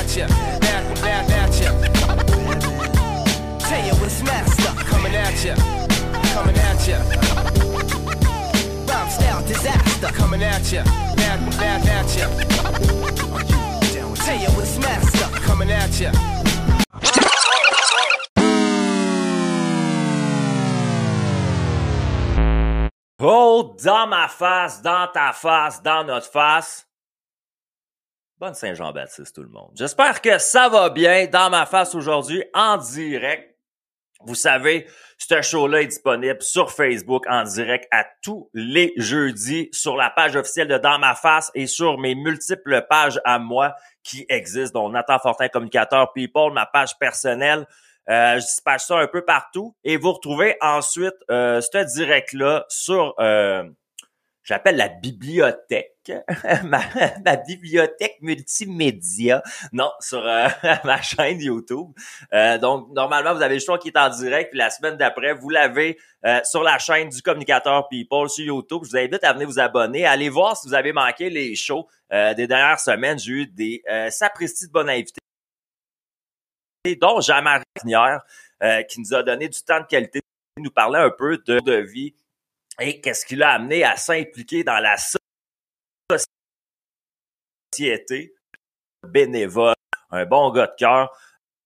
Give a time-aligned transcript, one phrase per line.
[0.00, 1.70] at ya, at, at, at ya.
[4.00, 5.54] What's master, coming at ya,
[6.32, 6.98] coming at ya.
[8.88, 12.28] Rhyme style disaster, coming at ya, at, at, at ya.
[14.56, 16.12] What's master, coming at ya.
[23.22, 26.86] Oh, dans ma face, dans ta face, dans notre face.
[28.40, 29.72] Bonne Saint-Jean-Baptiste, tout le monde.
[29.74, 33.54] J'espère que ça va bien dans ma face aujourd'hui, en direct.
[34.24, 34.86] Vous savez,
[35.18, 40.36] ce show-là est disponible sur Facebook en direct à tous les jeudis sur la page
[40.36, 44.88] officielle de Dans ma face et sur mes multiples pages à moi qui existent, dont
[44.88, 47.66] Nathan Fortin, communicateur People, ma page personnelle.
[48.08, 53.14] Euh, je dispatche ça un peu partout et vous retrouvez ensuite euh, ce direct-là sur,
[53.20, 53.64] euh,
[54.50, 56.10] j'appelle la bibliothèque,
[56.64, 60.48] ma, bibliothèque multimédia, non, sur euh,
[60.84, 61.86] ma chaîne YouTube.
[62.32, 65.34] Euh, donc, normalement, vous avez le choix qui est en direct, puis la semaine d'après,
[65.34, 68.80] vous l'avez euh, sur la chaîne du communicateur People sur YouTube.
[68.82, 71.86] Je vous invite à venir vous abonner, allez voir si vous avez manqué les shows
[72.10, 73.20] des dernières semaines.
[73.20, 75.20] J'ai eu des sapristi de bonnes invités
[77.00, 77.62] dont Jean-Marie
[78.88, 80.20] qui nous a donné du temps de qualité,
[80.58, 82.14] nous parlait un peu de vie
[82.80, 84.96] et qu'est-ce qui l'a amené à s'impliquer dans la
[87.72, 88.34] société
[89.06, 89.74] bénévole,
[90.10, 91.16] un bon gars de cœur,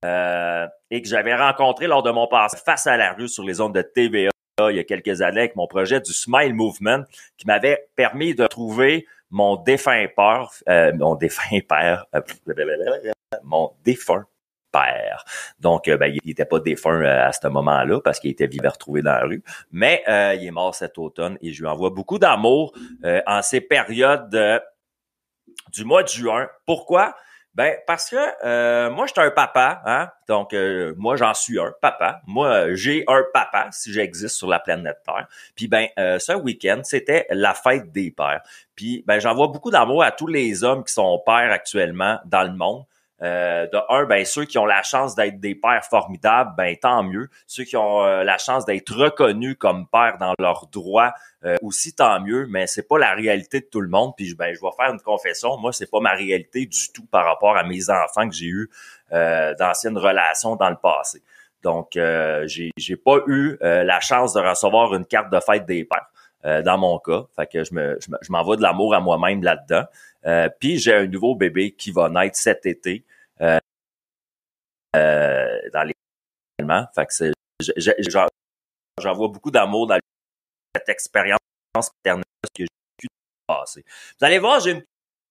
[0.04, 3.60] euh, et que j'avais rencontré lors de mon passage face à la rue sur les
[3.60, 4.30] ondes de TVA
[4.70, 7.02] il y a quelques années avec mon projet du Smile Movement
[7.36, 12.20] qui m'avait permis de trouver mon défunt père, euh, mon défunt père, euh,
[13.42, 14.24] mon défunt
[14.74, 15.24] père.
[15.60, 18.70] Donc, euh, ben, il n'était pas défunt euh, à ce moment-là parce qu'il était vivant
[18.70, 19.42] retrouvé dans la rue.
[19.70, 22.74] Mais euh, il est mort cet automne et je lui envoie beaucoup d'amour
[23.26, 24.62] en ces périodes
[25.72, 26.48] du mois de juin.
[26.66, 27.14] Pourquoi?
[27.54, 30.08] Ben parce que moi, j'étais un papa, hein?
[30.26, 30.54] Donc,
[30.96, 32.20] moi, j'en suis un papa.
[32.26, 35.28] Moi, j'ai un papa si j'existe sur la planète Terre.
[35.54, 38.42] Puis ben, ce week-end, c'était la fête des pères.
[38.74, 42.52] Puis ben, j'envoie beaucoup d'amour à tous les hommes qui sont pères actuellement dans le
[42.52, 42.84] monde.
[43.22, 47.04] Euh, de un, ben ceux qui ont la chance d'être des pères formidables, ben tant
[47.04, 47.28] mieux.
[47.46, 51.14] Ceux qui ont euh, la chance d'être reconnus comme pères dans leurs droits,
[51.44, 52.46] euh, aussi tant mieux.
[52.50, 54.14] Mais c'est pas la réalité de tout le monde.
[54.16, 55.56] Puis ben je vais faire une confession.
[55.58, 58.68] Moi, c'est pas ma réalité du tout par rapport à mes enfants que j'ai eu
[59.10, 61.22] d'anciennes relations dans le passé.
[61.62, 66.08] Donc, j'ai pas eu la chance de recevoir une carte de fête des pères.
[66.44, 67.24] Dans mon cas.
[67.36, 69.84] Fait que je me je m'envoie de l'amour à moi-même là-dedans.
[70.60, 73.04] puis j'ai un nouveau bébé qui va naître cet été.
[74.94, 75.94] Euh, dans les
[76.94, 77.32] Fait que
[79.00, 79.98] j'envoie beaucoup d'amour dans
[80.76, 81.40] cette expérience
[81.72, 82.24] paternelle
[82.54, 83.08] que j'ai pu
[83.46, 83.84] passer.
[84.18, 84.84] Vous allez voir, j'ai une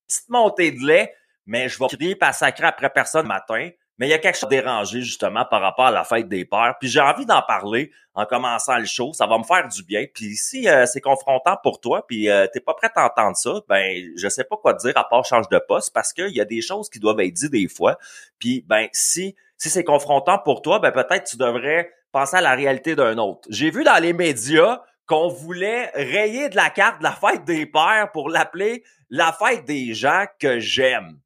[0.08, 3.70] petite montée de lait, mais je vais crier pas sacrer après personne matin.
[3.98, 6.76] Mais il y a quelque chose dérangé justement par rapport à la fête des pères.
[6.80, 9.14] Puis j'ai envie d'en parler en commençant le show.
[9.14, 10.06] Ça va me faire du bien.
[10.14, 13.62] Puis si euh, c'est confrontant pour toi, puis euh, t'es pas prêt à entendre ça,
[13.70, 16.42] ben je sais pas quoi te dire à part change de poste parce qu'il y
[16.42, 17.98] a des choses qui doivent être dites des fois.
[18.40, 22.56] Puis ben si si c'est confrontant pour toi, ben peut-être tu devrais penser à la
[22.56, 23.48] réalité d'un autre.
[23.50, 28.10] J'ai vu dans les médias qu'on voulait rayer de la carte la fête des pères
[28.14, 31.20] pour l'appeler la fête des gens que j'aime.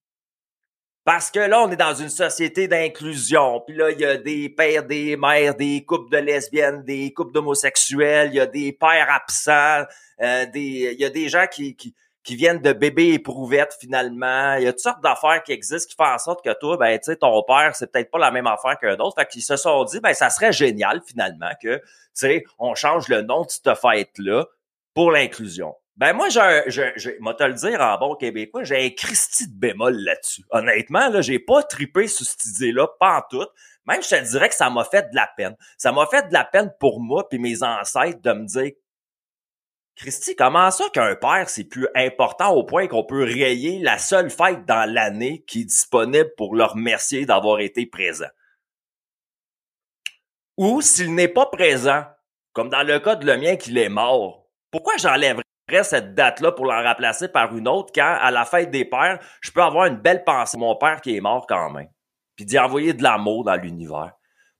[1.07, 3.61] Parce que là, on est dans une société d'inclusion.
[3.61, 7.31] Puis là, il y a des pères, des mères, des couples de lesbiennes, des couples
[7.31, 9.85] d'homosexuels, il y a des pères absents,
[10.19, 11.95] euh, des, il y a des gens qui, qui,
[12.25, 14.55] qui viennent de bébés éprouvettes finalement.
[14.55, 16.99] Il y a toutes sortes d'affaires qui existent qui font en sorte que toi, ben,
[16.99, 19.15] tu sais, ton père, c'est peut-être pas la même affaire qu'un autre.
[19.17, 21.83] Fait qu'ils se sont dit, ben, ça serait génial finalement que, tu
[22.15, 24.45] sais, on change le nom de cette fête-là
[24.93, 25.73] pour l'inclusion.
[25.97, 29.95] Ben moi, j'ai, moi te le dire en bon québécois, j'ai un Christy de bémol
[29.95, 30.43] là-dessus.
[30.51, 33.47] Honnêtement, là, j'ai pas tripé sur cette idée-là, pas en tout.
[33.87, 35.55] Même, je te dirais que ça m'a fait de la peine.
[35.75, 38.73] Ça m'a fait de la peine pour moi puis mes ancêtres de me dire,
[39.95, 44.29] Christy, comment ça qu'un père, c'est plus important au point qu'on peut rayer la seule
[44.29, 48.27] fête dans l'année qui est disponible pour leur remercier d'avoir été présent?
[50.57, 52.03] Ou s'il n'est pas présent,
[52.53, 55.46] comme dans le cas de le mien qu'il est mort, pourquoi j'enlèverais
[55.83, 59.51] cette date-là pour la remplacer par une autre quand, à la fête des pères, je
[59.51, 61.89] peux avoir une belle pensée mon père qui est mort quand même,
[62.35, 64.13] puis d'y envoyer de l'amour dans l'univers?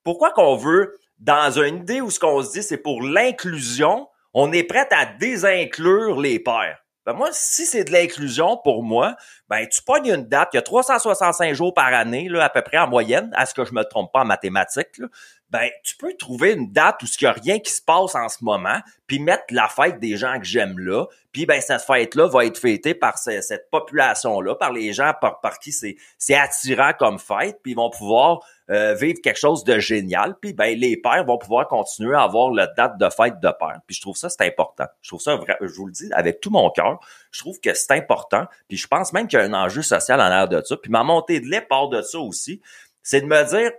[0.03, 4.51] Pourquoi qu'on veut, dans une idée où ce qu'on se dit, c'est pour l'inclusion, on
[4.51, 6.83] est prêt à désinclure les pères?
[7.05, 9.15] Ben moi, si c'est de l'inclusion pour moi,
[9.47, 12.61] ben tu pognes une date, il y a 365 jours par année, là, à peu
[12.61, 14.99] près en moyenne, à ce que je me trompe pas en mathématiques.
[15.49, 18.27] Ben tu peux trouver une date où il n'y a rien qui se passe en
[18.27, 22.27] ce moment, puis mettre la fête des gens que j'aime là, puis ben cette fête-là
[22.27, 26.91] va être fêtée par cette population-là, par les gens par, par qui c'est c'est attirant
[26.99, 30.97] comme fête, puis ils vont pouvoir euh, vivre quelque chose de génial, puis ben les
[30.97, 33.79] pères vont pouvoir continuer à avoir la date de fête de père.
[33.87, 34.85] Puis je trouve ça c'est important.
[35.01, 36.99] Je trouve ça je vous le dis avec tout mon cœur,
[37.31, 40.19] je trouve que c'est important, puis je pense même qu'il y a un enjeu social
[40.19, 42.61] en l'air de ça, puis ma montée de lait part de ça aussi,
[43.01, 43.71] c'est de me dire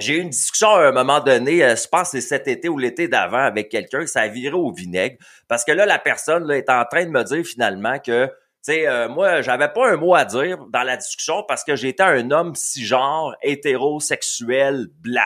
[0.00, 2.68] j'ai eu une discussion à un moment donné, euh, je pense que c'est cet été
[2.68, 5.16] ou l'été d'avant avec quelqu'un, ça a viré au vinaigre.
[5.48, 8.32] Parce que là, la personne est en train de me dire finalement que, tu
[8.62, 12.02] sais, euh, moi, j'avais pas un mot à dire dans la discussion parce que j'étais
[12.02, 15.22] un homme cisgenre, hétérosexuel, blanc.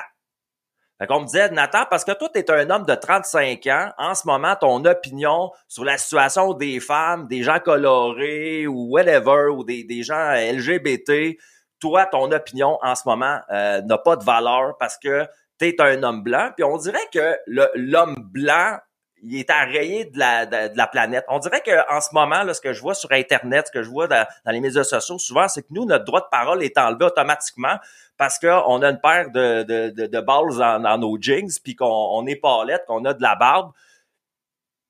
[0.99, 3.91] Fait qu'on me disait, Nathan, parce que toi, tu es un homme de 35 ans,
[3.99, 9.49] en ce moment, ton opinion sur la situation des femmes, des gens colorés ou whatever,
[9.51, 11.37] ou des gens LGBT,
[11.85, 15.27] toi, ton opinion en ce moment euh, n'a pas de valeur parce que
[15.59, 16.49] tu es un homme blanc.
[16.57, 17.37] Puis on dirait que
[17.75, 18.79] l'homme blanc,
[19.23, 21.27] il est arrayé de la, planète.
[21.29, 23.91] On dirait qu'en ce moment, là, ce que je vois sur Internet, ce que je
[23.91, 27.05] vois dans, les médias sociaux, souvent, c'est que nous, notre droit de parole est enlevé
[27.05, 27.77] automatiquement
[28.17, 32.41] parce qu'on a une paire de, de, balles dans, nos jeans, puis qu'on on est
[32.67, 33.73] lettre, qu'on a de la barbe.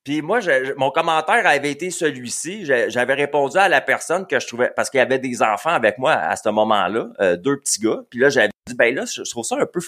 [0.05, 0.41] Puis moi,
[0.77, 2.67] mon commentaire avait été celui-ci.
[2.67, 5.97] J'avais répondu à la personne que je trouvais, parce qu'il y avait des enfants avec
[5.97, 8.03] moi à ce moment-là, euh, deux petits gars.
[8.11, 9.81] Puis là, j'avais dit, ben là, je trouve ça un peu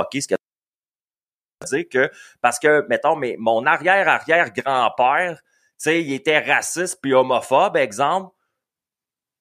[0.00, 0.34] fucké ce que
[1.66, 2.10] dire que,
[2.40, 5.42] parce que, mettons, mais mon arrière-arrière-grand-père, tu
[5.78, 8.34] sais, il était raciste puis homophobe, exemple.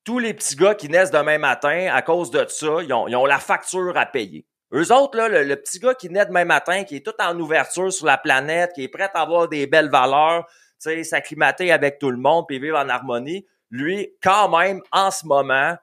[0.03, 3.39] Tous les petits gars qui naissent demain matin, à cause de ça, ils ont la
[3.39, 4.45] facture à payer.
[4.73, 7.93] Eux autres, là, le, petit gars qui naît demain matin, qui est tout en ouverture
[7.93, 10.47] sur la planète, qui est prêt à avoir des belles valeurs,
[10.79, 15.75] s'acclimater avec tout le monde puis vivre en harmonie, lui, quand même, en ce moment,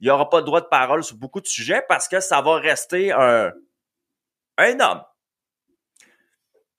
[0.00, 2.56] il aura pas le droit de parole sur beaucoup de sujets parce que ça va
[2.56, 3.52] rester un,
[4.58, 5.02] un homme.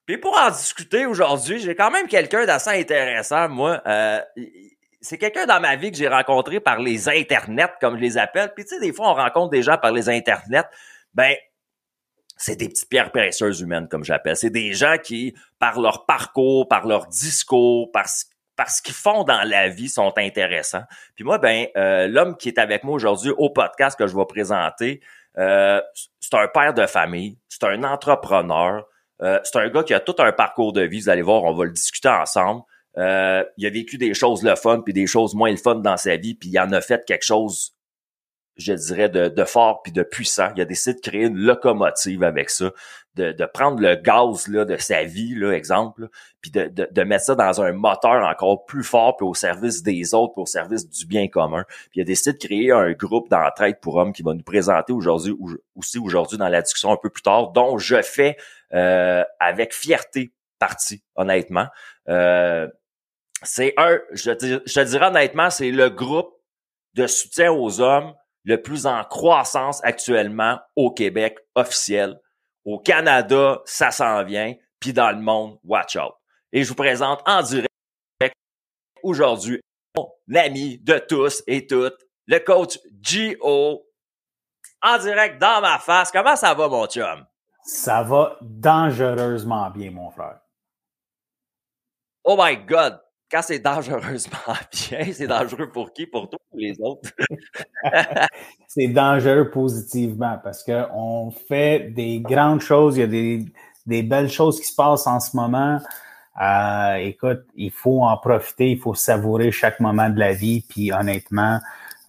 [0.05, 3.81] Puis pour en discuter aujourd'hui, j'ai quand même quelqu'un d'assez intéressant, moi.
[3.85, 4.21] Euh,
[5.01, 8.53] c'est quelqu'un dans ma vie que j'ai rencontré par les internets, comme je les appelle.
[8.55, 10.65] Puis tu sais, des fois, on rencontre des gens par les internets.
[11.13, 11.35] Ben,
[12.37, 14.35] c'est des petites pierres précieuses humaines, comme j'appelle.
[14.35, 19.41] C'est des gens qui, par leur parcours, par leur discours, par ce qu'ils font dans
[19.47, 20.83] la vie sont intéressants.
[21.15, 24.25] Puis moi, ben, euh, l'homme qui est avec moi aujourd'hui au podcast que je vais
[24.25, 25.01] présenter,
[25.37, 25.81] euh,
[26.19, 28.85] c'est un père de famille, c'est un entrepreneur,
[29.21, 31.01] euh, c'est un gars qui a tout un parcours de vie.
[31.01, 32.63] Vous allez voir, on va le discuter ensemble.
[32.95, 33.01] il
[33.65, 36.33] a vécu des choses le fun puis des choses moins le fun dans sa vie,
[36.35, 37.76] puis il en a fait quelque chose
[38.57, 40.49] je dirais, de, fort puis de puissant.
[40.55, 42.71] Il a décidé de créer une locomotive avec ça,
[43.15, 46.07] de, de prendre le gaz là, de sa vie, là, exemple,
[46.41, 50.13] puis de, de, mettre ça dans un moteur encore plus fort, puis au service des
[50.13, 51.65] autres, puis au service du bien commun.
[51.91, 54.93] Puis il a décidé de créer un groupe d'entraide pour hommes qui va nous présenter
[54.93, 55.35] aujourd'hui
[55.75, 58.37] aussi aujourd'hui dans la discussion un peu plus tard, dont je fais
[58.73, 61.67] euh, avec fierté partie, honnêtement.
[62.09, 62.67] Euh,
[63.43, 64.31] c'est un, je
[64.65, 66.33] je te dirais honnêtement, c'est le groupe
[66.95, 68.13] de soutien aux hommes
[68.47, 72.17] le plus en croissance actuellement au Québec officiel.
[72.63, 74.55] Au Canada, ça s'en vient.
[74.79, 76.13] Puis dans le monde, watch out.
[76.53, 77.67] Et je vous présente en direct
[79.03, 79.59] aujourd'hui
[79.97, 83.85] mon ami de tous et toutes, le coach G.O.
[84.81, 86.11] En direct dans ma face.
[86.11, 87.25] Comment ça va, mon chum?
[87.63, 90.39] Ça va dangereusement bien, mon frère.
[92.23, 93.01] Oh my God!
[93.31, 94.37] Quand c'est dangereusement
[94.89, 96.05] bien, c'est dangereux pour qui?
[96.07, 97.09] Pour toi ou les autres?
[98.67, 103.45] c'est dangereux positivement parce qu'on fait des grandes choses, il y a des,
[103.85, 105.79] des, belles choses qui se passent en ce moment.
[106.41, 110.63] Euh, écoute, il faut en profiter, il faut savourer chaque moment de la vie.
[110.67, 111.59] Puis honnêtement,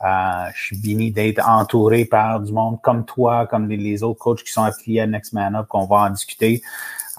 [0.05, 4.45] euh, je suis béni d'être entouré par du monde comme toi, comme les, autres coachs
[4.45, 6.63] qui sont affiliés à Next Man Up, qu'on va en discuter.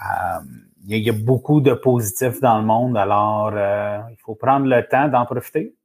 [0.01, 0.39] Euh,
[0.87, 4.87] il y, a beaucoup de positifs dans le monde, alors euh, il faut prendre le
[4.87, 5.75] temps d'en profiter.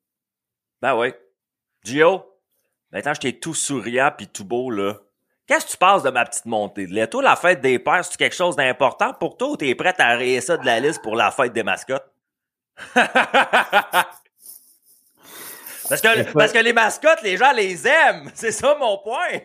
[0.80, 1.12] Ben oui.
[1.82, 2.24] Gio,
[2.92, 4.94] maintenant je t'ai tout souriant puis tout beau, là.
[5.46, 7.06] Qu'est-ce que tu penses de ma petite montée de lait?
[7.06, 10.16] Toi, la fête des pères, c'est quelque chose d'important pour toi ou t'es prêt à
[10.16, 12.10] rayer ça de la liste pour la fête des mascottes?
[15.88, 18.30] Parce que, parce que les mascottes, les gens les aiment.
[18.34, 19.40] C'est ça mon point.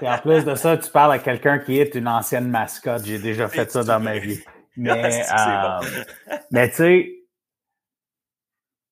[0.00, 3.04] Et en plus de ça, tu parles à quelqu'un qui est une ancienne mascotte.
[3.04, 4.42] J'ai déjà fait ça dans ma vie.
[4.76, 6.04] Mais, euh,
[6.50, 7.10] mais tu sais,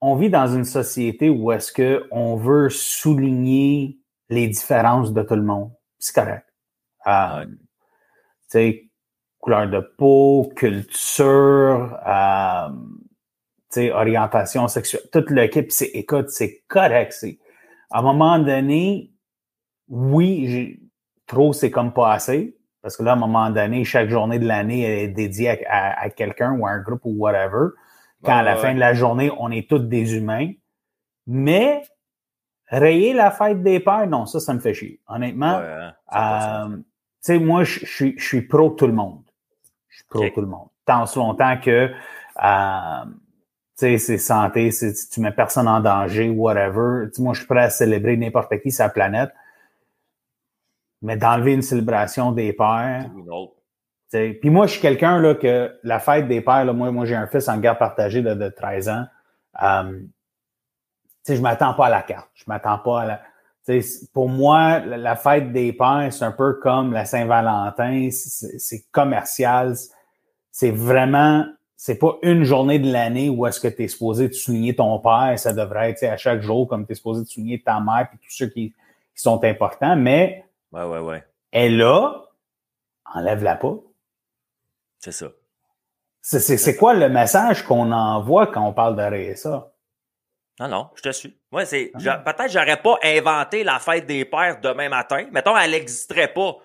[0.00, 3.98] on vit dans une société où est-ce que on veut souligner
[4.28, 5.70] les différences de tout le monde.
[5.98, 6.46] C'est correct.
[7.06, 7.56] Euh, tu
[8.48, 8.90] sais,
[9.38, 12.68] couleur de peau, culture, euh,
[13.72, 17.12] tu sais, orientation sexuelle, toute l'équipe, c'est, écoute, c'est correct.
[17.12, 17.38] C'est,
[17.90, 19.12] à un moment donné,
[19.88, 20.80] oui,
[21.26, 22.56] trop, c'est comme pas assez.
[22.82, 26.52] Parce que là, à un moment donné, chaque journée de l'année est dédiée à, quelqu'un
[26.58, 27.68] ou à un groupe ou whatever.
[28.24, 30.50] Quand à la fin de la journée, on est tous des humains.
[31.26, 31.82] Mais
[32.68, 35.00] rayer la fête des pères, non, ça, ça me fait chier.
[35.06, 35.60] Honnêtement,
[36.10, 36.82] hein, euh, tu
[37.20, 39.22] sais, moi, je suis, je suis pro tout le monde.
[39.88, 40.68] Je suis pro tout le monde.
[40.84, 41.90] Tant si longtemps que
[42.42, 43.04] euh,
[43.78, 44.70] tu sais, c'est santé,
[45.12, 47.08] tu mets personne en danger, whatever.
[47.18, 49.30] moi, je suis prêt à célébrer n'importe qui sa planète.
[51.02, 53.10] Mais d'enlever une célébration des pères.
[54.10, 57.16] Puis moi, je suis quelqu'un là que la fête des pères, là, moi, moi j'ai
[57.16, 59.04] un fils en garde partagée de, de 13 ans.
[59.62, 60.00] Euh,
[61.28, 62.30] je m'attends pas à la carte.
[62.34, 63.20] Je m'attends pas à la.
[64.12, 68.08] pour moi, la fête des pères, c'est un peu comme la Saint-Valentin.
[68.10, 69.74] C'est commercial.
[70.50, 71.46] C'est vraiment
[71.84, 75.00] c'est pas une journée de l'année où est-ce que tu es supposé de souligner ton
[75.00, 78.06] père, ça devrait être à chaque jour comme tu es supposé de souligner ta mère
[78.14, 78.72] et tous ceux qui,
[79.16, 81.24] sont importants, mais ouais, ouais, ouais.
[81.50, 82.24] elle là,
[83.14, 83.74] enlève-la pas.
[84.98, 85.28] C'est ça.
[86.20, 89.72] C'est quoi le message qu'on envoie quand on parle de ça?
[90.60, 91.36] Non, non, je te suis.
[91.50, 91.90] Ouais, c'est.
[92.06, 92.18] Ah.
[92.18, 95.26] Peut-être j'aurais pas inventé la fête des pères demain matin.
[95.32, 96.58] Mettons, elle n'existerait pas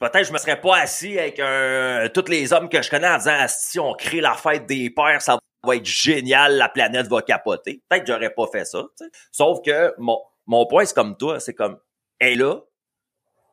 [0.00, 3.18] peut-être je me serais pas assis avec un, tous les hommes que je connais en
[3.18, 7.06] disant ah, si on crée la fête des pères, ça va être génial, la planète
[7.06, 7.82] va capoter.
[7.88, 8.82] Peut-être que j'aurais pas fait ça.
[9.30, 11.78] Sauf que mon, mon point, c'est comme toi, c'est comme
[12.18, 12.56] elle est là,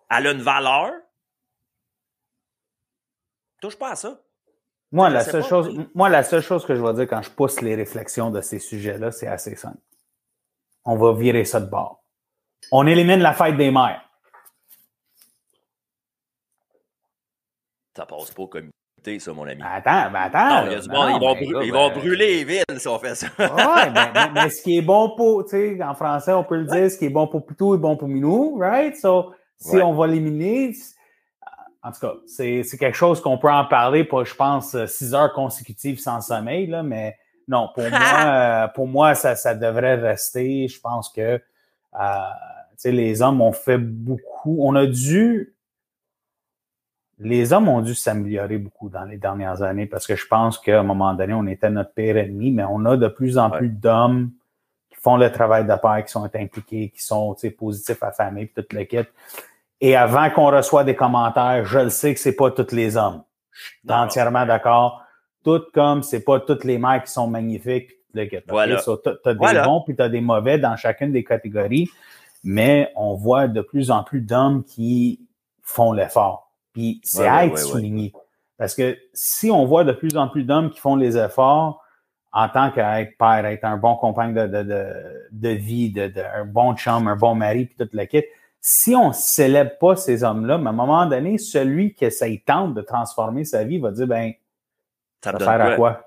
[0.09, 0.91] elle a une valeur.
[3.61, 4.19] Touche pas à ça.
[4.91, 7.59] Moi, la seule chose, moi, la seule chose que je vais dire quand je pousse
[7.61, 9.79] les réflexions de ces sujets-là, c'est assez simple.
[10.85, 12.03] On va virer ça de bord.
[12.71, 14.01] On élimine la fête des mères.
[17.95, 19.61] Ça passe pas au comité, ça, mon ami.
[19.61, 20.65] Attends, mais attends.
[20.65, 22.99] Non, y a du monde, ils, vont, brûler, ils vont brûler les villes si on
[22.99, 23.27] fait ça.
[23.39, 26.65] ouais, mais, mais, ce qui est bon pour, tu sais, en français, on peut le
[26.65, 28.95] dire, ce qui est bon pour Pitou est bon pour Minou, right?
[28.95, 30.73] So, si on va l'éliminer,
[31.83, 35.33] en tout cas, c'est quelque chose qu'on peut en parler pour, je pense, six heures
[35.33, 40.67] consécutives sans sommeil, là, mais non, pour moi, euh, pour moi, ça, ça devrait rester.
[40.67, 41.39] Je pense que, euh,
[41.99, 44.57] tu sais, les hommes ont fait beaucoup.
[44.59, 45.53] On a dû
[47.19, 50.79] les hommes ont dû s'améliorer beaucoup dans les dernières années parce que je pense qu'à
[50.79, 53.69] un moment donné, on était notre pire ennemi, mais on a de plus en plus
[53.69, 54.31] d'hommes
[54.97, 58.49] qui font le travail de paix, qui sont impliqués, qui sont positifs à la famille,
[58.49, 59.07] toute l'équipe.
[59.79, 63.23] Et avant qu'on reçoive des commentaires, je le sais que c'est pas tous les hommes.
[63.51, 65.03] Je suis entièrement d'accord.
[65.43, 67.91] Tout comme c'est pas toutes les mères qui sont magnifiques.
[68.47, 68.81] Voilà.
[68.81, 71.87] tu as des bons puis tu as des mauvais dans chacune des catégories,
[72.43, 75.21] mais on voit de plus en plus d'hommes qui
[75.61, 76.51] font l'effort.
[76.73, 78.13] Puis c'est à être souligné.
[78.57, 81.83] Parce que si on voit de plus en plus d'hommes qui font les efforts
[82.33, 86.45] en tant qu'être père, être un bon compagnon de, de, de, de vie, de, un
[86.45, 88.27] bon chum, un bon mari, puis toute la quête,
[88.59, 92.73] si on ne célèbre pas ces hommes-là, à un moment donné, celui qui essaye tente
[92.73, 94.33] de transformer sa vie va dire, ben,
[95.23, 96.01] ça, ça sert à quoi?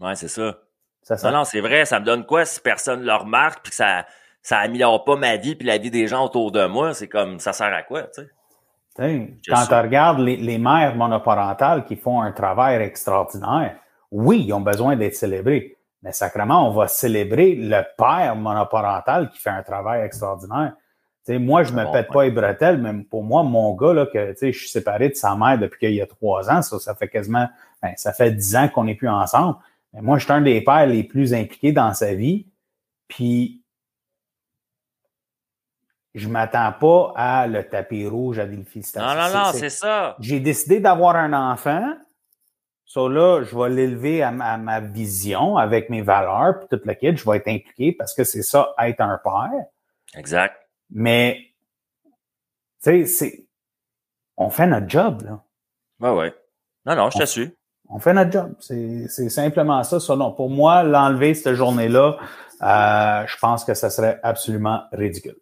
[0.00, 0.56] Ouais, c'est ça.
[1.02, 3.70] ça non, non, c'est vrai, ça me donne quoi si personne ne le remarque, puis
[3.70, 4.06] que ça,
[4.42, 7.38] ça améliore pas ma vie, puis la vie des gens autour de moi, c'est comme,
[7.38, 8.30] ça sert à quoi, tu sais?
[9.46, 13.76] quand tu regardes les, mères monoparentales qui font un travail extraordinaire,
[14.10, 15.76] oui, ils ont besoin d'être célébrés.
[16.02, 20.74] Mais sacrément, on va célébrer le père monoparental qui fait un travail extraordinaire.
[21.28, 24.34] moi, je ne me pète pas les bretelles, mais pour moi, mon gars, là, que
[24.40, 27.08] je suis séparé de sa mère depuis qu'il y a trois ans, ça, ça fait
[27.08, 27.48] quasiment,
[27.82, 29.56] ben, ça fait dix ans qu'on n'est plus ensemble.
[29.92, 32.46] Mais moi, je suis un des pères les plus impliqués dans sa vie.
[33.08, 33.62] Puis
[36.16, 39.08] je m'attends pas à le tapis rouge à des félicitations.
[39.08, 40.16] Non, non, non, c'est ça.
[40.18, 41.94] J'ai décidé d'avoir un enfant.
[42.86, 47.16] So là, je vais l'élever à, ma vision avec mes valeurs, puis toute la quête,
[47.18, 49.64] je vais être impliqué parce que c'est ça, être un père.
[50.14, 50.56] Exact.
[50.90, 51.40] Mais,
[52.82, 53.46] tu sais, c'est,
[54.36, 55.42] on fait notre job, là.
[55.98, 56.34] Ouais, ouais.
[56.84, 57.48] Non, non, je t'assure.
[57.88, 58.54] On fait notre job.
[58.60, 59.98] C'est simplement ça.
[59.98, 60.32] ça non.
[60.32, 62.16] Pour moi, l'enlever cette journée-là,
[62.62, 65.36] euh, je pense que ça serait absolument ridicule.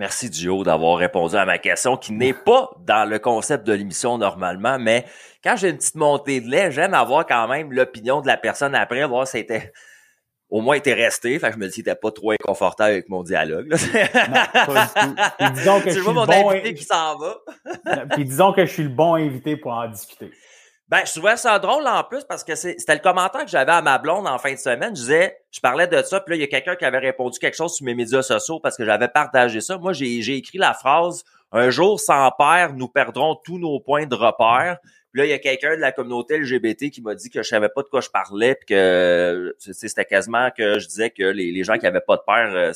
[0.00, 4.16] Merci Dio d'avoir répondu à ma question qui n'est pas dans le concept de l'émission
[4.16, 5.04] normalement, mais
[5.44, 8.74] quand j'ai une petite montée de lait, j'aime avoir quand même l'opinion de la personne
[8.74, 9.74] après, voir si c'était
[10.48, 11.38] au moins était resté.
[11.38, 13.68] Fait que je me dis qu'il pas trop inconfortable avec mon dialogue.
[13.68, 14.64] Non,
[15.38, 17.36] pas disons que je suis mon bon invité qui s'en va.
[18.12, 20.30] Puis disons que je suis le bon invité pour en discuter.
[20.90, 23.80] Ben, je trouvais ça drôle en plus parce que c'était le commentaire que j'avais à
[23.80, 24.96] ma blonde en fin de semaine.
[24.96, 27.38] Je disais, je parlais de ça, puis là, il y a quelqu'un qui avait répondu
[27.38, 29.78] quelque chose sur mes médias sociaux parce que j'avais partagé ça.
[29.78, 34.16] Moi, j'ai écrit la phrase Un jour sans père, nous perdrons tous nos points de
[34.16, 34.78] repère.
[35.12, 37.48] Puis là, il y a quelqu'un de la communauté LGBT qui m'a dit que je
[37.48, 41.62] savais pas de quoi je parlais, puis que c'était quasiment que je disais que les,
[41.62, 42.72] gens qui avaient pas de père, euh,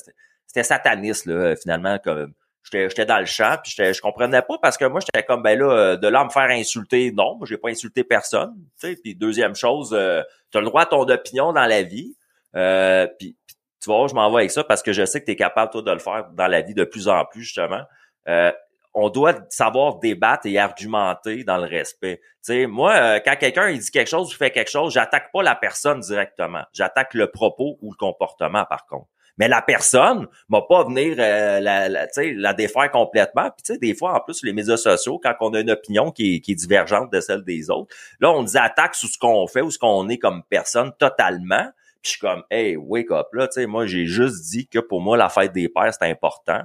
[0.46, 2.32] c'était sataniste, là, finalement, comme
[2.72, 5.70] j'étais dans le champ, puis je comprenais pas parce que moi, j'étais comme, ben là,
[5.70, 8.96] euh, de là me faire insulter, non, j'ai pas insulté personne, tu sais.
[8.96, 12.16] Puis deuxième chose, euh, tu as le droit à ton opinion dans la vie.
[12.56, 13.36] Euh, puis,
[13.80, 15.72] tu vois, je m'en vais avec ça parce que je sais que tu es capable,
[15.72, 17.82] toi, de le faire dans la vie de plus en plus, justement.
[18.28, 18.52] Euh,
[18.94, 22.20] on doit savoir débattre et argumenter dans le respect.
[22.22, 25.42] Tu sais, moi, quand quelqu'un il dit quelque chose ou fait quelque chose, j'attaque pas
[25.42, 26.62] la personne directement.
[26.72, 29.08] J'attaque le propos ou le comportement, par contre.
[29.36, 33.50] Mais la personne va pas venir euh, la, la, la défaire complètement.
[33.50, 36.12] Puis tu sais, des fois, en plus, les médias sociaux, quand on a une opinion
[36.12, 39.18] qui est, qui est divergente de celle des autres, là, on nous attaque sur ce
[39.18, 41.68] qu'on fait ou ce qu'on est comme personne totalement.
[42.02, 44.78] Puis je suis comme, hey, wake up, là, tu sais, moi, j'ai juste dit que
[44.78, 46.60] pour moi, la fête des pères, c'est important.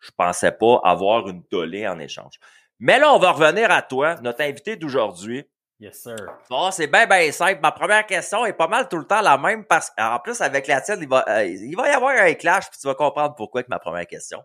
[0.00, 2.34] Je pensais pas avoir une tollée en échange.
[2.78, 5.44] Mais là, on va revenir à toi, notre invité d'aujourd'hui.
[5.78, 6.16] Yes, sir.
[6.48, 7.60] Bon, c'est bien, bien simple.
[7.60, 10.66] Ma première question est pas mal tout le temps la même parce qu'en plus, avec
[10.66, 13.34] la tienne, il va, euh, il va y avoir un clash, puis tu vas comprendre
[13.34, 14.42] pourquoi que ma première question.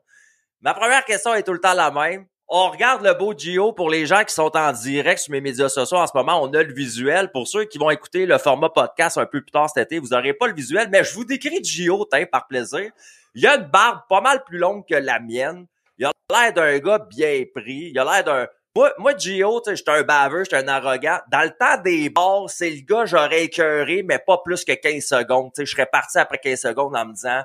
[0.59, 2.25] Ma première question est tout le temps la même.
[2.49, 5.69] On regarde le beau Gio pour les gens qui sont en direct sur mes médias
[5.69, 6.43] sociaux en ce moment.
[6.43, 7.31] On a le visuel.
[7.31, 10.09] Pour ceux qui vont écouter le format podcast un peu plus tard cet été, vous
[10.09, 12.91] n'aurez pas le visuel, mais je vous décris Gio, par plaisir.
[13.35, 15.65] Il a une barbe pas mal plus longue que la mienne.
[15.97, 17.91] Il a l'air d'un gars bien pris.
[17.91, 21.19] Il a l'air d'un moi, moi Gio, j'étais un baveux, j'étais un arrogant.
[21.29, 25.03] Dans le temps des bars, c'est le gars, j'aurais écœuré, mais pas plus que 15
[25.03, 25.51] secondes.
[25.57, 27.43] je serais parti après 15 secondes en me disant,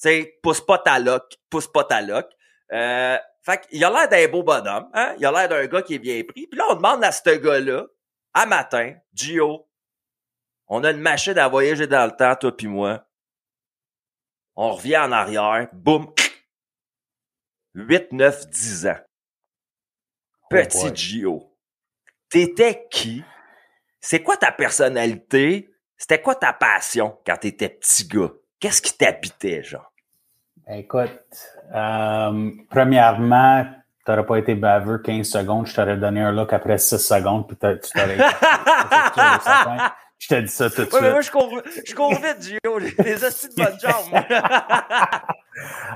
[0.00, 2.26] tu pousse pas ta loc, pousse pas ta loc.
[2.72, 5.14] Euh, fait qu'il a l'air d'un beau bonhomme, hein?
[5.18, 6.46] Il a l'air d'un gars qui est bien pris.
[6.46, 7.86] Puis là, on demande à ce gars-là,
[8.34, 9.68] à matin, Gio,
[10.66, 13.04] on a une machine à voyager dans le temps, toi puis moi.
[14.56, 16.12] On revient en arrière, boum,
[17.74, 18.98] 8, 9, 10 ans.
[20.50, 21.52] Oh Petit Gio.
[22.30, 23.22] T'étais qui?
[24.00, 25.70] C'est quoi ta personnalité?
[25.96, 28.30] C'était quoi ta passion quand t'étais petit gars?
[28.60, 29.92] Qu'est-ce qui t'habitait, genre?
[30.70, 31.10] Écoute,
[31.74, 33.66] euh, premièrement,
[34.04, 37.56] t'aurais pas été baveux 15 secondes, je t'aurais donné un look après 6 secondes, puis
[37.56, 38.18] tu t'aurais
[40.18, 41.00] Je t'ai dit ça tout de suite.
[41.00, 42.80] Mais moi, je cours, je cours vite, Gio.
[42.80, 44.14] J'ai des astuces de bonne jambe.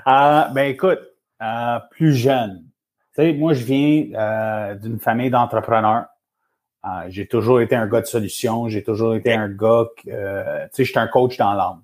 [0.06, 1.00] euh, ben écoute,
[1.42, 2.64] euh, plus jeune,
[3.14, 6.06] sais, moi, je viens euh, d'une famille d'entrepreneurs.
[6.84, 8.68] Euh, j'ai toujours été un gars de solution.
[8.68, 11.82] J'ai toujours été un gars, euh, tu sais, j'étais un coach dans l'âme.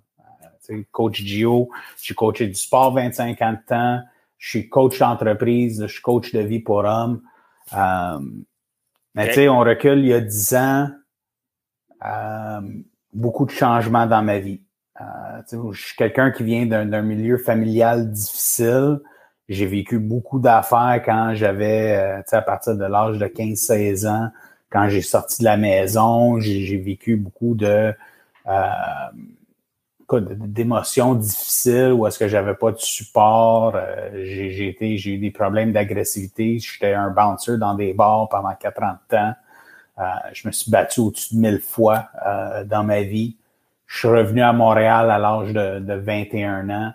[0.66, 1.70] tu sais, coach Gio,
[2.02, 4.00] j'ai coaché du sport 25 ans de temps.
[4.38, 7.22] Je suis coach d'entreprise, je suis coach de vie pour hommes.
[9.14, 10.88] mais tu sais, on recule il y a 10 ans,
[13.12, 14.62] beaucoup de changements dans ma vie.
[15.50, 19.00] je suis quelqu'un qui vient d'un milieu familial difficile.
[19.48, 24.30] J'ai vécu beaucoup d'affaires quand j'avais, euh, à partir de l'âge de 15-16 ans,
[24.70, 27.94] quand j'ai sorti de la maison, j'ai vécu beaucoup de
[28.46, 28.62] euh,
[30.20, 33.74] d'émotions difficiles où est-ce que j'avais pas de support.
[33.74, 36.58] Euh, j'ai été, j'ai eu des problèmes d'agressivité.
[36.58, 39.34] J'étais un bouncer dans des bars pendant 40 ans.
[39.98, 43.36] Euh, je me suis battu au-dessus de mille fois euh, dans ma vie.
[43.86, 46.92] Je suis revenu à Montréal à l'âge de, de 21 ans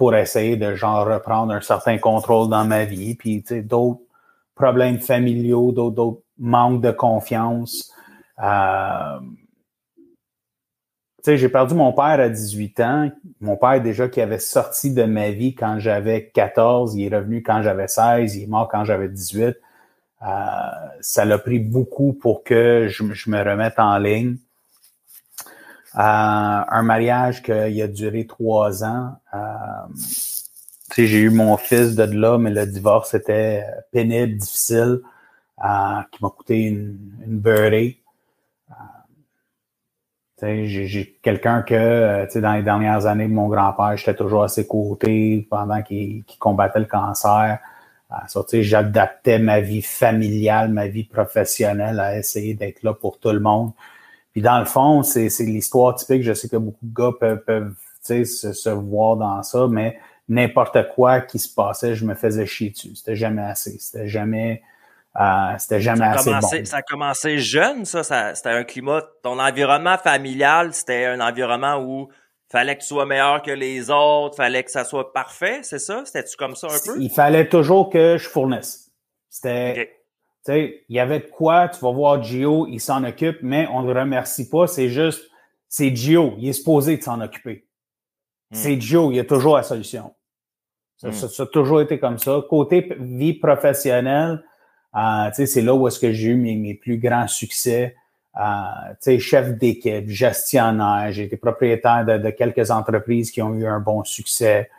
[0.00, 3.14] pour essayer de genre reprendre un certain contrôle dans ma vie.
[3.16, 4.00] Puis, d'autres
[4.54, 7.92] problèmes familiaux, d'autres manques de confiance.
[8.42, 9.20] Euh,
[11.26, 13.10] j'ai perdu mon père à 18 ans.
[13.42, 17.42] Mon père, déjà, qui avait sorti de ma vie quand j'avais 14, il est revenu
[17.42, 19.48] quand j'avais 16, il est mort quand j'avais 18.
[19.48, 19.54] Euh,
[21.02, 24.38] ça l'a pris beaucoup pour que je, me remette en ligne
[25.94, 29.16] un mariage qui a duré trois ans.
[29.34, 29.38] Euh,
[30.96, 35.00] j'ai eu mon fils de là, mais le divorce était pénible, difficile,
[35.64, 38.00] euh, qui m'a coûté une, une beurrée.
[40.42, 44.48] Euh, j'ai quelqu'un que, euh, dans les dernières années de mon grand-père, j'étais toujours à
[44.48, 47.58] ses côtés pendant qu'il combattait le cancer.
[48.12, 53.40] Euh, J'adaptais ma vie familiale, ma vie professionnelle à essayer d'être là pour tout le
[53.40, 53.72] monde.
[54.32, 56.22] Puis dans le fond, c'est l'histoire typique.
[56.22, 59.98] Je sais que beaucoup de gars peuvent, peuvent se, se voir dans ça, mais
[60.30, 62.94] n'importe quoi qui se passait, je me faisais chier dessus.
[62.94, 63.76] C'était jamais assez.
[63.78, 64.62] C'était jamais.
[65.20, 66.64] Euh, c'était jamais assez bon.
[66.64, 68.04] Ça a commencé jeune, ça.
[68.04, 69.02] ça c'était un climat.
[69.22, 72.08] Ton environnement familial, c'était un environnement où
[72.48, 76.02] fallait que tu sois meilleur que les autres, fallait que ça soit parfait, c'est ça?
[76.04, 77.00] C'était-tu comme ça un peu?
[77.00, 78.92] Il fallait toujours que je fournisse.
[79.28, 79.99] C'était.
[80.44, 83.82] Sais, il y avait de quoi, tu vas voir Gio, il s'en occupe, mais on
[83.82, 84.66] ne le remercie pas.
[84.66, 85.30] C'est juste,
[85.68, 87.66] c'est Gio, il est supposé de s'en occuper.
[88.50, 88.56] Hmm.
[88.56, 90.14] C'est Gio, il a toujours la solution.
[91.02, 91.12] Hmm.
[91.12, 92.42] Ça, a toujours été comme ça.
[92.48, 94.42] Côté vie professionnelle,
[94.96, 97.96] euh, tu sais, c'est là où est-ce que j'ai eu mes, mes, plus grands succès.
[98.36, 98.40] Euh,
[98.92, 103.66] tu sais, chef d'équipe, gestionnaire, j'ai été propriétaire de, de, quelques entreprises qui ont eu
[103.66, 104.70] un bon succès.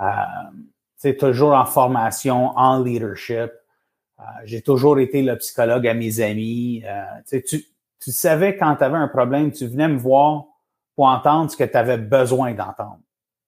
[0.00, 3.50] euh, toujours en formation, en leadership.
[4.20, 6.82] Euh, j'ai toujours été le psychologue à mes amis.
[6.86, 7.64] Euh, tu,
[8.00, 10.44] tu savais quand tu avais un problème, tu venais me voir
[10.94, 13.00] pour entendre ce que tu avais besoin d'entendre,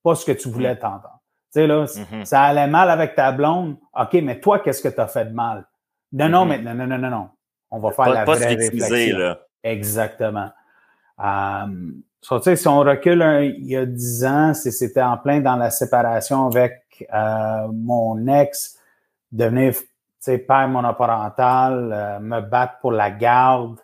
[0.03, 0.79] pas ce que tu voulais mm.
[0.79, 1.21] t'entendre.
[1.53, 2.25] Tu sais, là, mm-hmm.
[2.25, 3.77] ça allait mal avec ta blonde.
[3.95, 5.65] OK, mais toi, qu'est-ce que tu as fait de mal?
[6.13, 6.49] Non, non, mm-hmm.
[6.49, 7.29] mais non, non, non, non, non.
[7.71, 9.19] On va faire la vraie réflexion.
[9.19, 9.41] Là.
[9.63, 10.51] Exactement.
[11.19, 16.47] Um, si on recule il y a dix ans, c'était en plein dans la séparation
[16.47, 18.79] avec euh, mon ex,
[19.31, 19.75] devenir
[20.31, 23.81] père monoparental, euh, me battre pour la garde,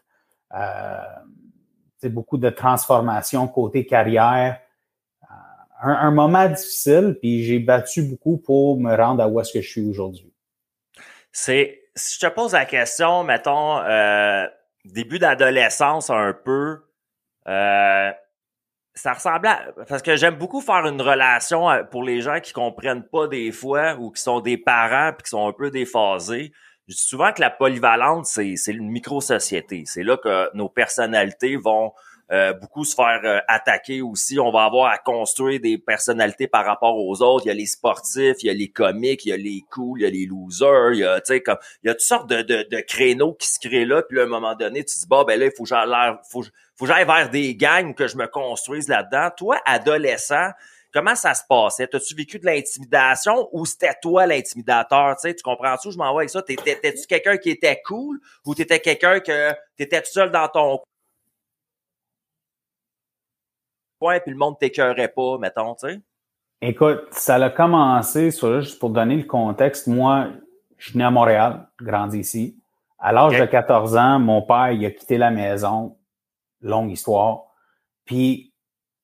[0.54, 0.98] euh,
[2.08, 4.60] beaucoup de transformations côté carrière.
[5.22, 5.26] Euh,
[5.82, 9.60] un, un, moment difficile, puis j'ai battu beaucoup pour me rendre à où est-ce que
[9.60, 10.32] je suis aujourd'hui.
[11.32, 14.46] C'est, si je te pose la question, mettons, euh,
[14.84, 16.82] début d'adolescence un peu,
[17.48, 18.12] euh,
[18.94, 23.04] ça ressemble à parce que j'aime beaucoup faire une relation pour les gens qui comprennent
[23.04, 26.52] pas des fois ou qui sont des parents puis qui sont un peu déphasés.
[26.88, 29.84] Je dis souvent que la polyvalente c'est c'est une micro-société.
[29.86, 31.92] C'est là que nos personnalités vont
[32.32, 34.40] euh, beaucoup se faire euh, attaquer aussi.
[34.40, 37.44] On va avoir à construire des personnalités par rapport aux autres.
[37.44, 40.00] Il y a les sportifs, il y a les comiques, il y a les cools,
[40.00, 42.40] il y a les losers, il y a, comme, il y a toutes sortes de,
[42.40, 44.02] de, de, créneaux qui se créent là.
[44.02, 45.90] Puis à un moment donné, tu te dis, bon, ben là, il faut que j'aille,
[46.30, 46.42] faut,
[46.76, 49.28] faut vers des gangs que je me construise là-dedans.
[49.36, 50.52] Toi, adolescent,
[50.92, 51.86] comment ça se passait?
[51.86, 55.16] T'as-tu vécu de l'intimidation ou c'était toi l'intimidateur?
[55.22, 55.92] Tu comprends-tu?
[55.92, 56.40] Je m'envoie avec ça.
[56.40, 60.80] T'étais-tu quelqu'un qui était cool ou t'étais quelqu'un que t'étais tout seul dans ton
[64.22, 66.00] puis le monde t'écœurait pas, mettons, tu sais?
[66.60, 70.28] Écoute, ça a commencé, juste pour donner le contexte, moi,
[70.78, 72.56] je suis né à Montréal, grandi ici.
[72.98, 75.96] À l'âge de 14 ans, mon père, il a quitté la maison.
[76.60, 77.46] Longue histoire.
[78.04, 78.52] Puis,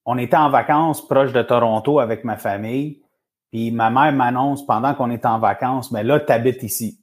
[0.04, 3.02] on était en vacances proche de Toronto avec ma famille.
[3.50, 7.00] Puis, ma mère m'annonce pendant qu'on est en vacances, mais là, tu habites ici.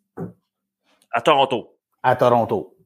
[1.12, 1.76] À Toronto.
[2.02, 2.78] À Toronto.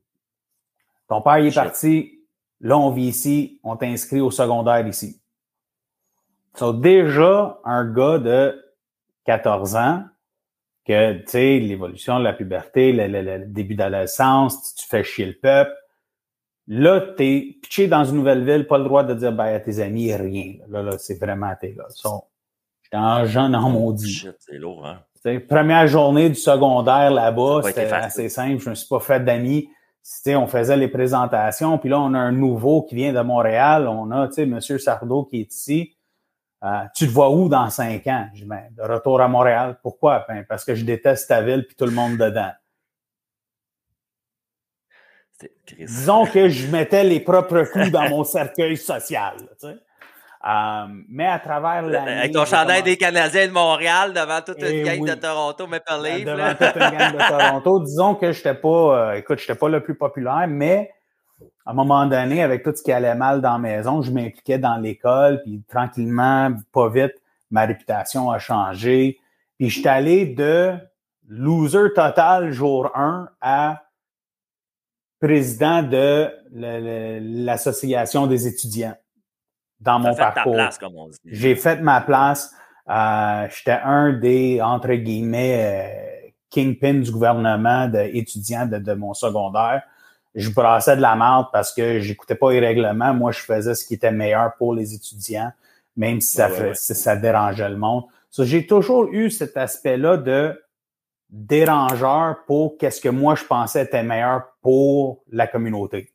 [1.07, 2.18] Ton père, il est parti
[2.61, 5.21] Là, on vit ici, on t'inscrit au secondaire ici.
[6.55, 8.61] So, déjà, un gars de
[9.25, 10.03] 14 ans,
[10.85, 15.71] que, tu sais, l'évolution de la puberté, le, début d'adolescence, tu fais chier le peuple.
[16.67, 19.79] Là, t'es pitché dans une nouvelle ville, pas le droit de dire ben, à tes
[19.79, 20.55] amis rien.
[20.67, 21.75] Là, là, c'est vraiment tes.
[21.89, 22.25] So,
[22.83, 24.27] J'étais un jeune en maudit.
[24.39, 25.03] C'est lourd, hein?
[25.47, 28.59] première journée du secondaire là-bas, c'était assez simple.
[28.59, 29.69] Je me suis pas fait d'amis
[30.27, 33.87] on faisait les présentations, puis là, on a un nouveau qui vient de Montréal.
[33.87, 34.59] On a, tu sais, M.
[34.59, 35.95] Sardo qui est ici.
[36.63, 38.27] Euh, tu te vois où dans cinq ans?
[38.33, 39.79] Je dis, ben, de retour à Montréal.
[39.81, 40.25] Pourquoi?
[40.27, 42.51] Ben, parce que je déteste ta ville puis tout le monde dedans.
[45.77, 49.35] Disons que je mettais les propres coups dans mon cercueil social.
[49.37, 49.77] Tu sais.
[50.47, 54.67] Euh, mais à travers la Avec ton chandail des Canadiens de Montréal devant toute une
[54.67, 56.23] eh gang de Toronto Maple Leaf.
[56.23, 57.79] Devant toute une gang de Toronto.
[57.83, 60.91] Disons que j'étais pas, euh, écoute, j'étais pas le plus populaire, mais
[61.65, 64.59] à un moment donné, avec tout ce qui allait mal dans la maison, je m'impliquais
[64.59, 67.15] dans l'école, puis tranquillement, pas vite,
[67.51, 69.19] ma réputation a changé.
[69.57, 70.73] Puis je suis allé de
[71.27, 73.83] loser total jour 1 à
[75.19, 78.95] président de l'association des étudiants
[79.79, 80.57] dans mon parcours.
[81.25, 82.53] J'ai fait ma place.
[82.89, 89.83] Euh, J'étais un des, entre guillemets, euh, kingpins du gouvernement d'étudiants de, de, mon secondaire.
[90.35, 93.13] Je brassais de la merde parce que j'écoutais pas les règlements.
[93.13, 95.51] Moi, je faisais ce qui était meilleur pour les étudiants,
[95.95, 98.03] même si ça, fait, Si ça dérangeait le monde.
[98.31, 100.59] So, j'ai toujours eu cet aspect-là de
[101.29, 106.11] dérangeur pour qu'est-ce que moi je pensais était meilleur pour la communauté.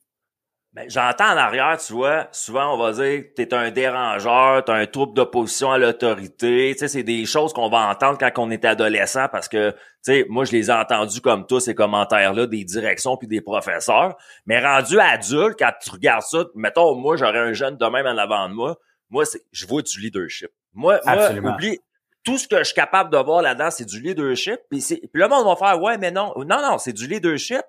[0.75, 4.87] Ben, j'entends en arrière, tu vois, souvent on va dire t'es un dérangeur, t'as un
[4.87, 6.71] trouble d'opposition à l'autorité.
[6.73, 9.77] Tu sais, c'est des choses qu'on va entendre quand on est adolescent parce que, tu
[10.03, 14.17] sais, moi je les ai entendus comme tous ces commentaires-là des directions puis des professeurs.
[14.47, 18.19] Mais rendu adulte, quand tu regardes ça, mettons, moi j'aurais un jeune de même en
[18.19, 18.77] avant de moi,
[19.11, 20.51] moi c'est, je vois du leadership.
[20.73, 21.79] Moi, moi oublie,
[22.25, 24.59] tout ce que je suis capable de voir là-dedans, c'est du leadership.
[24.71, 27.63] Puis, puis le monde va faire, ouais, mais non, non, non, c'est du leadership.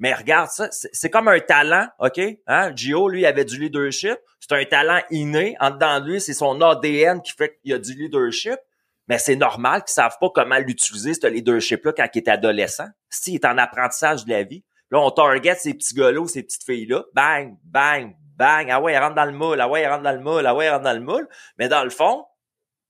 [0.00, 2.18] Mais regarde ça, c'est comme un talent, OK?
[2.46, 2.74] Hein?
[2.74, 4.16] Gio, lui, avait du leadership.
[4.40, 5.56] C'est un talent inné.
[5.60, 8.56] En dedans de lui, c'est son ADN qui fait qu'il a du leadership.
[9.08, 12.88] Mais c'est normal qu'ils savent pas comment l'utiliser, ce leadership-là, quand il est adolescent.
[13.10, 14.64] S'il est en apprentissage de la vie.
[14.90, 17.04] Là, on target ces petits gars-là ces petites filles-là.
[17.12, 18.68] Bang, bang, bang.
[18.70, 19.60] Ah ouais, elle rentre dans le moule.
[19.60, 20.46] Ah ouais, elle rentre dans le moule.
[20.46, 21.28] Ah ouais, elle rentre dans le moule.
[21.58, 22.24] Mais dans le fond,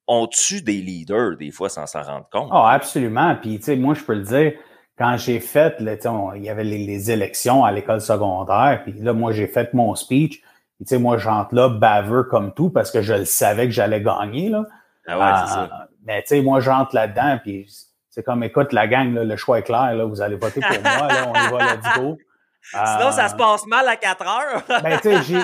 [0.06, 2.50] on tue des leaders, des fois, sans s'en rendre compte.
[2.52, 3.34] Oh, absolument.
[3.34, 4.52] Puis, tu sais, moi, je peux le dire,
[5.00, 9.46] quand j'ai fait, il y avait les, élections à l'école secondaire, puis là, moi, j'ai
[9.46, 10.42] fait mon speech.
[10.42, 14.02] tu sais, moi, j'entre là baveux comme tout parce que je le savais que j'allais
[14.02, 14.50] gagner.
[14.50, 14.66] Là.
[15.08, 15.62] Ah ouais, c'est ça.
[15.62, 17.66] Euh, mais tu sais, moi, je rentre là-dedans, puis
[18.10, 20.82] c'est comme, écoute, la gang, là, le choix est clair, là, vous allez voter pour
[20.82, 22.18] moi, là, on y va, let's go.
[22.62, 24.82] Sinon, ça se passe mal à 4 heures.
[24.82, 25.42] ben, tu sais, j'ai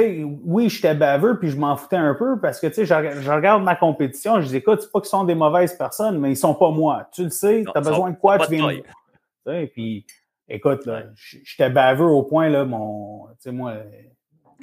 [0.00, 3.20] sais, oui, j'étais baveux, puis je m'en foutais un peu parce que, tu sais, je,
[3.20, 6.30] je, regarde ma compétition, je dis, écoute, c'est pas qu'ils sont des mauvaises personnes, mais
[6.30, 7.08] ils sont pas moi.
[7.12, 8.80] Tu le sais, tu as besoin de quoi, tu viens.
[9.46, 10.06] Sais, puis,
[10.48, 13.74] écoute, là, j'étais baveux au point, là, mon, tu sais, moi,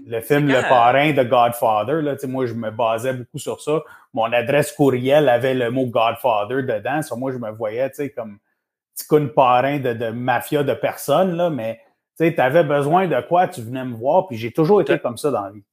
[0.06, 3.62] le film Le Parrain de Godfather, là, tu sais, moi, je me basais beaucoup sur
[3.62, 3.84] ça.
[4.14, 7.02] Mon adresse courriel avait le mot Godfather dedans.
[7.02, 8.40] Sur moi, je me voyais, tu sais, comme
[8.96, 11.80] petit parrain de, de mafia de personnes, là, mais
[12.20, 15.32] tu avais besoin de quoi, tu venais me voir, puis j'ai toujours été comme ça
[15.32, 15.64] dans la vie.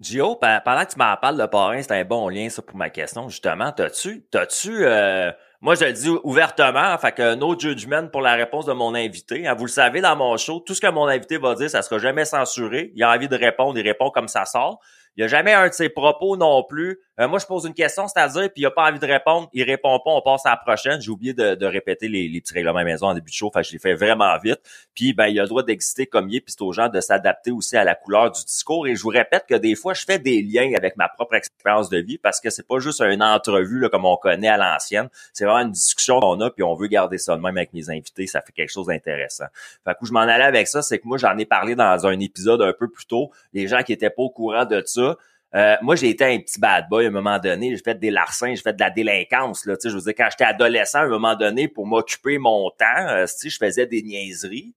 [0.00, 2.88] Gio, pendant que tu m'en parles, de parrain, c'est un bon lien, ça, pour ma
[2.88, 3.72] question, justement.
[3.72, 8.64] T'as-tu, t'as-tu, euh, moi, je le dis ouvertement, fait que no judgment pour la réponse
[8.64, 9.48] de mon invité.
[9.48, 11.82] Hein, vous le savez, dans mon show, tout ce que mon invité va dire, ça
[11.82, 12.92] sera jamais censuré.
[12.94, 14.78] Il a envie de répondre, il répond comme ça sort.
[15.18, 17.00] Il n'y a jamais un de ses propos non plus.
[17.18, 19.64] Euh, moi, je pose une question, c'est-à-dire, puis il n'a pas envie de répondre, il
[19.64, 21.00] répond pas, on passe à la prochaine.
[21.00, 23.72] J'ai oublié de, répéter les, les, petits règlements maison en début de show, fait je
[23.72, 24.60] l'ai fait vraiment vite.
[24.94, 27.00] Puis, ben, il a le droit d'exister comme il est, puis c'est aux gens de
[27.00, 28.86] s'adapter aussi à la couleur du discours.
[28.86, 31.88] Et je vous répète que des fois, je fais des liens avec ma propre expérience
[31.88, 35.08] de vie parce que c'est pas juste une entrevue là, comme on connaît à l'ancienne.
[35.32, 37.90] C'est vraiment une discussion qu'on a, puis on veut garder ça de même avec mes
[37.90, 38.28] invités.
[38.28, 39.46] Ça fait quelque chose d'intéressant.
[39.84, 42.06] Fait que où je m'en allais avec ça, c'est que moi, j'en ai parlé dans
[42.06, 43.32] un épisode un peu plus tôt.
[43.52, 45.07] Les gens qui étaient pas au courant de ça,
[45.54, 47.74] euh, moi, j'ai été un petit bad boy à un moment donné.
[47.74, 49.64] J'ai fait des larcins, j'ai fait de la délinquance.
[49.64, 53.08] Là, je veux dire, quand j'étais adolescent, à un moment donné, pour m'occuper mon temps,
[53.08, 54.74] euh, je faisais des niaiseries.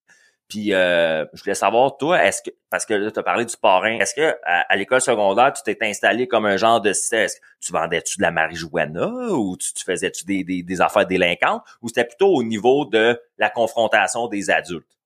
[0.48, 3.56] Puis euh, je voulais savoir, toi, est-ce que parce que là, tu as parlé du
[3.56, 7.28] parrain, est-ce que à, l'école secondaire, tu t'es installé comme un genre de ce
[7.62, 11.64] tu vendais-tu de la marijuana ou tu, faisais-tu des, des affaires délinquantes?
[11.82, 15.01] Ou c'était plutôt au niveau de la confrontation des adultes?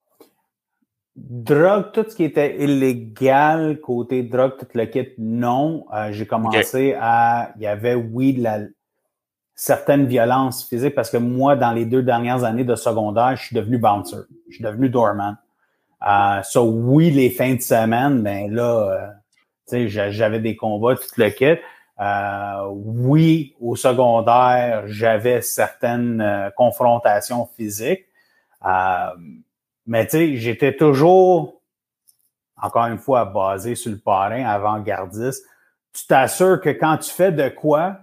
[1.15, 5.86] Drogue, tout ce qui était illégal, côté drogue, tout le kit, non.
[5.93, 7.54] Euh, j'ai commencé à.
[7.56, 8.60] Il y avait, oui, de la,
[9.56, 13.56] certaines violences physiques parce que moi, dans les deux dernières années de secondaire, je suis
[13.56, 14.17] devenu bouncer.
[14.49, 15.38] Je suis devenu doorman.
[16.06, 19.13] Euh, so, oui, les fins de semaine, ben là,
[19.71, 21.60] euh, j'avais des combats, tout le kit.
[21.99, 28.06] Euh, oui, au secondaire, j'avais certaines euh, confrontations physiques.
[29.86, 31.62] Mais tu sais, j'étais toujours,
[32.58, 35.45] encore une fois, basé sur le parrain avant-gardiste.
[35.93, 38.00] Tu t'assures que quand tu fais de quoi,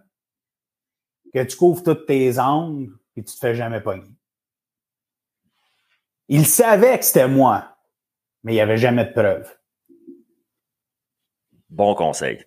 [1.32, 4.10] que tu couvres toutes tes angles et tu te fais jamais pogner.
[6.28, 7.76] Il savait que c'était moi,
[8.42, 9.54] mais il n'y avait jamais de preuve.
[11.68, 12.44] Bon conseil.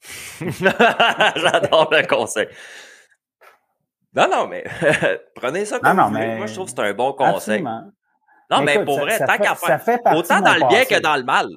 [0.40, 2.48] J'adore le conseil.
[4.14, 4.64] Non, non, mais
[5.34, 6.36] prenez ça comme non, mais...
[6.36, 7.34] Moi, je trouve que c'est un bon conseil.
[7.34, 7.90] Absolument.
[8.50, 10.00] Non, mais pour vrai, tant qu'à faire.
[10.14, 11.48] Autant dans le bien que dans le mal.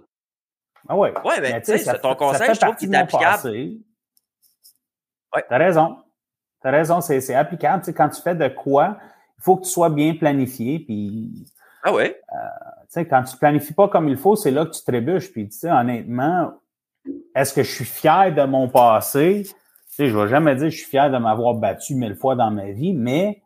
[0.89, 1.10] Ah oui.
[1.26, 3.50] Oui, mais, tu sais, ton conseil, je trouve qu'il est applicable.
[3.50, 3.84] Oui.
[5.50, 5.97] T'as raison.
[6.62, 7.84] T'as raison, c'est applicable.
[7.84, 8.97] Tu sais, quand tu fais de quoi,
[9.38, 10.80] il faut que tu sois bien planifié.
[10.80, 11.45] Puis,
[11.84, 12.06] ah oui?
[12.06, 12.13] Euh,
[12.82, 15.32] tu sais, quand tu planifies pas comme il faut, c'est là que tu trébuches.
[15.32, 16.54] Puis, tu sais, honnêtement,
[17.36, 19.43] est-ce que je suis fier de mon passé?
[19.45, 19.54] Tu
[19.89, 22.50] sais, je vais jamais dire que je suis fier de m'avoir battu mille fois dans
[22.50, 23.43] ma vie, mais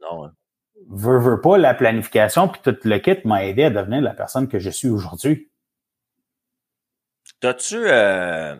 [0.00, 0.32] non, hein
[0.90, 4.48] veux, veux pas, la planification puis tout le kit m'a aidé à devenir la personne
[4.48, 5.50] que je suis aujourd'hui.
[7.40, 8.56] T'as-tu euh,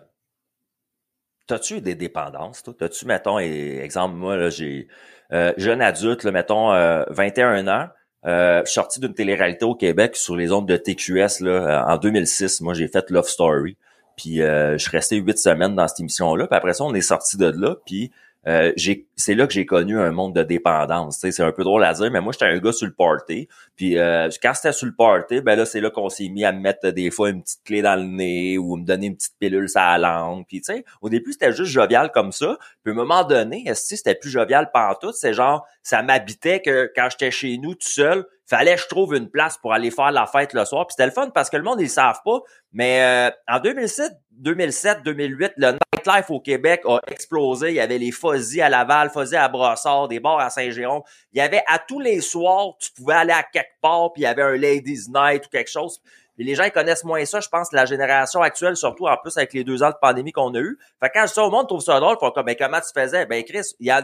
[1.47, 2.73] T'as-tu des dépendances, toi?
[2.77, 4.87] T'as-tu, mettons, exemple, moi, là, j'ai
[5.33, 6.69] euh, jeune adulte, là, mettons,
[7.09, 7.87] 21 euh, ans,
[8.25, 12.61] euh, sorti d'une télé-réalité au Québec sur les ondes de TQS là, en 2006.
[12.61, 13.77] Moi, j'ai fait Love Story.
[14.15, 16.47] Puis euh, je suis resté huit semaines dans cette émission-là.
[16.47, 17.75] Puis après ça, on est sorti de là.
[17.85, 18.11] Puis
[18.47, 18.71] euh,
[19.15, 21.17] c'est là que j'ai connu un monde de dépendance.
[21.19, 23.47] C'est un peu drôle à dire, mais moi, j'étais un gars sur le party.
[23.75, 26.51] Puis euh, quand c'était sur le party, ben là, c'est là qu'on s'est mis à
[26.51, 29.35] me mettre des fois une petite clé dans le nez ou me donner une petite
[29.39, 30.45] pilule sur la langue.
[30.47, 32.57] Puis tu sais, au début, c'était juste jovial comme ça.
[32.83, 35.11] Puis à un moment donné, c'était plus jovial tout?
[35.13, 39.29] C'est genre, ça m'habitait que quand j'étais chez nous tout seul, fallait je trouve une
[39.29, 40.85] place pour aller faire la fête le soir.
[40.87, 42.39] Puis c'était le fun parce que le monde, ils savent pas.
[42.71, 47.69] Mais euh, en 2007, 2007, 2008, le nightlife au Québec a explosé.
[47.69, 51.01] Il y avait les fuzzy à Laval, fuzzy à Brossard, des bars à Saint-Jérôme.
[51.31, 54.25] Il y avait à tous les soirs, tu pouvais aller à quelque part, puis il
[54.25, 56.01] y avait un ladies night ou quelque chose.
[56.37, 59.37] Et les gens ils connaissent moins ça, je pense, la génération actuelle, surtout en plus
[59.37, 60.79] avec les deux ans de pandémie qu'on a eu.
[60.99, 62.99] Fait que quand je dis au monde trouve ça drôle, faut comme, mais comment tu
[62.99, 63.25] faisais?
[63.27, 64.01] Ben, Chris, il y a,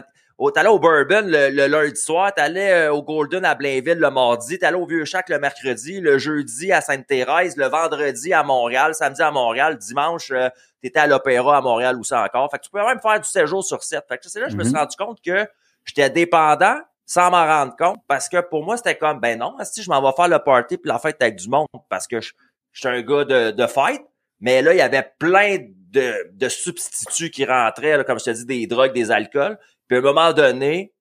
[0.48, 4.78] t'allais au Bourbon le, lundi soir, t'allais euh, au Golden à Blainville le mardi, t'allais
[4.78, 9.30] au Vieux Chac le mercredi, le jeudi à Sainte-Thérèse, le vendredi à Montréal, samedi à
[9.30, 10.48] Montréal, dimanche, euh,
[10.80, 12.50] t'étais à l'Opéra à Montréal ou ça encore.
[12.50, 14.02] Fait que tu pouvais même faire du séjour sur sept.
[14.08, 14.78] Fait que c'est là que je me suis mm-hmm.
[14.78, 15.46] rendu compte que
[15.84, 19.82] j'étais dépendant sans m'en rendre compte parce que pour moi, c'était comme, ben non, si
[19.82, 22.32] je m'en vais faire le party puis la fête avec du monde parce que je,
[22.72, 24.00] suis un gars de, de fête.
[24.40, 28.46] Mais là, il y avait plein de, de substituts qui rentraient, comme je te dis,
[28.46, 29.58] des drogues, des alcools.
[29.90, 30.92] Puis à un moment donné,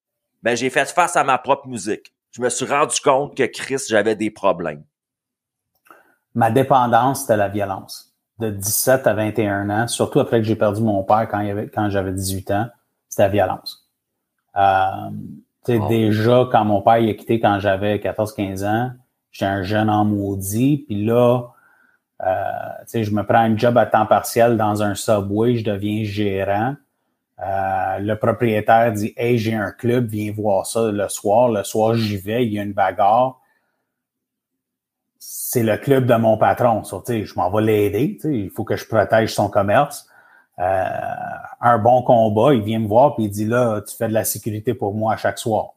[0.41, 2.11] ben, j'ai fait face à ma propre musique.
[2.31, 4.83] Je me suis rendu compte que Chris, j'avais des problèmes.
[6.33, 8.15] Ma dépendance, c'était la violence.
[8.39, 11.67] De 17 à 21 ans, surtout après que j'ai perdu mon père quand, il avait,
[11.67, 12.67] quand j'avais 18 ans,
[13.07, 13.87] c'était la violence.
[14.57, 15.09] Euh,
[15.67, 15.87] oh.
[15.87, 18.91] Déjà, quand mon père il a quitté quand j'avais 14-15 ans,
[19.31, 20.85] j'étais un jeune homme maudit.
[20.87, 21.43] Puis là,
[22.23, 22.31] euh,
[22.91, 26.75] je me prends un job à temps partiel dans un subway, je deviens gérant.
[27.41, 31.49] Euh, le propriétaire dit Hey, j'ai un club, viens voir ça le soir.
[31.49, 33.39] Le soir, j'y vais, il y a une bagarre.
[35.17, 36.83] C'est le club de mon patron.
[36.83, 38.17] So, je m'en vais l'aider.
[38.25, 40.07] Il faut que je protège son commerce.
[40.59, 40.83] Euh,
[41.61, 44.25] un bon combat, il vient me voir et il dit là, tu fais de la
[44.25, 45.69] sécurité pour moi à chaque soir.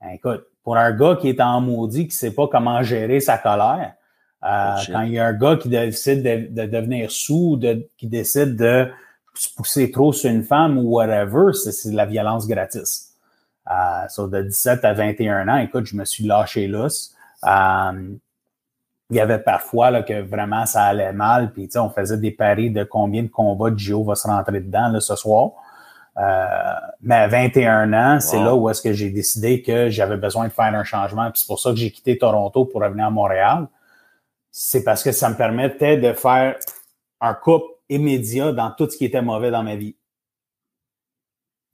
[0.00, 3.36] Ben, écoute, pour un gars qui est en maudit, qui sait pas comment gérer sa
[3.36, 3.94] colère,
[4.44, 8.06] euh, oh, quand il y a un gars qui décide de, devenir sous, de, qui
[8.06, 8.90] décide de
[9.34, 13.14] se pousser trop sur une femme ou whatever, c'est de la violence gratis.
[13.70, 17.14] Euh, de 17 à 21 ans, écoute, je me suis lâché lousse.
[17.44, 18.14] Euh,
[19.10, 22.70] il y avait parfois là, que vraiment ça allait mal, puis on faisait des paris
[22.70, 25.52] de combien de combats Gio va se rentrer dedans là, ce soir.
[26.18, 30.48] Euh, mais à 21 ans, c'est là où est-ce que j'ai décidé que j'avais besoin
[30.48, 31.30] de faire un changement.
[31.30, 33.68] Puis c'est pour ça que j'ai quitté Toronto pour revenir à Montréal.
[34.50, 36.56] C'est parce que ça me permettait de faire
[37.20, 39.96] un couple immédiat dans tout ce qui était mauvais dans ma vie.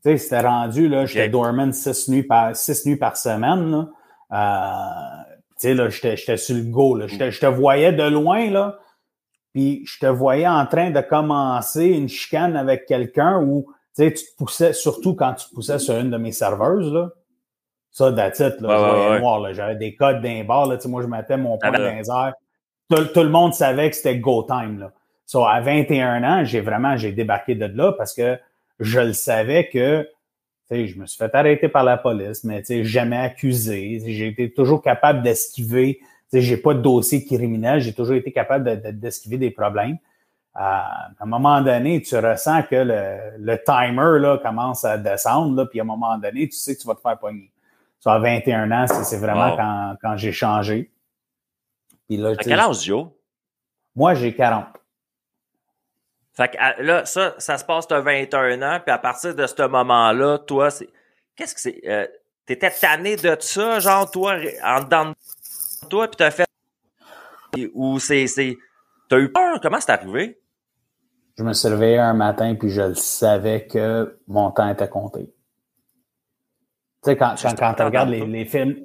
[0.05, 3.89] Tu sais, c'était rendu, là, j'étais dormant six nuits par, six nuits par semaine, là.
[4.31, 7.07] Euh, tu sais, là, j'étais sur le go, là.
[7.09, 8.79] Je te voyais de loin, là,
[9.53, 13.67] puis je te voyais en train de commencer une chicane avec quelqu'un où,
[13.97, 16.93] tu sais, tu te poussais, surtout quand tu te poussais sur une de mes serveuses,
[16.93, 17.11] là.
[17.91, 19.53] Ça, that's là, je voyais noir, là.
[19.53, 22.33] J'avais des codes d'un bar, là, tu sais, moi, je mettais mon point dans
[22.89, 24.93] Tout, tout, le monde savait que c'était go time, là.
[25.29, 28.39] So, à 21 ans, j'ai vraiment, j'ai débarqué de là parce que
[28.81, 30.09] je le savais que,
[30.71, 34.03] je me suis fait arrêter par la police, mais jamais accusé.
[34.07, 36.01] J'ai été toujours capable d'esquiver.
[36.29, 37.81] Sais, j'ai pas de dossier criminel.
[37.81, 39.99] J'ai toujours été capable d'esquiver des problèmes.
[40.57, 42.77] Euh, à un moment donné, tu ressens que
[43.39, 46.81] le, timer là, commence à descendre, là, puis à un moment donné, tu sais que
[46.81, 47.51] tu vas te faire pogner.
[48.01, 50.91] So, à 21 ans, c'est vraiment quand, quand j'ai changé.
[52.09, 53.09] Puis là, à quel âge, Joe?
[53.95, 54.78] Moi, j'ai 40.
[56.39, 59.67] Fait que là, ça, ça se passe, à 21 ans, puis à partir de ce
[59.67, 60.89] moment-là, toi, c'est.
[61.35, 61.81] Qu'est-ce que c'est?
[61.85, 62.07] Euh,
[62.47, 66.47] T'étais tanné de ça, genre, toi, en dedans de toi, puis t'as fait.
[67.75, 68.27] Ou c'est.
[69.09, 69.59] T'as eu peur?
[69.61, 70.41] Comment c'est arrivé?
[71.37, 75.35] Je me suis réveillé un matin, puis je le savais que mon temps était compté.
[77.03, 78.77] Tu sais, quand, quand, quand tu regardes les, les, films,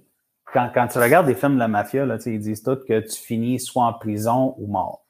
[0.51, 3.21] quand, quand tu regardes des films de la mafia, là, ils disent tous que tu
[3.21, 5.03] finis soit en prison ou mort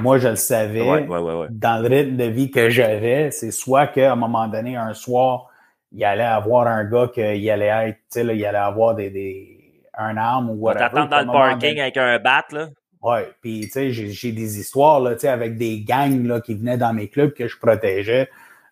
[0.00, 1.06] moi, je le savais,
[1.50, 5.48] dans le rythme de vie que j'avais, c'est soit qu'à un moment donné, un soir,
[5.92, 10.50] il allait avoir un gars qu'il allait être, il allait avoir des, des, un arme
[10.50, 10.84] ou whatever.
[10.84, 12.68] T'attends dans le parking avec un bat, là?
[13.02, 16.54] Ouais, puis tu sais, j'ai des histoires, là, tu sais, avec des gangs, là, qui
[16.54, 18.28] venaient dans mes clubs que je protégeais.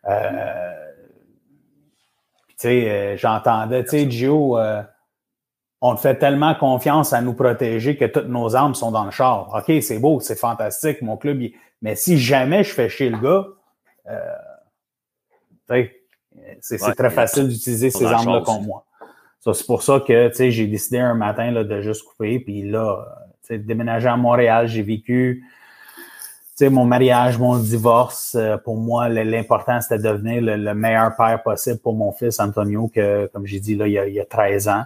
[0.08, 0.72] Euh,
[2.48, 4.58] tu sais, euh, j'entendais, tu sais, Gio...
[4.58, 4.82] Euh,
[5.86, 9.52] on fait tellement confiance à nous protéger que toutes nos armes sont dans le char.
[9.54, 11.42] OK, c'est beau, c'est fantastique, mon club.
[11.82, 13.46] Mais si jamais je fais chez le gars,
[14.08, 15.84] euh,
[16.62, 18.86] c'est très facile d'utiliser ces armes-là contre moi.
[19.40, 22.40] c'est pour ça que j'ai décidé un matin là, de juste couper.
[22.40, 23.04] Puis là,
[23.50, 25.44] déménager à Montréal, j'ai vécu
[26.62, 28.36] mon mariage, mon divorce.
[28.36, 32.88] Euh, pour moi, l'important, c'était de devenir le, meilleur père possible pour mon fils Antonio,
[32.88, 34.84] que, comme j'ai dit, là, il y, a, il y a 13 ans.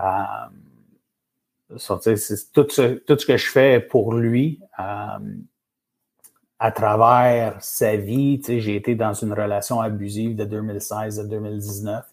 [0.00, 5.18] Euh, c'est tout ce, tout ce que je fais pour lui euh,
[6.58, 8.40] à travers sa vie.
[8.46, 12.04] J'ai été dans une relation abusive de 2016 à 2019.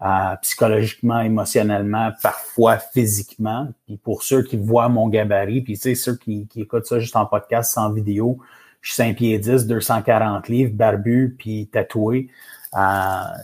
[0.00, 3.68] Euh, psychologiquement, émotionnellement, parfois physiquement.
[3.84, 7.26] Puis pour ceux qui voient mon gabarit, puis ceux qui, qui écoutent ça juste en
[7.26, 8.38] podcast sans vidéo,
[8.80, 12.28] je suis 5 pieds 10, 240 livres, barbu, puis tatoué.
[12.74, 12.78] Euh,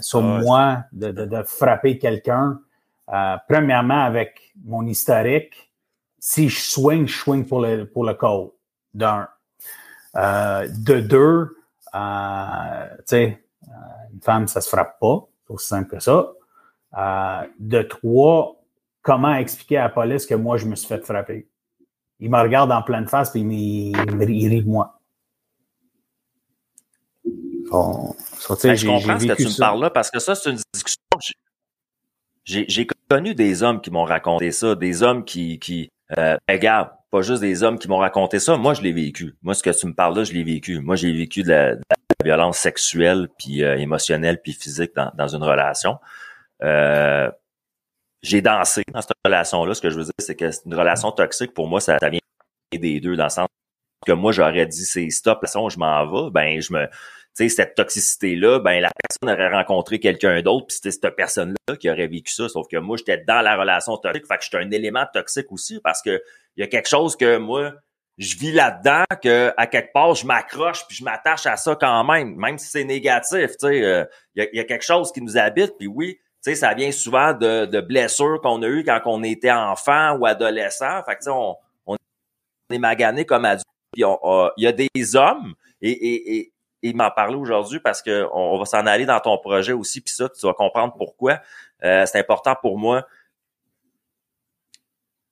[0.00, 2.60] sur ah moi, de, de, de frapper quelqu'un,
[3.14, 5.72] euh, premièrement, avec mon historique,
[6.18, 8.48] si je swing, je swing pour le, pour le call,
[8.92, 9.28] d'un.
[10.16, 11.56] Euh, de deux,
[11.94, 13.44] euh, tu sais,
[14.12, 16.32] une femme, ça se frappe pas, c'est aussi simple que ça.
[17.58, 18.62] de trois,
[19.02, 21.48] comment expliquer à la police que moi, je me suis fait frapper?
[22.20, 25.00] Il me regarde en pleine face puis il, il, rit de moi.
[27.70, 28.14] Bon,
[28.48, 31.03] ben, je comprends ce que tu me parles là parce que ça, c'est une discussion
[32.44, 37.22] j'ai connu des hommes qui m'ont raconté ça, des hommes qui, qui euh, regarde, pas
[37.22, 38.56] juste des hommes qui m'ont raconté ça.
[38.56, 39.36] Moi, je l'ai vécu.
[39.42, 40.80] Moi, ce que tu me parles là, je l'ai vécu.
[40.80, 41.76] Moi, j'ai vécu de la,
[42.22, 45.98] violence sexuelle, puis euh, émotionnelle, puis physique dans, dans une relation.
[46.62, 47.30] Euh,
[48.22, 49.74] j'ai dansé dans cette relation-là.
[49.74, 51.52] Ce que je veux dire, c'est que c'est une relation toxique.
[51.52, 52.20] Pour moi, ça, ça vient
[52.72, 53.48] des deux dans le sens
[54.06, 56.30] que moi, j'aurais dit c'est stop, façon, je m'en vais.
[56.30, 56.88] Ben, je me,
[57.34, 61.90] sais, cette toxicité-là, ben, la personne aurait rencontré quelqu'un d'autre, puis c'était cette personne-là qui
[61.90, 62.48] aurait vécu ça.
[62.48, 64.26] Sauf que moi, j'étais dans la relation toxique.
[64.26, 66.22] Fait que j'étais un élément toxique aussi parce que
[66.56, 67.72] il y a quelque chose que moi,
[68.18, 72.04] je vis là-dedans que à quelque part je m'accroche puis je m'attache à ça quand
[72.04, 74.04] même même si c'est négatif tu sais euh,
[74.36, 77.80] il y, a, quelque chose qui nous habite puis oui tu ça vient souvent de,
[77.80, 81.56] blessures qu'on a eues quand on était enfant ou adolescent fait que tu on,
[81.86, 81.96] on
[82.70, 83.66] est magané comme adulte
[83.96, 84.06] il
[84.58, 86.52] y a des hommes et
[86.84, 90.14] il m'en parlait aujourd'hui parce que on, va s'en aller dans ton projet aussi puis
[90.14, 91.40] ça tu vas comprendre pourquoi
[91.82, 93.06] euh, c'est important pour moi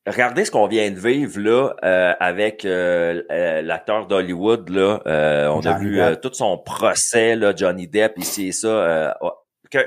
[0.07, 5.01] regardez ce qu'on vient de vivre là euh, avec euh, euh, l'acteur d'Hollywood là.
[5.55, 9.17] on a vu tout son procès là, Johnny Depp ici et ça.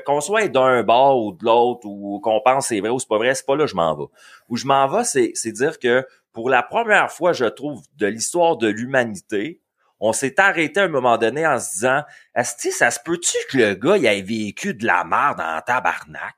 [0.05, 3.18] qu'on soit d'un bord ou de l'autre ou qu'on pense c'est vrai ou c'est pas
[3.18, 4.05] vrai, c'est pas là je m'en vais.
[4.49, 8.07] Où je m'en vais, c'est, c'est dire que pour la première fois, je trouve, de
[8.07, 9.61] l'histoire de l'humanité,
[9.99, 12.03] on s'est arrêté à un moment donné en se disant
[12.35, 15.61] Est-ce que ça se peut-tu que le gars il ait vécu de la merde en
[15.61, 16.35] tabarnak?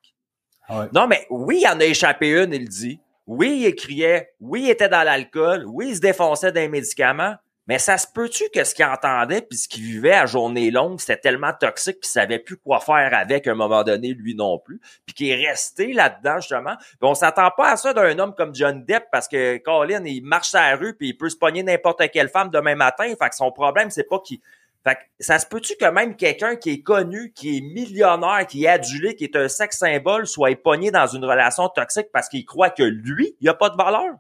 [0.94, 3.00] Non, mais oui, il en a échappé une, il dit.
[3.26, 4.34] Oui, il criait.
[4.40, 5.66] Oui, il était dans l'alcool.
[5.68, 7.36] Oui, il se défonçait d'un médicament.
[7.68, 11.00] Mais ça se peut-tu que ce qu'il entendait puis ce qu'il vivait à journée longue,
[11.00, 14.58] c'était tellement toxique qu'il savait plus quoi faire avec à un moment donné, lui non
[14.58, 16.76] plus, puis qu'il est resté là-dedans, justement?
[16.78, 20.24] Puis on s'attend pas à ça d'un homme comme John Depp parce que Colin, il
[20.24, 23.06] marche sur la rue puis il peut se pogner n'importe quelle femme demain matin.
[23.20, 24.40] Fait que son problème, c'est pas qu'il
[24.88, 28.70] fait ça se peut-tu que même quelqu'un qui est connu, qui est millionnaire, qui est
[28.70, 32.70] adulé, qui est un sexe symbole, soit pogné dans une relation toxique parce qu'il croit
[32.70, 34.16] que lui, il a pas de valeur?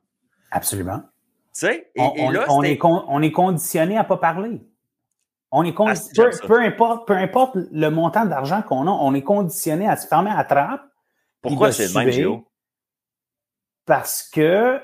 [0.51, 1.03] Absolument.
[1.57, 4.61] Tu sais, et, on, là, on, est on est conditionné à pas parler.
[5.49, 5.93] On est ah,
[6.45, 10.29] peu, importe, peu importe le montant d'argent qu'on a, on est conditionné à se fermer
[10.29, 10.83] à trappe.
[11.41, 12.41] Pourquoi c'est le même,
[13.85, 14.79] Parce que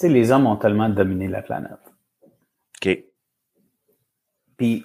[0.00, 1.92] sais, les hommes ont tellement dominé la planète.
[2.22, 3.04] OK.
[4.56, 4.84] Puis,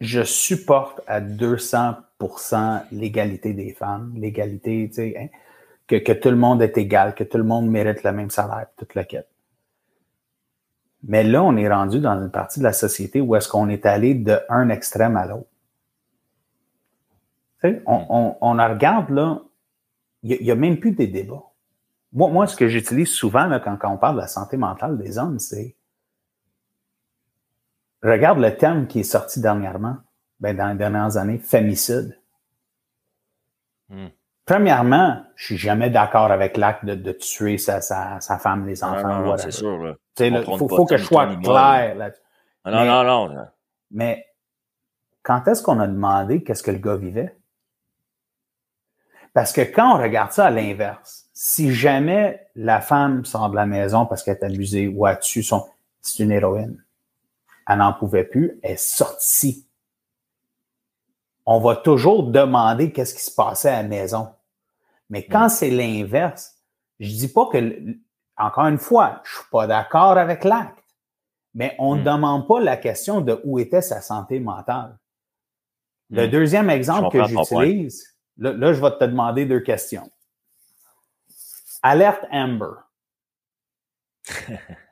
[0.00, 2.02] je supporte à 200%
[2.92, 5.26] l'égalité des femmes, l'égalité, tu sais, hein,
[5.86, 8.66] que, que, tout le monde est égal, que tout le monde mérite le même salaire,
[8.76, 9.28] toute la quête.
[11.02, 13.86] Mais là, on est rendu dans une partie de la société où est-ce qu'on est
[13.86, 15.48] allé de un extrême à l'autre.
[17.62, 19.42] Tu sais, on, on, on regarde là,
[20.22, 21.44] il n'y a, a, même plus des débats.
[22.12, 24.98] Moi, moi ce que j'utilise souvent là, quand, quand on parle de la santé mentale
[24.98, 25.76] des hommes, c'est
[28.02, 29.96] regarde le terme qui est sorti dernièrement,
[30.40, 32.18] ben, dans les dernières années, fémicide.
[33.88, 34.08] Hmm.
[34.46, 38.82] Premièrement, je suis jamais d'accord avec l'acte de, de, tuer sa, sa, sa, femme, les
[38.82, 39.20] enfants.
[39.20, 39.96] Non, non, c'est sûr.
[40.18, 42.10] Il faut, faut que je sois clair là
[42.64, 43.46] Non, non, non.
[43.92, 44.26] Mais
[45.22, 47.36] quand est-ce qu'on a demandé qu'est-ce que le gars vivait?
[49.32, 53.66] Parce que quand on regarde ça à l'inverse, si jamais la femme sort de la
[53.66, 55.64] maison parce qu'elle est abusée ou a tué son,
[56.00, 56.82] c'est une héroïne.
[57.68, 59.66] Elle n'en pouvait plus, elle est sortie.
[61.46, 64.28] On va toujours demander qu'est-ce qui se passait à la maison.
[65.08, 65.50] Mais quand mm.
[65.50, 66.56] c'est l'inverse,
[66.98, 67.96] je dis pas que,
[68.36, 70.78] encore une fois, je suis pas d'accord avec l'acte,
[71.54, 72.04] mais on ne mm.
[72.04, 74.98] demande pas la question de où était sa santé mentale.
[76.10, 76.30] Le mm.
[76.30, 80.10] deuxième exemple que j'utilise, là, là, je vais te demander deux questions.
[81.82, 82.72] Alerte Amber.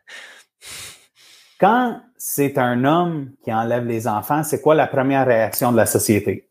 [1.59, 5.87] Quand c'est un homme qui enlève les enfants, c'est quoi la première réaction de la
[5.87, 6.49] société?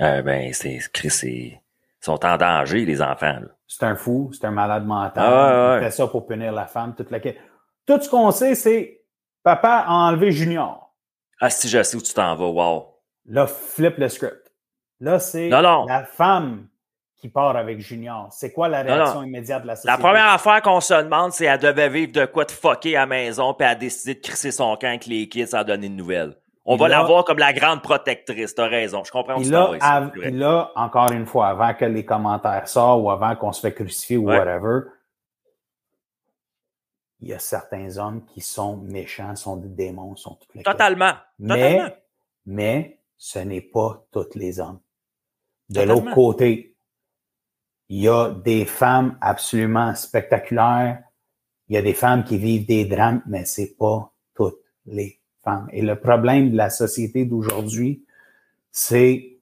[0.00, 0.78] Euh, ben, c'est,
[1.24, 1.58] ils
[2.00, 3.40] sont en danger, les enfants.
[3.66, 5.24] C'est un fou, c'est un malade mental.
[5.26, 9.04] Ah, il fait ça pour punir la femme, toute la Tout ce qu'on sait, c'est
[9.42, 10.94] papa a enlevé Junior.
[11.40, 12.94] Ah, si je sais où tu t'en vas, wow.
[13.24, 14.52] Là, flip le script.
[15.00, 16.68] Là, c'est la femme
[17.16, 18.28] qui part avec Junior?
[18.30, 19.92] C'est quoi la réaction immédiate de la société?
[19.92, 23.00] La première affaire qu'on se demande, c'est elle devait vivre de quoi de fucker à
[23.00, 25.88] la maison, puis elle a décidé de crisser son camp avec les kids sans donner
[25.88, 26.36] de nouvelles.
[26.68, 30.72] On va la voir comme la grande protectrice, t'as raison, je comprends ce là, là,
[30.74, 34.26] encore une fois, avant que les commentaires sortent ou avant qu'on se fait crucifier ou
[34.26, 34.80] whatever,
[37.20, 41.12] il y a certains hommes qui sont méchants, sont des démons, sont les Totalement.
[41.38, 41.80] Mais,
[42.44, 44.80] mais ce n'est pas tous les hommes.
[45.68, 46.75] De l'autre côté,
[47.88, 51.02] il y a des femmes absolument spectaculaires.
[51.68, 55.68] Il y a des femmes qui vivent des drames, mais c'est pas toutes les femmes.
[55.72, 58.04] Et le problème de la société d'aujourd'hui,
[58.72, 59.38] c'est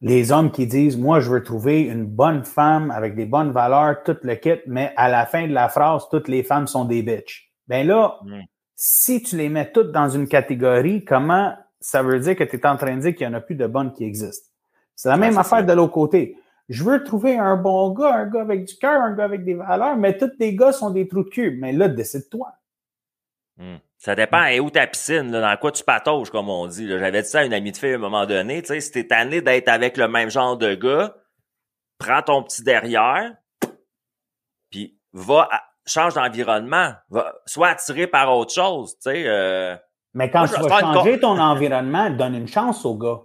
[0.00, 4.02] les hommes qui disent, moi, je veux trouver une bonne femme avec des bonnes valeurs,
[4.02, 7.02] tout le kit, mais à la fin de la phrase, toutes les femmes sont des
[7.02, 7.50] bitches.
[7.68, 8.40] Ben là, Mm.
[8.74, 12.66] si tu les mets toutes dans une catégorie, comment ça veut dire que tu es
[12.66, 14.48] en train de dire qu'il n'y en a plus de bonnes qui existent?
[14.96, 15.62] C'est la même affaire ça.
[15.62, 16.36] de l'autre côté.
[16.72, 19.54] Je veux trouver un bon gars, un gars avec du cœur, un gars avec des
[19.54, 21.58] valeurs, mais tous les gars sont des trous de cul.
[21.60, 22.50] Mais là, décide-toi.
[23.58, 23.76] Hmm.
[23.98, 26.88] Ça dépend et où ta piscine, là, dans quoi tu patauges, comme on dit.
[26.88, 28.62] J'avais dit ça à une amie de fille à un moment donné.
[28.62, 31.14] Tu sais, si t'es tanné d'être avec le même genre de gars,
[31.98, 33.34] prends ton petit derrière,
[34.70, 36.92] puis va, à- change d'environnement.
[37.10, 39.24] Va, sois attiré par autre chose, tu sais.
[39.26, 39.76] euh,
[40.14, 43.20] Mais quand Moi, tu vas une changer ton environnement, donne une chance au gars.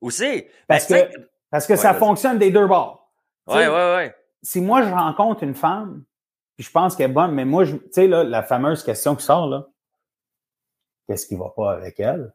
[0.00, 0.44] aussi.
[0.68, 1.16] Parce Ben, que,
[1.50, 3.10] parce que Ouais, ça fonctionne des deux bords.
[3.48, 4.14] Sais, ouais, ouais.
[4.42, 6.04] Si moi, je rencontre une femme,
[6.56, 9.24] puis je pense qu'elle est bonne, mais moi, tu sais, là, la fameuse question qui
[9.24, 9.66] sort, là,
[11.06, 12.32] qu'est-ce qui va pas avec elle?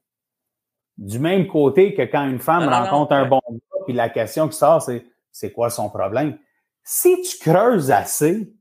[0.97, 3.29] Du même côté que quand une femme Non, rencontre non, un ouais.
[3.29, 6.37] bon gars, puis la question qui sort, c'est c'est quoi son problème?
[6.83, 8.53] Si tu creuses assez,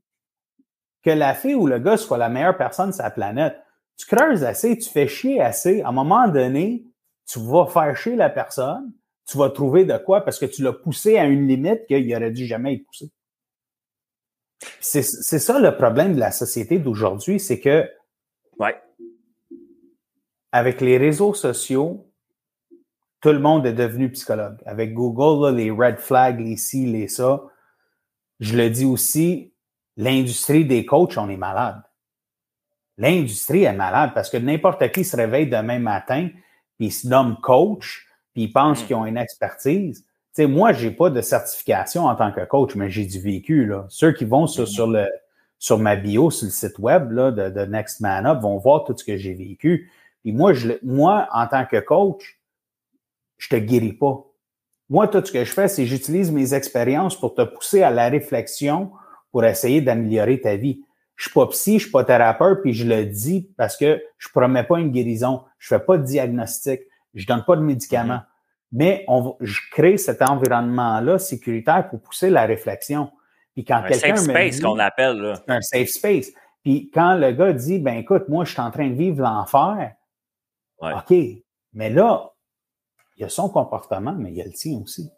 [1.03, 3.61] que la fille ou le gars soit la meilleure personne sur la planète,
[3.97, 6.85] tu creuses assez, tu fais chier assez, à un moment donné,
[7.27, 8.91] tu vas faire chier la personne,
[9.27, 12.31] tu vas trouver de quoi parce que tu l'as poussé à une limite qu'il aurait
[12.31, 13.09] dû jamais être poussé.
[14.79, 17.89] C'est c'est ça le problème de la société d'aujourd'hui, c'est que
[18.59, 18.75] Ouais.
[20.51, 22.11] avec les réseaux sociaux,
[23.21, 24.57] tout le monde est devenu psychologue.
[24.65, 27.43] Avec Google, là, les red flags, les ci, les ça.
[28.39, 29.53] Je le dis aussi,
[29.97, 31.81] l'industrie des coachs, on est malade.
[32.97, 36.29] L'industrie est malade parce que n'importe qui se réveille demain matin,
[36.77, 38.85] puis il se nomme coach, puis il pense Mm.
[38.87, 40.01] qu'ils ont une expertise.
[40.03, 40.07] Tu
[40.43, 43.65] sais, moi, j'ai pas de certification en tant que coach, mais j'ai du vécu.
[43.65, 43.85] Là.
[43.89, 44.67] Ceux qui vont sur, Mm.
[44.67, 45.07] sur, le,
[45.59, 48.83] sur ma bio, sur le site web là, de, de Next Man Up, vont voir
[48.85, 49.91] tout ce que j'ai vécu.
[50.23, 52.39] Puis moi, je, moi, en tant que coach,
[53.37, 54.23] je te guéris pas.
[54.89, 58.07] Moi, tout ce que je fais, c'est j'utilise mes expériences pour te pousser à la
[58.09, 58.91] réflexion
[59.31, 60.83] pour essayer d'améliorer ta vie.
[61.15, 64.27] Je suis pas psy, je suis pas thérapeute, puis je le dis parce que je
[64.29, 66.81] promets pas une guérison, je fais pas de diagnostic,
[67.13, 68.21] je donne pas de médicaments.
[68.71, 73.11] Mais on je crée cet environnement-là sécuritaire pour pousser la réflexion.
[73.53, 75.33] Puis quand Un quelqu'un safe me space qu'on appelle, là.
[75.47, 76.31] un safe space.
[76.63, 79.93] Puis quand le gars dit, ben écoute, moi, je suis en train de vivre l'enfer,
[80.81, 80.93] Ouais.
[80.93, 81.43] OK,
[81.73, 82.31] mais là,
[83.17, 85.11] il y a son comportement, mais il y a le tien aussi.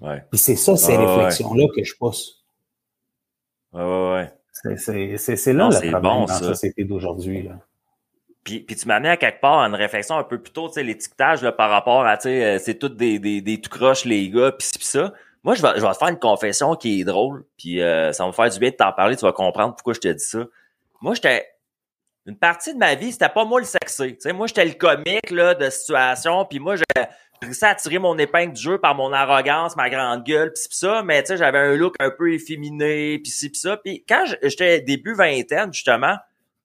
[0.00, 0.22] Ouais.
[0.30, 1.04] Puis c'est ça, ces ouais.
[1.06, 2.44] réflexions-là que je pousse.
[3.72, 4.76] Ouais, ouais, ouais.
[4.76, 7.42] C'est- là Non, le problème bon, dans la société d'aujourd'hui.
[7.42, 7.58] là.
[8.44, 10.74] Puis, puis tu amené à quelque part à une réflexion un peu plus tôt, tu
[10.74, 13.70] sais, l'étiquetage là, par rapport à, tu sais, euh, c'est tout des, des, des tout
[13.70, 15.12] croches, les gars, pis ci, pis ça.
[15.44, 18.24] Moi, je vais, je vais te faire une confession qui est drôle, puis euh, ça
[18.24, 20.24] va me faire du bien de t'en parler, tu vas comprendre pourquoi je te dis
[20.24, 20.44] ça.
[21.00, 21.46] Moi, j'étais...
[22.26, 24.12] Une partie de ma vie, c'était pas moi le sexy.
[24.12, 26.84] Tu sais, moi, j'étais le comique là, de situation, puis moi, j'ai
[27.42, 30.76] réussi à tirer mon épingle du jeu par mon arrogance, ma grande gueule, pis pis
[30.76, 33.78] ça, mais tu sais, j'avais un look un peu efféminé, pis ci, pis ça.
[33.78, 36.16] Puis quand j'étais début vingtaine, justement,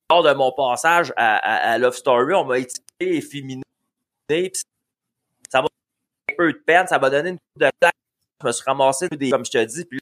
[0.10, 3.64] lors de mon passage à, Love Story, on m'a étiqueté efféminé.
[5.50, 5.68] Ça m'a
[6.28, 7.96] fait un peu de peine, ça m'a donné une coupe de claque.
[8.42, 10.00] Je me suis ramassé des, comme je te dis, puis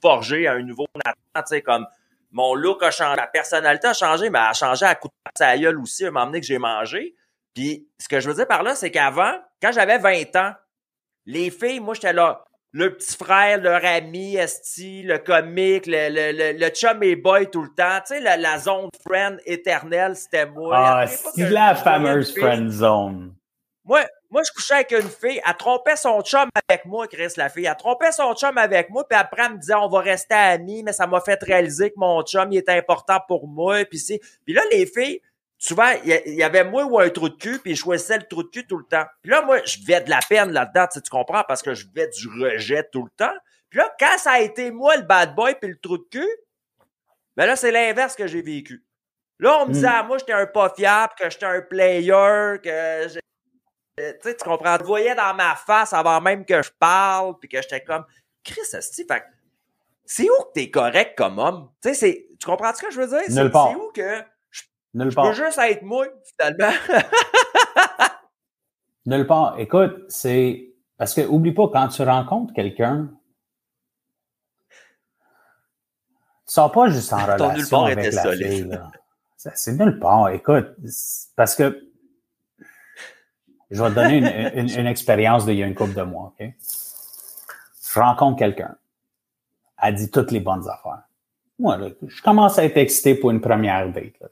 [0.00, 0.86] forgé à un nouveau
[1.34, 1.86] Nathan, comme
[2.30, 5.40] mon look a changé, ma personnalité a changé, mais elle a changé à coup de
[5.40, 7.14] la gueule aussi, à un moment donné que j'ai mangé.
[7.54, 10.52] Puis ce que je veux dire par là, c'est qu'avant, quand j'avais 20 ans,
[11.24, 12.44] les filles, moi, j'étais là,
[12.76, 17.50] le petit frère, leur ami, esti, le comique, le, le, le, le chum et boy
[17.50, 18.00] tout le temps.
[18.06, 20.76] Tu sais, la, la zone friend éternelle, c'était moi.
[20.76, 23.34] Ah, c'est la fameuse friend zone.
[23.82, 27.48] Moi, moi, je couchais avec une fille, elle trompait son chum avec moi, Chris, la
[27.48, 27.64] fille.
[27.64, 30.82] Elle trompait son chum avec moi, puis après, elle me disait, on va rester amis,
[30.82, 34.20] mais ça m'a fait réaliser que mon chum, il était important pour moi, puis c'est...
[34.44, 35.22] Puis là, les filles,
[35.66, 38.42] souvent, il y, avait moi ou un trou de cul, puis je choisissais le trou
[38.42, 39.04] de cul tout le temps.
[39.22, 41.74] Puis là, moi, je vivais de la peine là-dedans, tu sais, tu comprends, parce que
[41.74, 43.34] je vivais du rejet tout le temps.
[43.68, 46.28] Puis là, quand ça a été moi, le bad boy, puis le trou de cul,
[47.36, 48.84] ben là, c'est l'inverse que j'ai vécu.
[49.38, 49.92] Là, on me disait, Mm.
[49.94, 53.20] ah, moi, j'étais un pas fiable, que j'étais un player, que j'ai-
[54.00, 57.38] euh, tu sais, tu comprends, tu voyais dans ma face avant même que je parle,
[57.38, 58.04] puis que j'étais comme,
[58.44, 61.70] Chris, c'est où que t'es correct comme homme?
[61.82, 63.22] Tu sais, c'est, tu comprends ce que je veux dire?
[63.72, 64.22] C'est où que
[64.98, 65.32] je Nulle part.
[65.32, 66.72] juste être moi, finalement?
[69.06, 69.58] Nulle part.
[69.58, 73.10] Écoute, c'est parce que oublie pas, quand tu rencontres quelqu'un,
[76.46, 78.48] tu sors pas juste en nulle relation part avec était la solide.
[78.52, 78.64] fille.
[78.64, 78.90] là.
[79.36, 80.30] C'est nulle part.
[80.30, 80.68] Écoute,
[81.36, 81.82] parce que
[83.70, 86.34] je vais te donner une, une- une expérience d'il y a une couple de mois.
[86.40, 86.48] ok?
[87.94, 88.76] Je rencontre quelqu'un.
[89.82, 91.02] Elle dit toutes les bonnes affaires.
[91.58, 94.18] Moi, là, je commence à être excité pour une première date.
[94.20, 94.28] Là,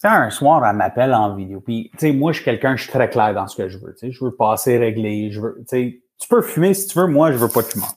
[0.00, 0.14] tu sais.
[0.14, 1.60] un soir, elle m'appelle en vidéo.
[1.60, 3.78] Puis, tu sais, moi, je suis quelqu'un, je suis très clair dans ce que je
[3.78, 3.92] veux.
[3.92, 5.30] Tu sais, je veux passer réglé.
[5.30, 7.06] Je veux, tu sais, tu peux fumer si tu veux.
[7.06, 7.92] Moi, je veux pas de fumeur.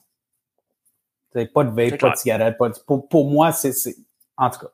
[1.32, 3.96] Tu sais, pas de vape, pas de cigarette, pas de, pour, pour moi, c'est, c'est,
[4.36, 4.70] en tout cas.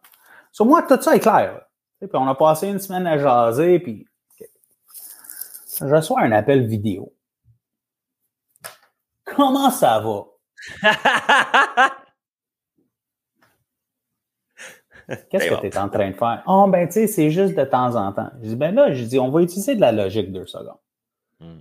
[0.53, 1.63] Sur moi, tout ça est clair.
[2.01, 4.07] Puis on a passé une semaine à jaser, puis
[5.79, 7.13] je reçois un appel vidéo.
[9.25, 10.25] Comment ça va?
[15.31, 16.43] Qu'est-ce que tu es en train de faire?
[16.47, 18.31] Oh, ben, tu sais, c'est juste de temps en temps.
[18.43, 20.79] Je dis, ben là, je dis, on va utiliser de la logique deux secondes.
[21.41, 21.61] Hmm.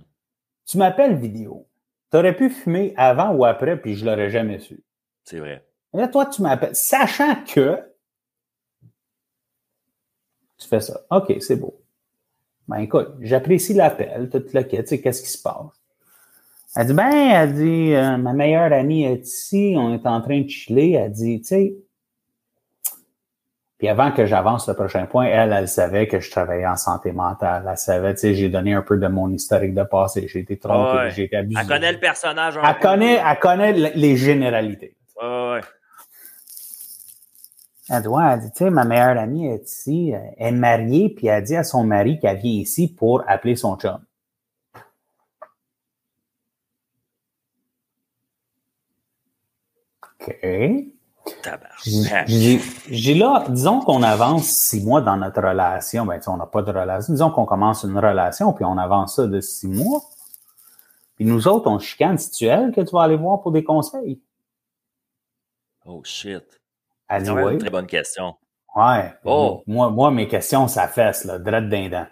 [0.66, 1.66] Tu m'appelles vidéo.
[2.10, 4.82] Tu aurais pu fumer avant ou après, puis je l'aurais jamais su.
[5.24, 5.64] C'est vrai.
[5.94, 7.78] Et là, toi, tu m'appelles, sachant que
[10.58, 11.00] tu fais ça.
[11.10, 11.80] OK, c'est beau.
[12.68, 15.80] Ben écoute, j'apprécie l'appel, tout le kit, tu sais, qu'est-ce qui se passe?
[16.76, 20.40] Elle dit, ben, elle dit, euh, ma meilleure amie est ici, on est en train
[20.42, 20.92] de chiller.
[20.92, 21.74] Elle dit, tu sais,
[23.80, 27.12] puis avant que j'avance le prochain point, elle, elle savait que je travaillais en santé
[27.12, 27.66] mentale.
[27.66, 30.28] Elle savait, tu sais, j'ai donné un peu de mon historique de passé.
[30.28, 31.58] J'ai été trompé, j'ai été abusé.
[31.58, 32.60] Elle connaît le personnage.
[32.62, 34.98] Elle connaît, elle connaît les généralités.
[35.16, 35.60] Ouais,
[37.88, 41.08] Elle dit, ouais, elle dit, tu sais, ma meilleure amie est ici, elle est mariée,
[41.16, 44.04] puis elle dit à son mari qu'elle vient ici pour appeler son chum.
[50.04, 50.36] OK.
[52.26, 56.70] Dis là, disons qu'on avance six mois dans notre relation, ben, on n'a pas de
[56.70, 57.12] relation.
[57.12, 60.02] Disons qu'on commence une relation, puis on avance ça de six mois.
[61.16, 63.64] Puis nous autres, on chicane, si tu elle que tu vas aller voir pour des
[63.64, 64.20] conseils?
[65.84, 66.44] Oh shit.
[67.08, 67.58] Elle dit oui.
[67.58, 68.36] Très bonne question.
[68.74, 69.12] Ouais.
[69.24, 69.62] Oh.
[69.66, 72.06] Moi, moi, mes questions, ça fesse, là, dread dindant.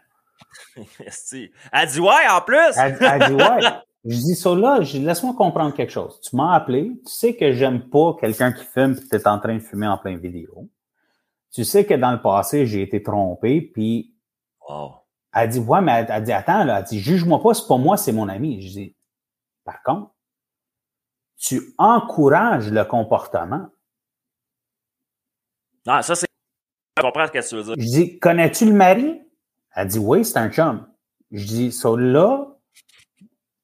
[1.01, 1.53] Merci.
[1.73, 2.77] Elle dit ouais, en plus.
[2.77, 3.61] elle, elle dit ouais.
[4.09, 6.19] Je dis ça là, laisse-moi comprendre quelque chose.
[6.23, 9.39] Tu m'as appelé, tu sais que j'aime pas quelqu'un qui fume et tu es en
[9.39, 10.71] train de fumer en plein vidéo.
[11.53, 14.15] Tu sais que dans le passé, j'ai été trompé, puis
[15.35, 17.99] elle dit, ouais, mais elle, dit, attends, là, elle dit, juge-moi pas, c'est pas moi,
[17.99, 18.63] c'est mon ami.
[18.63, 18.97] Je dis,
[19.65, 20.11] par contre,
[21.37, 23.69] tu encourages le comportement.
[25.87, 26.27] Ah, ça, c'est.
[26.97, 27.75] Je comprends ce que tu veux dire.
[27.77, 29.21] Je dis, connais-tu le mari?
[29.75, 30.87] Elle dit, oui, c'est un chum.
[31.31, 32.58] Je dis, ça là,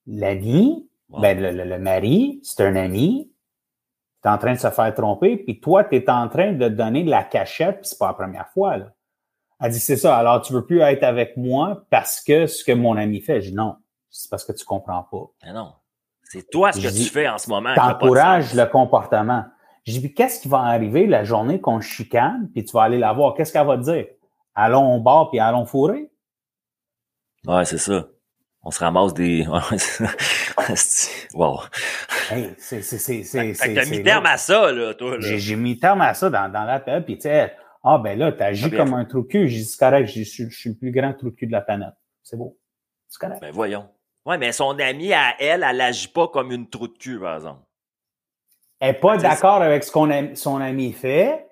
[0.07, 3.31] l'ami, ben, le, mari, c'est un ami,
[4.23, 6.69] tu es en train de se faire tromper, puis toi, tu es en train de
[6.69, 8.77] donner de la cachette, puis c'est pas la première fois.
[8.77, 8.93] Là.
[9.61, 12.73] Elle dit, c'est ça, alors tu veux plus être avec moi parce que ce que
[12.73, 13.41] mon ami fait?
[13.41, 13.77] Je dis, non,
[14.11, 15.27] c'est parce que tu comprends pas.
[15.45, 15.73] Mais non,
[16.23, 17.75] c'est toi ce que tu fais en ce moment.
[17.75, 19.45] T'encourages le comportement.
[19.85, 23.13] Je dis, qu'est-ce qui va arriver la journée qu'on chicane, puis tu vas aller la
[23.13, 24.07] voir, qu'est-ce qu'elle va te dire?
[24.55, 26.11] Allons au bar, puis allons fourrer?
[27.47, 28.07] Ouais, c'est ça
[28.65, 29.47] on se ramasse des.
[31.35, 31.61] wow.
[32.31, 32.81] Hey, c'est.
[33.75, 35.19] t'as mis terme à ça, là, toi.
[35.19, 35.37] Là.
[35.37, 38.71] J'ai, mis terme à ça dans, dans l'appel, puis tu sais, ah ben là, t'agis
[38.73, 39.49] ah, comme un trou de cul.
[39.49, 41.95] J'ai dit, c'est correct, je suis, le plus grand trou de cul de la planète.
[42.23, 42.59] C'est beau.
[43.09, 43.41] C'est correct.
[43.41, 43.89] Ben voyons.
[44.25, 47.37] Ouais, mais son amie à elle, elle agit pas comme une trou de cul, par
[47.37, 47.61] exemple.
[48.81, 51.47] Elle n'est pas d'accord avec ce qu'on son ami fait.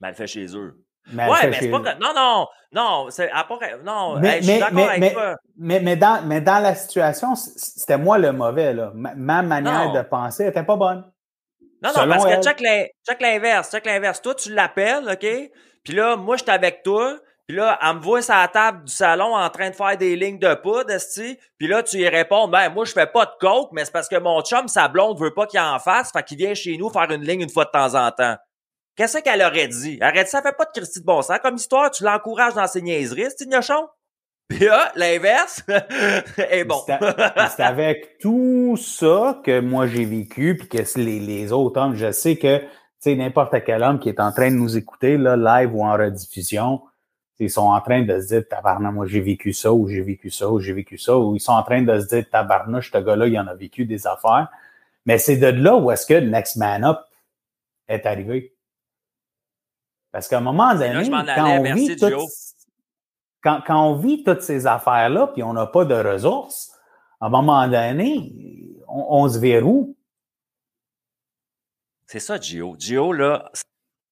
[0.00, 0.84] Mais elle fait chez eux.
[1.12, 1.98] Mais ouais, mais c'est pas que...
[2.00, 3.58] Non, non, non, c'est à part...
[3.84, 5.36] Non, mais, je suis d'accord avec toi.
[5.56, 8.92] Mais, mais, dans, mais dans la situation, c'était moi le mauvais, là.
[8.94, 11.04] Ma, manière de penser était pas bonne.
[11.82, 14.20] Non, non, parce que check l'inverse, check l'inverse.
[14.20, 15.26] Toi, tu l'appelles, OK?
[15.82, 17.16] Puis là, moi, je suis avec toi.
[17.46, 20.14] Puis là, elle me voit sur la table du salon en train de faire des
[20.14, 20.94] lignes de poudre.
[21.58, 24.08] Puis là, tu y réponds, ben, moi, je fais pas de coke, mais c'est parce
[24.08, 26.90] que mon chum, sa blonde, veut pas qu'il en fasse, fait qu'il vient chez nous
[26.90, 28.36] faire une ligne une fois de temps en temps.
[28.96, 29.98] Qu'est-ce qu'elle aurait dit?
[30.00, 31.38] Arrête, ça fait pas de Christy de bon sens.
[31.42, 33.88] Comme histoire, tu l'encourages dans ses niaiseries, c'est gnochon?
[34.48, 35.62] Puis là, l'inverse
[36.38, 36.82] est bon.
[36.86, 42.10] c'est avec tout ça que moi j'ai vécu, puis que les, les autres hommes, je
[42.10, 42.66] sais que, tu
[42.98, 45.92] sais, n'importe quel homme qui est en train de nous écouter, là, live ou en
[45.92, 46.82] rediffusion,
[47.38, 50.30] ils sont en train de se dire, tabarnak, moi j'ai vécu ça, ou j'ai vécu
[50.30, 52.98] ça, ou j'ai vécu ça, ou ils sont en train de se dire, tabarnak, ce
[52.98, 54.48] gars-là, il en a vécu des affaires.
[55.06, 56.98] Mais c'est de là où est-ce que Next Man Up
[57.88, 58.52] est arrivé.
[60.12, 61.08] Parce qu'à un moment donné,
[63.42, 66.72] quand, on vit toutes, ces affaires-là, puis on n'a pas de ressources,
[67.20, 68.32] à un moment donné,
[68.88, 69.94] on, se verrouille.
[72.06, 72.74] C'est ça, Gio.
[72.78, 73.50] Gio, là,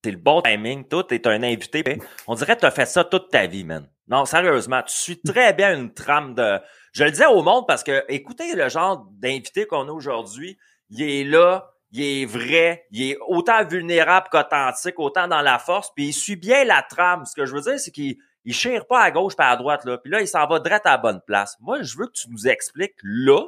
[0.04, 0.86] c'est le bon timing.
[0.86, 1.82] Toi, es un invité.
[2.26, 3.88] On dirait que tu as fait ça toute ta vie, man.
[4.06, 6.58] Non, sérieusement, tu suis très bien une trame de...
[6.92, 10.56] Je le disais au monde parce que, écoutez le genre d'invité qu'on a aujourd'hui.
[10.90, 15.90] Il est là, il est vrai, il est autant vulnérable qu'authentique, autant dans la force,
[15.94, 17.24] puis il suit bien la trame.
[17.24, 19.84] Ce que je veux dire, c'est qu'il il chire pas à gauche pas à droite,
[19.84, 19.98] là.
[19.98, 21.56] Puis là, il s'en va direct à la bonne place.
[21.60, 23.46] Moi, je veux que tu nous expliques là,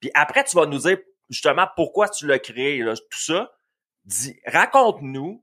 [0.00, 3.52] puis après, tu vas nous dire justement pourquoi tu l'as créé, là, tout ça.
[4.04, 5.42] Dis, raconte-nous,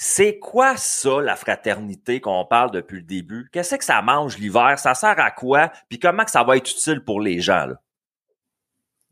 [0.00, 3.50] C'est quoi ça, la fraternité qu'on parle depuis le début?
[3.52, 4.78] Qu'est-ce que ça mange l'hiver?
[4.78, 5.72] Ça sert à quoi?
[5.88, 7.66] Puis comment que ça va être utile pour les gens?
[7.66, 7.80] Là?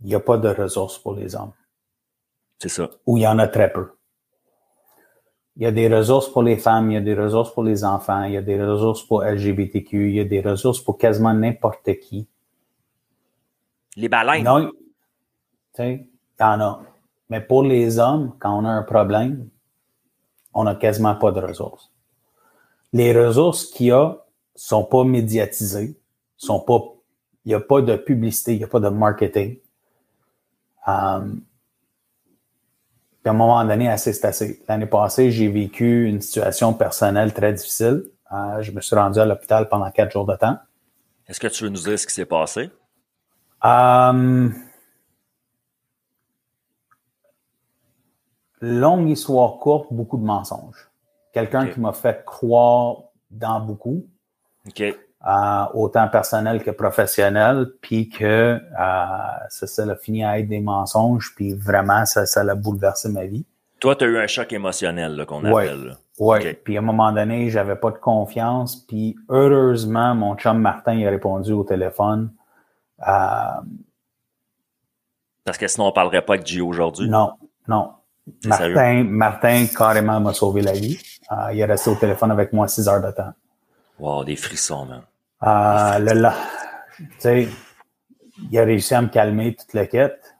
[0.00, 1.52] Il n'y a pas de ressources pour les hommes.
[2.58, 2.90] C'est ça.
[3.06, 3.90] Ou il y en a très peu.
[5.56, 7.82] Il y a des ressources pour les femmes, il y a des ressources pour les
[7.82, 11.32] enfants, il y a des ressources pour LGBTQ, il y a des ressources pour quasiment
[11.32, 12.28] n'importe qui.
[13.96, 14.44] Les baleines?
[14.44, 14.70] Non.
[14.70, 14.72] Tu
[15.74, 16.82] sais, il y en a.
[17.30, 19.48] Mais pour les hommes, quand on a un problème,
[20.52, 21.90] on n'a quasiment pas de ressources.
[22.92, 24.18] Les ressources qu'il y a
[24.54, 25.98] sont pas médiatisées,
[26.36, 26.80] sont pas,
[27.44, 29.58] il n'y a pas de publicité, il n'y a pas de marketing.
[30.86, 31.42] Um,
[33.26, 34.62] puis à un moment donné, assez c'est assez.
[34.68, 38.04] L'année passée, j'ai vécu une situation personnelle très difficile.
[38.32, 40.56] Euh, je me suis rendu à l'hôpital pendant quatre jours de temps.
[41.26, 42.70] Est-ce que tu veux nous dire ce qui s'est passé?
[43.64, 44.54] Um,
[48.60, 50.88] longue histoire courte, beaucoup de mensonges.
[51.32, 54.06] Quelqu'un qui m'a fait croire dans beaucoup,
[54.68, 54.84] OK.
[55.26, 58.60] Euh, autant personnel que professionnel, puis que euh,
[59.48, 63.24] ça, ça a fini à être des mensonges, puis vraiment, ça, ça a bouleversé ma
[63.24, 63.44] vie.
[63.80, 65.96] Toi, tu as eu un choc émotionnel qu'on appelle.
[66.18, 66.58] Ok.
[66.64, 68.76] Puis à un moment donné, j'avais pas de confiance.
[68.76, 72.30] Puis heureusement, mon chum Martin il a répondu au téléphone.
[73.06, 73.12] Euh,
[75.44, 77.08] Parce que sinon, on parlerait pas avec Gio aujourd'hui.
[77.08, 77.32] non,
[77.68, 77.90] non.
[78.44, 80.98] Martin, Martin carrément m'a sauvé la vie.
[81.52, 83.32] Il est resté au téléphone avec moi six heures de temps.
[83.98, 85.02] Wow, des frissons, man.
[85.42, 86.34] Euh, le, la-
[86.98, 87.48] tu sais,
[88.50, 90.34] il a réussi à me calmer toute la quête.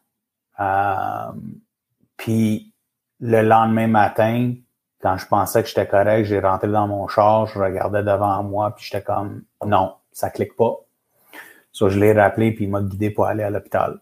[0.61, 1.33] Euh,
[2.17, 2.73] puis
[3.21, 4.55] le lendemain matin,
[5.01, 8.75] quand je pensais que j'étais correct, j'ai rentré dans mon char, je regardais devant moi,
[8.75, 10.77] puis j'étais comme non, ça clique pas.
[11.73, 14.01] So, je l'ai rappelé, puis il m'a guidé pour aller à l'hôpital.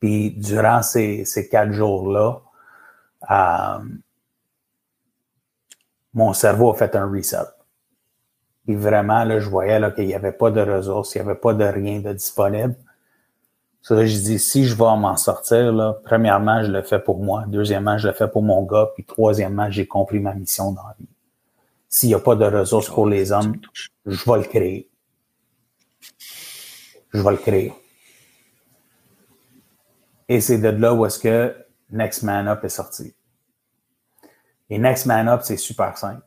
[0.00, 2.42] Puis durant ces, ces quatre jours-là,
[3.30, 3.78] euh,
[6.14, 7.36] mon cerveau a fait un reset.
[8.64, 11.38] Puis vraiment, là, je voyais là, qu'il n'y avait pas de ressources, il n'y avait
[11.38, 12.76] pas de rien de disponible.
[13.82, 17.44] Ça, je dis, si je vais m'en sortir, là, premièrement, je le fais pour moi.
[17.48, 18.90] Deuxièmement, je le fais pour mon gars.
[18.94, 21.08] Puis troisièmement, j'ai compris ma mission dans la vie.
[21.88, 23.56] S'il n'y a pas de ressources pour les hommes,
[24.06, 24.88] je vais le créer.
[27.12, 27.74] Je vais le créer.
[30.28, 31.54] Et c'est de là où est-ce que
[31.90, 33.14] Next Man Up est sorti.
[34.70, 36.22] Et Next Man Up, c'est super simple.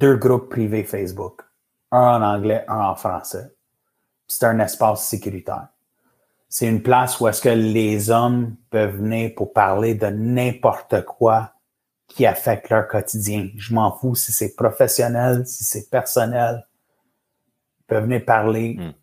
[0.00, 1.42] Deux groupes privés Facebook.
[1.92, 3.52] Un en anglais, un en français.
[4.26, 5.68] C'est un espace sécuritaire.
[6.48, 11.52] C'est une place où est-ce que les hommes peuvent venir pour parler de n'importe quoi
[12.08, 13.50] qui affecte leur quotidien.
[13.56, 16.66] Je m'en fous si c'est professionnel, si c'est personnel.
[17.80, 18.76] Ils peuvent venir parler.
[18.78, 18.94] Mm.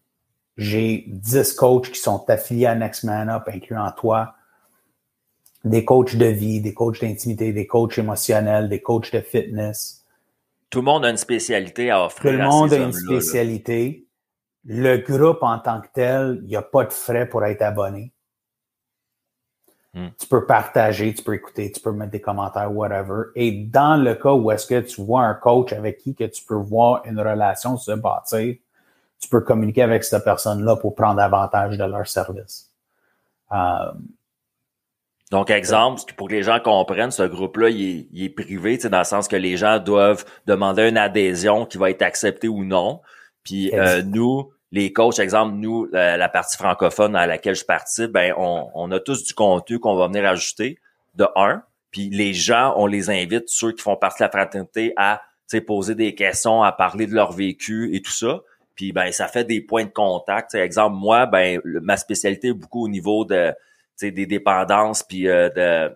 [0.58, 4.34] J'ai 10 coachs qui sont affiliés à Next Man Up, incluant toi.
[5.64, 10.07] Des coachs de vie, des coachs d'intimité, des coachs émotionnels, des coachs de fitness.
[10.70, 12.34] Tout le monde a une spécialité à Tout offrir.
[12.34, 13.00] le à monde ces a une là.
[13.00, 14.08] spécialité.
[14.66, 18.12] Le groupe en tant que tel, il n'y a pas de frais pour être abonné.
[19.94, 20.10] Hmm.
[20.20, 23.26] Tu peux partager, tu peux écouter, tu peux mettre des commentaires, whatever.
[23.36, 26.44] Et dans le cas où est-ce que tu vois un coach avec qui que tu
[26.44, 28.58] peux voir une relation se bâtir,
[29.20, 32.70] tu peux communiquer avec cette personne-là pour prendre avantage de leur service.
[33.54, 33.92] Euh,
[35.32, 38.84] Donc, exemple, pour que les gens comprennent, ce groupe-là, il est, il est privé, tu
[38.84, 42.48] sais, dans le sens que les gens doivent demander une adhésion qui va être acceptée
[42.48, 43.02] ou non.
[43.44, 48.12] Puis euh, nous, les coachs, exemple, nous, la, la partie francophone à laquelle je participe,
[48.12, 50.80] ben, on, on a tous du contenu qu'on va venir ajouter,
[51.16, 51.62] de un.
[51.92, 55.22] Puis les gens, on les invite, ceux qui font partie de la fraternité, à
[55.66, 58.42] poser des questions, à parler de leur vécu et tout ça.
[58.76, 60.54] Puis ben, ça fait des points de contact.
[60.56, 63.54] Exemple, moi, ben, le- ma spécialité est beaucoup au niveau de
[64.02, 65.96] des dépendances, puis euh, de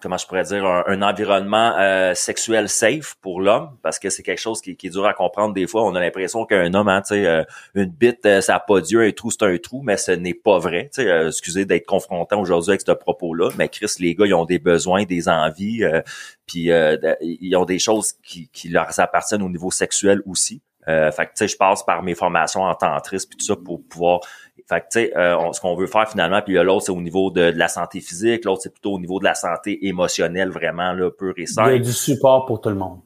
[0.00, 4.22] comment je pourrais dire un, un environnement euh, sexuel safe pour l'homme parce que c'est
[4.22, 5.84] quelque chose qui, qui est dur à comprendre des fois.
[5.84, 7.44] On a l'impression qu'un homme hein, euh,
[7.74, 10.34] une bite euh, ça a pas Dieu un trou c'est un trou mais ce n'est
[10.34, 14.26] pas vrai euh, excusez d'être confrontant aujourd'hui avec ce propos là mais Chris les gars
[14.26, 16.00] ils ont des besoins des envies euh,
[16.46, 20.62] puis euh, ils ont des choses qui, qui leur appartiennent au niveau sexuel aussi.
[20.88, 23.54] Euh, fait que tu sais je passe par mes formations en tantrisme puis tout ça
[23.54, 24.20] pour pouvoir
[24.68, 27.30] fait que, tu sais, euh, ce qu'on veut faire finalement, puis l'autre, c'est au niveau
[27.30, 30.92] de, de la santé physique, l'autre, c'est plutôt au niveau de la santé émotionnelle, vraiment,
[30.92, 31.80] là, pur et il y a simple.
[31.80, 33.00] du support pour tout le monde.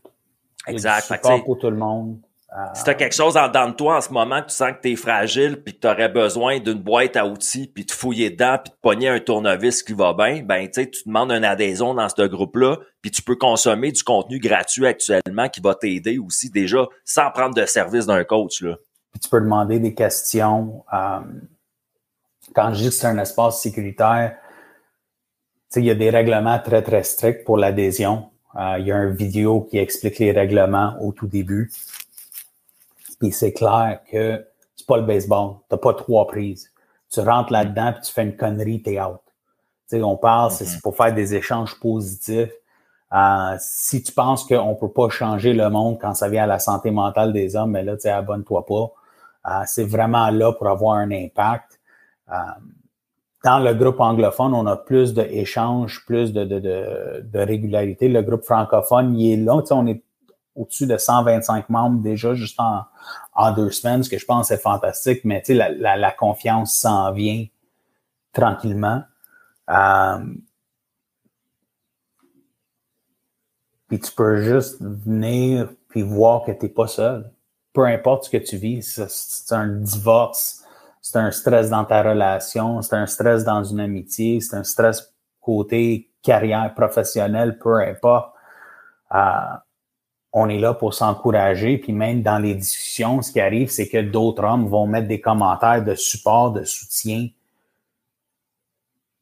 [0.67, 1.09] Il y a Exact.
[1.09, 2.19] Du support pour tout le monde.
[2.57, 4.71] Euh, si t'as quelque chose en dedans de toi en ce moment que tu sens
[4.71, 8.59] que t'es fragile puis que t'aurais besoin d'une boîte à outils puis de fouiller dedans
[8.63, 11.95] puis de pogner un tournevis qui va bien, ben tu sais tu demandes une adhésion
[11.95, 16.49] dans ce groupe-là puis tu peux consommer du contenu gratuit actuellement qui va t'aider aussi
[16.49, 18.77] déjà sans prendre de service d'un coach là.
[19.15, 20.85] Puis tu peux demander des questions.
[20.93, 21.21] euh,
[22.55, 24.37] quand je dis que c'est un espace sécuritaire,
[25.77, 28.29] il y a des règlements très, très stricts pour l'adhésion.
[28.57, 31.73] Euh, il y a une vidéo qui explique les règlements au tout début.
[33.19, 34.47] Puis c'est clair que
[34.77, 35.57] c'est pas le baseball.
[35.69, 36.71] T'as pas trois prises.
[37.11, 39.21] Tu rentres là-dedans puis tu fais une connerie, t'es out.
[39.87, 42.53] sais, on parle, c'est pour faire des échanges positifs.
[43.13, 46.59] Euh, si tu penses qu'on peut pas changer le monde quand ça vient à la
[46.59, 48.93] santé mentale des hommes, mais là, tu sais, abonne-toi pas.
[49.47, 51.81] Euh, c'est vraiment là pour avoir un impact.
[52.31, 52.35] Euh,
[53.45, 56.61] dans le groupe anglophone, on a plus d'échanges, plus de, de,
[57.23, 58.09] de, régularité.
[58.09, 59.63] Le groupe francophone, il est là.
[59.71, 60.03] On est
[60.55, 62.85] au-dessus de 125 membres déjà juste en,
[63.35, 65.21] en deux semaines, ce que je pense est fantastique.
[65.25, 67.45] Mais tu sais, la, la, la confiance s'en vient
[68.33, 69.03] tranquillement.
[69.71, 70.25] Euh,
[73.89, 77.31] puis tu peux juste venir puis voir que tu n'es pas seul.
[77.75, 80.65] Peu importe ce que tu vis, c'est un divorce,
[81.03, 85.13] c'est un stress dans ta relation, c'est un stress dans une amitié, c'est un stress
[85.43, 88.33] côté carrière professionnelle, peu importe.
[89.15, 89.19] Euh,
[90.33, 94.01] on est là pour s'encourager, puis même dans les discussions, ce qui arrive, c'est que
[94.01, 97.29] d'autres hommes vont mettre des commentaires de support, de soutien.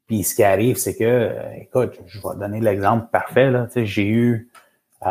[0.06, 3.52] Puis ce qui arrive, c'est que, écoute, je vais donner l'exemple parfait.
[3.76, 4.50] J'ai eu,
[5.06, 5.10] euh,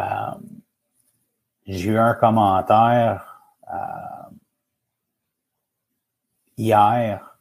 [1.67, 3.30] j'ai eu un commentaire
[6.57, 7.37] hier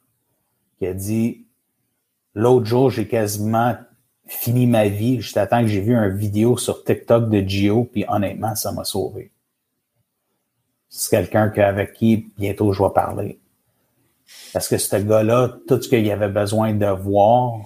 [0.77, 1.45] qui a dit
[2.33, 3.75] l'autre jour, j'ai quasiment
[4.25, 7.85] fini ma vie juste à temps que j'ai vu une vidéo sur TikTok de Gio,
[7.85, 9.31] puis honnêtement, ça m'a sauvé.
[10.89, 13.39] C'est quelqu'un que- avec qui bientôt je vais parler.
[14.53, 17.59] Parce que ce gars-là, tout ce qu'il avait besoin de voir,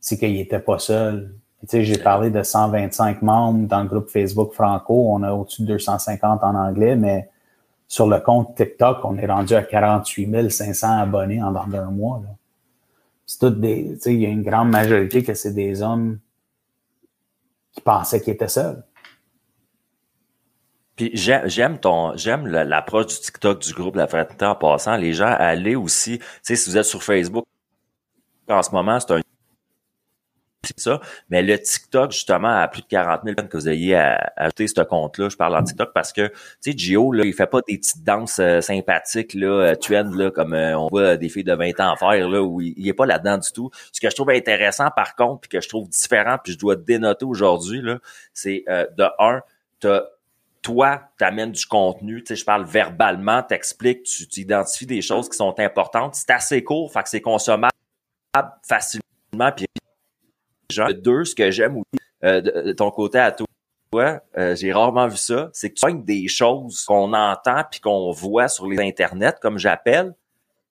[0.00, 1.34] c'est qu'il n'était pas seul.
[1.60, 5.12] Tu sais, j'ai parlé de 125 membres dans le groupe Facebook Franco.
[5.12, 7.28] On a au-dessus de 250 en anglais, mais
[7.88, 12.22] sur le compte TikTok, on est rendu à 48 500 abonnés en dans d'un mois.
[13.24, 16.18] C'est des, il y a une grande majorité que c'est des hommes
[17.72, 18.84] qui pensaient qu'ils étaient seuls.
[20.96, 24.96] Puis j'ai- j'aime ton, j'aime l'approche du TikTok du groupe La Fraternité en passant.
[24.96, 27.44] Les gens allez aussi, tu sais, si vous êtes sur Facebook
[28.48, 29.20] en ce moment, c'est un
[30.76, 31.00] ça.
[31.30, 34.44] Mais le TikTok, justement, à plus de 40 000 personnes que vous ayez à à
[34.44, 37.46] ajouter ce compte-là, je parle en TikTok parce que, tu sais, Gio, là, il fait
[37.46, 41.28] pas des petites danses euh, sympathiques, là, euh, trend, là, comme euh, on voit des
[41.28, 43.70] filles de 20 ans faire, là, où il, il est pas là-dedans du tout.
[43.92, 46.76] Ce que je trouve intéressant, par contre, puis que je trouve différent, puis je dois
[46.76, 47.98] dénoter aujourd'hui, là,
[48.32, 49.40] c'est, euh, de un,
[49.80, 50.02] t'as
[50.62, 55.28] toi, tu amènes du contenu, tu sais, je parle verbalement, t'expliques, tu identifies des choses
[55.28, 56.16] qui sont importantes.
[56.16, 57.72] C'est assez court, fait que c'est consommable
[58.66, 59.52] facilement.
[59.56, 59.66] Puis,
[60.94, 63.46] deux, ce que j'aime aussi euh, de, de ton côté à toi,
[64.36, 68.10] euh, j'ai rarement vu ça, c'est que tu pognes des choses qu'on entend puis qu'on
[68.10, 70.14] voit sur les internets, comme j'appelle,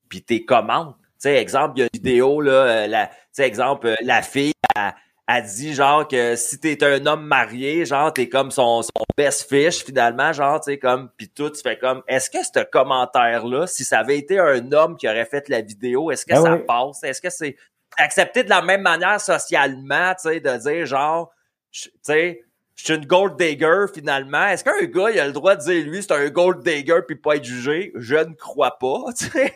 [0.10, 0.94] puis t'es commandes.
[1.00, 3.96] Tu sais, exemple, il y a une vidéo, là, euh, la, tu sais, exemple, euh,
[4.02, 4.94] la fille, elle,
[5.28, 9.50] elle dit genre que si t'es un homme marié, genre t'es comme son, son best
[9.50, 13.46] fish finalement, genre tu sais comme puis tout tu fais comme est-ce que ce commentaire
[13.46, 16.42] là, si ça avait été un homme qui aurait fait la vidéo, est-ce que Ah
[16.42, 16.62] ça oui.
[16.66, 17.58] passe, est-ce que c'est
[17.98, 21.32] accepté de la même manière socialement, tu sais de dire genre
[21.72, 22.42] tu sais
[22.76, 24.46] je suis une gold digger finalement.
[24.46, 27.16] Est-ce qu'un gars il a le droit de dire lui c'est un gold digger puis
[27.16, 27.92] pas être jugé?
[27.96, 29.06] Je ne crois pas.
[29.16, 29.52] sais.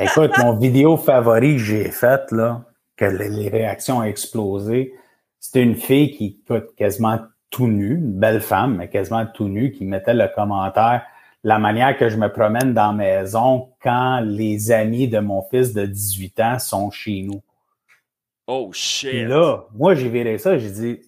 [0.00, 2.64] Écoute, mon vidéo favori que j'ai faite, là,
[2.96, 4.92] que les les réactions ont explosé,
[5.38, 7.20] c'était une fille qui, écoute, quasiment
[7.50, 11.02] tout nue, une belle femme, mais quasiment tout nue, qui mettait le commentaire
[11.44, 15.74] la manière que je me promène dans la maison quand les amis de mon fils
[15.74, 17.42] de 18 ans sont chez nous.
[18.46, 19.26] Oh Puis shit.
[19.28, 21.00] là, moi, j'ai viré ça, j'ai dit,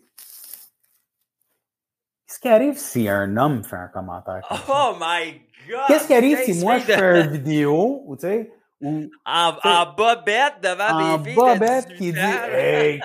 [2.26, 4.40] qu'est-ce qui arrive si un homme fait un commentaire?
[4.48, 4.64] comme ça?
[4.68, 5.32] Oh my
[5.68, 5.80] god.
[5.88, 9.86] Qu'est-ce qui arrive si moi, je fais une vidéo, ou tu sais, où En, en
[9.94, 12.18] bobette devant en des filles bobette de 18 qui dit.
[12.20, 13.00] Hey!
[13.00, 13.04] tu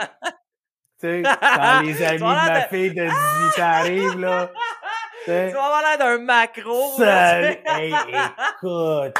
[1.01, 4.51] sais, quand les amis de ma fille de 18 ans arrivent, là.
[5.25, 6.97] tu vas avoir l'air d'un macro.
[6.97, 7.61] sais.
[7.65, 9.13] Hey, écoute!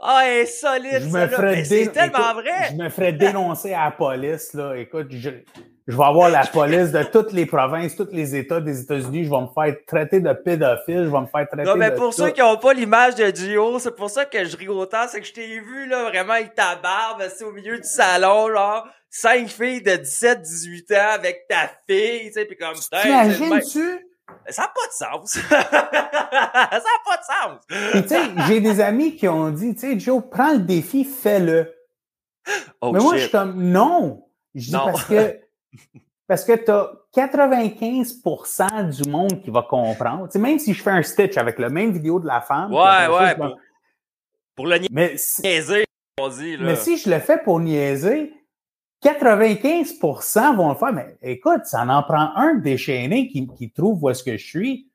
[0.00, 1.28] Ah, elle est solide, Je ça, me là.
[1.28, 2.68] ferais C'est tellement écoute, vrai.
[2.70, 4.74] Je me ferais dénoncer à la police, là.
[4.76, 5.30] Écoute, je,
[5.86, 9.24] je vais avoir la police de toutes les provinces, tous les États des États-Unis.
[9.24, 11.04] Je vais me faire traiter de pédophile.
[11.04, 12.22] Je vais me faire traiter Non, mais de pour tout.
[12.22, 15.20] ceux qui n'ont pas l'image de Gio, c'est pour ça que je ris autant, c'est
[15.20, 18.86] que je t'ai vu, là, vraiment avec ta barbe, assis au milieu du salon, genre,
[19.10, 24.06] cinq filles de 17, 18 ans avec ta fille, tu sais, pis comme, c'est T'imagines-tu?
[24.48, 25.30] Ça n'a pas de sens.
[25.48, 27.60] ça n'a pas de sens.
[27.92, 31.04] Puis, tu sais, j'ai des amis qui ont dit, tu sais, Joe, prends le défi,
[31.04, 31.74] fais-le.
[32.80, 34.24] Oh, Mais moi, je suis comme, non.
[34.54, 34.86] Je dis Non.
[34.86, 35.38] parce que,
[36.26, 40.26] parce que t'as 95% du monde qui va comprendre.
[40.26, 42.72] Tu sais, même si je fais un stitch avec la même vidéo de la femme.
[42.72, 43.56] Ouais, ouais, pour,
[44.54, 45.84] pour le Mais, niaiser,
[46.20, 46.64] on dit, là.
[46.64, 48.32] mais si je le fais pour niaiser,
[49.02, 50.92] 95% vont le faire.
[50.92, 54.90] Mais écoute, ça en prend un déchaîné qui, qui trouve où est-ce que je suis,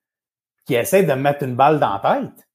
[0.65, 2.47] qui essaie de me mettre une balle dans la tête.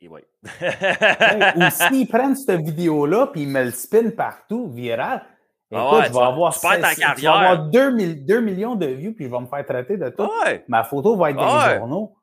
[0.00, 0.20] Et oui.
[1.56, 5.22] Ou s'ils prennent cette vidéo-là puis ils me le spin partout, viral,
[5.72, 7.32] Ah écoute, ouais, je vais avoir, tu perds ta seize- je vais carrière.
[7.52, 10.28] avoir 2, millions de vues puis je vais me faire traiter de tout.
[10.44, 10.64] ouais.
[10.66, 11.72] Ma photo va être dans Ah ouais.
[11.74, 12.16] les journaux.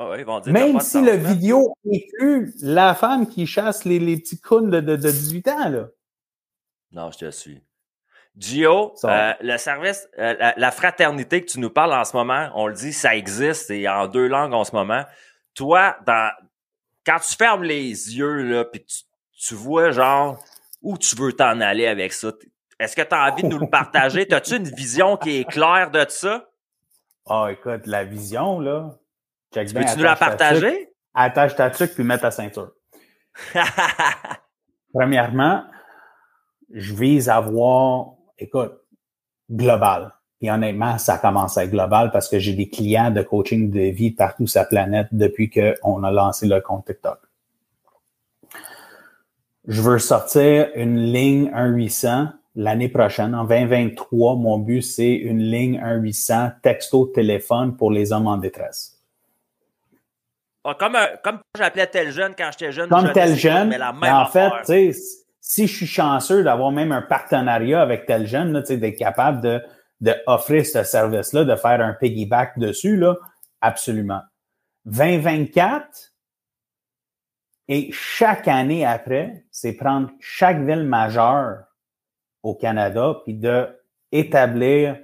[0.00, 3.98] Ah ouais, ils vont dire Même si le vidéo inclut la femme qui chasse les,
[3.98, 5.88] les petits clowns de, de, de 18 ans, là.
[6.92, 7.60] Non, je te suis.
[8.36, 12.48] Gio, euh, le service, euh, la, la fraternité que tu nous parles en ce moment,
[12.54, 15.04] on le dit, ça existe et en deux langues en ce moment.
[15.54, 16.30] Toi, dans,
[17.04, 19.02] quand tu fermes les yeux, là, puis tu,
[19.48, 20.38] tu vois, genre,
[20.80, 22.30] où tu veux t'en aller avec ça,
[22.78, 24.32] est-ce que tu as envie de nous le partager?
[24.32, 26.48] As-tu une vision qui est claire de ça?
[27.26, 28.96] Ah, écoute, la vision, là.
[29.54, 30.92] Check bien, Peux-tu nous la ta partager?
[31.14, 32.72] Attache ta tuque puis mets ta ceinture.
[34.92, 35.64] Premièrement,
[36.72, 38.72] je vise à avoir, écoute,
[39.50, 40.14] global.
[40.40, 43.90] Et honnêtement, ça commence à être global parce que j'ai des clients de coaching de
[43.90, 47.18] vie partout sur la planète depuis qu'on a lancé le compte TikTok.
[49.66, 53.34] Je veux sortir une ligne 1-800 l'année prochaine.
[53.34, 58.97] En 2023, mon but, c'est une ligne 1-800 texto téléphone pour les hommes en détresse.
[60.64, 62.88] Ah, comme, un- comme j'appelais tel jeune quand j'étais jeune.
[62.88, 63.68] comme tel jeune.
[63.68, 64.94] Mais la mais même en fait, affaire.
[65.40, 69.62] si je suis chanceux d'avoir même un partenariat avec tel jeune, d'être capable de,
[70.00, 73.14] de offrir ce service-là, de faire un piggyback dessus, là,
[73.60, 74.20] absolument.
[74.84, 76.12] 2024
[77.68, 81.64] et chaque année après, c'est prendre chaque ville majeure
[82.42, 83.68] au Canada puis de
[84.10, 84.96] établir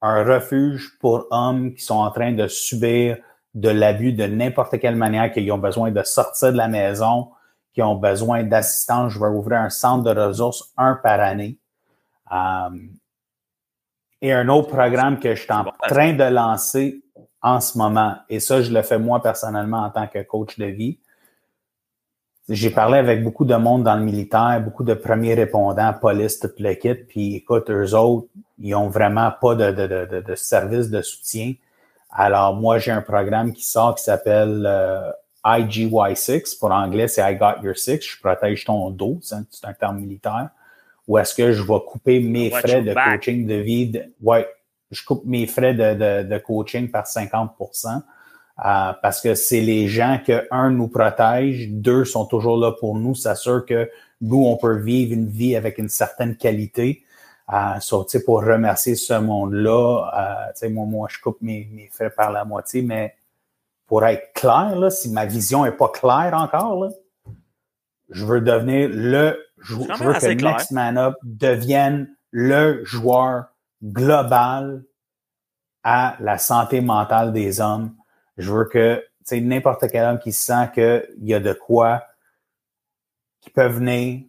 [0.00, 3.18] un refuge pour hommes qui sont en train de subir
[3.54, 7.30] de l'abus de n'importe quelle manière, qu'ils ont besoin de sortir de la maison,
[7.74, 9.12] qui ont besoin d'assistance.
[9.12, 11.58] Je vais ouvrir un centre de ressources, un par année.
[12.30, 12.90] Um,
[14.20, 17.02] et un autre programme que je suis en train de lancer
[17.42, 20.66] en ce moment, et ça, je le fais moi personnellement en tant que coach de
[20.66, 21.00] vie.
[22.48, 26.60] J'ai parlé avec beaucoup de monde dans le militaire, beaucoup de premiers répondants, police, toute
[26.60, 28.28] l'équipe, puis écoute, eux autres,
[28.58, 31.54] ils ont vraiment pas de, de, de, de service de soutien.
[32.12, 35.10] Alors, moi, j'ai un programme qui sort qui s'appelle euh,
[35.44, 36.58] IGY6.
[36.58, 38.00] Pour anglais, c'est I Got Your Six.
[38.02, 39.18] Je protège ton dos.
[39.22, 40.50] C'est un, terme militaire.
[41.08, 43.20] Ou est-ce que je vais couper mes Watch frais de back.
[43.20, 43.86] coaching de vie?
[43.88, 44.46] de- ouais,
[44.90, 48.02] je coupe mes frais de, de, de coaching par 50%
[48.64, 52.96] euh, parce que c'est les gens que, un, nous protège, deux, sont toujours là pour
[52.96, 53.90] nous, s'assure que
[54.20, 57.02] nous, on peut vivre une vie avec une certaine qualité.
[57.80, 62.10] So, tu sais, pour remercier ce monde-là, euh, moi, moi, je coupe mes, mes frais
[62.10, 63.14] par la moitié, mais
[63.86, 66.90] pour être clair, là, si ma vision est pas claire encore, là,
[68.08, 70.52] je veux devenir le, je, je veux que clair.
[70.52, 73.46] Next Man Up devienne le joueur
[73.82, 74.84] global
[75.82, 77.94] à la santé mentale des hommes.
[78.38, 82.02] Je veux que, n'importe quel homme qui sent qu'il y a de quoi
[83.40, 84.22] qui peut venir,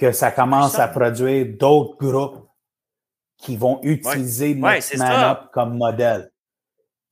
[0.00, 2.48] que ça commence à produire d'autres groupes
[3.36, 5.30] qui vont utiliser Ouais, Next c'est Man ça.
[5.32, 6.30] Up comme modèle.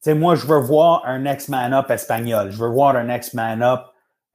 [0.02, 2.50] Tu sais, moi, je veux voir un Next Man Up espagnol.
[2.50, 3.80] Je veux voir un Next Man Up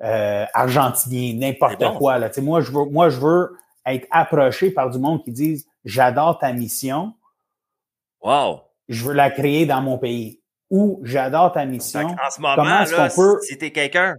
[0.04, 1.98] euh, argentinien, n'importe bon.
[1.98, 2.18] quoi.
[2.20, 2.30] Là.
[2.30, 5.66] Tu sais, moi, je veux, moi, je veux être approché par du monde qui disent
[5.86, 7.14] J'adore ta mission,
[8.22, 8.62] Wow.
[8.88, 10.42] je veux la créer dans mon pays.
[10.70, 12.08] Ou j'adore ta mission.
[12.08, 14.16] en ce moment, comment est-ce là, qu'on peut- si t'es quelqu'un,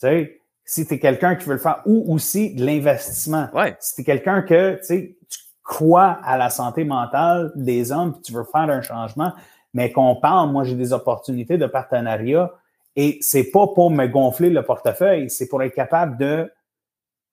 [0.00, 3.48] Tu sais, si tu es quelqu'un qui veut le faire, ou aussi de l'investissement.
[3.54, 5.16] ouais, Si tu es quelqu'un que tu
[5.62, 9.32] crois à la santé mentale des hommes, puis tu veux faire un changement,
[9.72, 12.52] mais qu'on parle, moi j'ai des opportunités de partenariat
[12.96, 16.50] et c'est pas pour me gonfler le portefeuille, c'est pour être capable de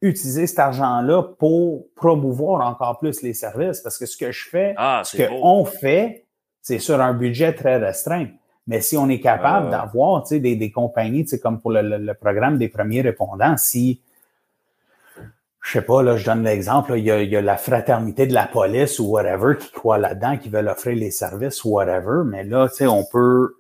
[0.02, 3.80] utiliser cet argent-là pour promouvoir encore plus les services.
[3.80, 6.26] Parce que ce que je fais, ah, ce qu'on fait,
[6.62, 8.28] c'est sur un budget très restreint.
[8.68, 9.72] Mais si on est capable ouais.
[9.72, 14.02] d'avoir des, des compagnies, comme pour le, le- le programme des premiers répondants, si,
[15.62, 18.26] je sais pas, là, je donne l'exemple, il y, a, il y a la fraternité
[18.26, 22.24] de la police ou whatever qui croit là-dedans, qui veulent offrir les services ou whatever,
[22.26, 23.56] mais là, tu sais, on peut,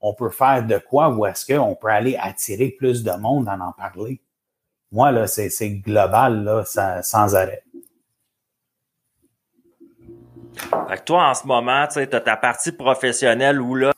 [0.00, 3.60] on peut faire de quoi ou est-ce qu'on peut aller attirer plus de monde en
[3.60, 4.20] en parler?
[4.92, 7.62] Moi, là, c'est c'est global, là, ça- sans arrêt.
[10.88, 13.92] Fait que toi, en ce moment, tu t'as ta partie professionnelle où là,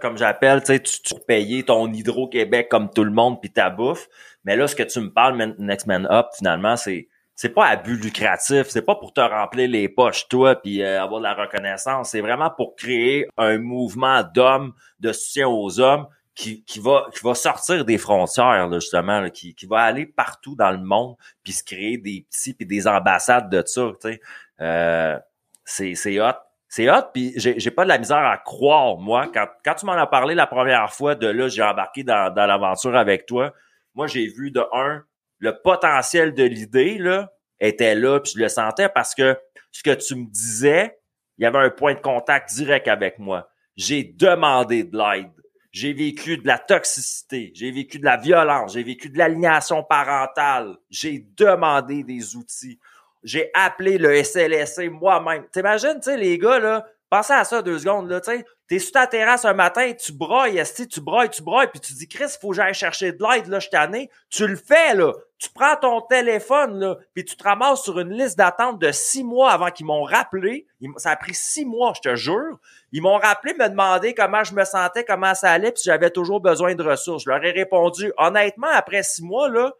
[0.00, 4.08] comme j'appelle, tu tu, payes ton Hydro-Québec comme tout le monde puis ta bouffe.
[4.44, 7.76] Mais là, ce que tu me parles, Next Man Up, finalement, c'est c'est pas à
[7.76, 11.34] but lucratif, c'est pas pour te remplir les poches toi puis euh, avoir de la
[11.34, 17.06] reconnaissance, c'est vraiment pour créer un mouvement d'hommes, de soutien aux hommes qui, qui va
[17.12, 21.16] qui va sortir des frontières là, justement, qui, qui va aller partout dans le monde
[21.42, 24.20] puis se créer des petits puis des ambassades de ça, tu sais.
[24.60, 25.18] Euh,
[25.64, 26.43] c'est hot.
[26.76, 29.30] C'est hot, puis j'ai, pas de la misère à croire, moi.
[29.32, 32.46] Quand, quand tu m'en as parlé la première fois, de là, j'ai embarqué dans, dans
[32.46, 33.54] l'aventure avec toi.
[33.94, 35.04] Moi, j'ai vu de un,
[35.38, 39.38] le potentiel de l'idée, là, était là, puis je le sentais parce que
[39.70, 40.98] ce que tu me disais,
[41.38, 43.48] il y avait un point de contact direct avec moi.
[43.76, 45.30] J'ai demandé de l'aide.
[45.70, 50.76] J'ai vécu de la toxicité, j'ai vécu de la violence, j'ai vécu de l'alignation parentale.
[50.90, 52.80] J'ai demandé des outils
[53.24, 55.46] j'ai appelé le SLSC moi-même.
[55.50, 58.44] T'imagines, tu sais, les gars, là, pensez à ça deux secondes, là, tu sais.
[58.66, 61.92] T'es sur ta terrasse un matin, tu broyes, esti, tu broyes, tu broyes, puis tu
[61.92, 64.10] dis, Chris, faut que j'aille chercher de l'aide, là, je année.
[64.30, 65.12] Tu le fais, là.
[65.38, 69.22] Tu prends ton téléphone, là, puis tu te ramasses sur une liste d'attente de six
[69.22, 70.66] mois avant qu'ils m'ont rappelé.
[70.96, 72.58] Ça a pris six mois, je te jure.
[72.92, 76.40] Ils m'ont rappelé, me demander comment je me sentais, comment ça allait, puis j'avais toujours
[76.40, 77.24] besoin de ressources.
[77.24, 79.72] Je leur ai répondu, honnêtement, après six mois, là,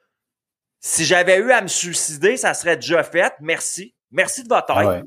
[0.87, 3.33] si j'avais eu à me suicider, ça serait déjà fait.
[3.41, 3.95] Merci.
[4.13, 5.07] Merci de votre aide.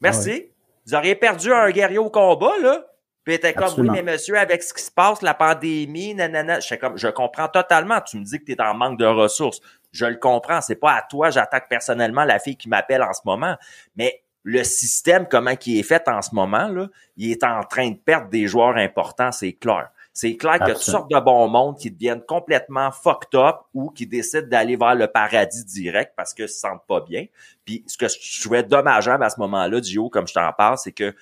[0.00, 0.52] Merci.
[0.86, 2.86] Vous auriez perdu un guerrier au combat, là.
[3.24, 6.76] Puis était comme, oui, mais monsieur, avec ce qui se passe, la pandémie, nanana, je,
[6.76, 8.00] comme, je comprends totalement.
[8.02, 9.60] Tu me dis que tu es en manque de ressources.
[9.90, 10.60] Je le comprends.
[10.60, 13.56] C'est pas à toi, j'attaque personnellement la fille qui m'appelle en ce moment.
[13.96, 16.86] Mais le système, comment qui est fait en ce moment, là,
[17.16, 19.88] il est en train de perdre des joueurs importants, c'est clair.
[20.16, 23.56] C'est clair qu'il y a toutes sortes de bons mondes qui deviennent complètement fucked up
[23.74, 27.26] ou qui décident d'aller vers le paradis direct parce qu'ils se sentent pas bien.
[27.64, 30.92] Puis ce que je trouvais dommageable à ce moment-là, Gio, comme je t'en parle, c'est
[30.92, 31.12] que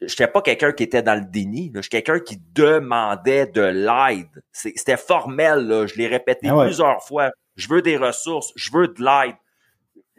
[0.00, 1.70] je n'étais pas quelqu'un qui était dans le déni.
[1.74, 4.42] Je suis quelqu'un qui demandait de l'aide.
[4.52, 5.66] C'était formel.
[5.66, 5.86] Là.
[5.86, 7.30] Je l'ai répété ah plusieurs fois.
[7.56, 8.52] Je veux des ressources.
[8.56, 9.36] Je veux de l'aide.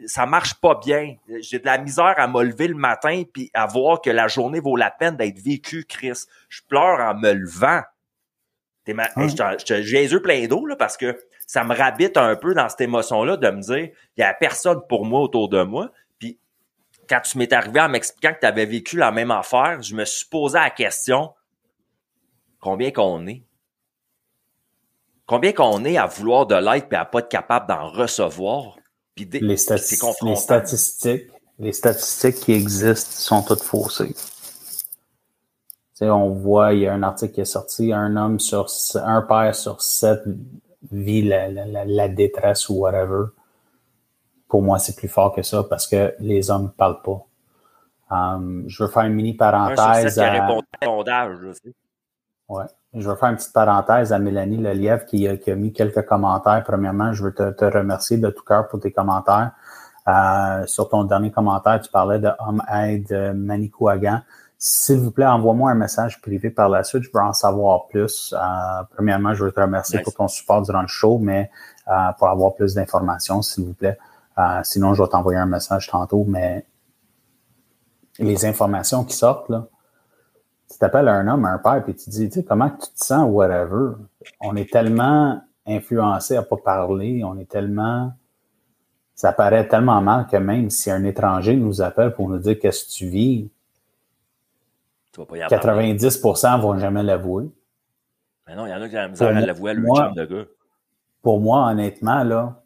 [0.06, 1.16] Ça marche pas bien.
[1.40, 4.60] J'ai de la misère à me lever le matin puis à voir que la journée
[4.60, 6.26] vaut la peine d'être vécue, Chris.
[6.48, 7.82] Je pleure en me levant.
[8.84, 9.08] T'es ma...
[9.64, 11.16] j'ai les yeux pleins d'eau là, parce que
[11.46, 14.80] ça me rabite un peu dans cette émotion-là de me dire il y a personne
[14.88, 15.90] pour moi autour de moi.
[16.18, 16.38] Puis
[17.08, 20.04] quand tu m'es arrivé en m'expliquant que tu avais vécu la même affaire, je me
[20.04, 21.32] suis posé la question
[22.60, 23.42] combien qu'on est?
[25.26, 28.76] Combien qu'on est à vouloir de l'aide et à pas être capable d'en recevoir?
[29.14, 34.14] Puis les, les statistiques, les statistiques qui existent sont toutes faussées
[36.10, 39.54] on voit, il y a un article qui est sorti, un homme sur un père
[39.54, 40.22] sur sept
[40.90, 43.26] vit la, détresse ou whatever.
[44.48, 47.24] Pour moi, c'est plus fort que ça parce que les hommes ne parlent pas.
[48.10, 50.18] Um, je veux faire une mini parenthèse.
[50.18, 50.46] À...
[52.48, 52.64] Ouais.
[52.94, 56.62] Je veux faire une petite parenthèse à Mélanie Lelièvre qui, qui, a mis quelques commentaires.
[56.62, 59.52] Premièrement, je veux te, remercier de tout cœur pour tes commentaires.
[60.08, 64.20] Euh, sur ton dernier commentaire, tu parlais de Homme Aide Manicouagan.
[64.64, 67.02] S'il vous plaît, envoie-moi un message privé par la suite.
[67.02, 68.32] Je veux en savoir plus.
[68.32, 68.38] Euh,
[68.92, 71.50] premièrement, je veux te remercier pour ton support durant le show, mais
[71.88, 73.98] euh, pour avoir plus d'informations, s'il vous plaît.
[74.38, 76.64] Euh, sinon, je vais t'envoyer un message tantôt, mais
[78.20, 79.66] les informations qui sortent, là,
[80.70, 83.28] tu t'appelles un homme, un père, puis tu dis, tu sais, comment tu te sens,
[83.28, 83.94] whatever.
[84.40, 88.12] On est tellement influencé à pas parler, on est tellement
[89.16, 92.84] ça paraît tellement mal que même si un étranger nous appelle pour nous dire qu'est-ce
[92.84, 93.50] que tu vis,
[95.14, 97.50] 90% vont jamais l'avouer.
[98.46, 100.14] Mais non, il y en a qui ont la misère à l'avouer à leur chambre
[100.14, 100.44] de gars.
[101.22, 102.62] Pour moi, honnêtement, là,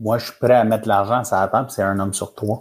[0.00, 2.60] moi, je suis prêt à mettre l'argent sur la table, c'est un homme sur trois.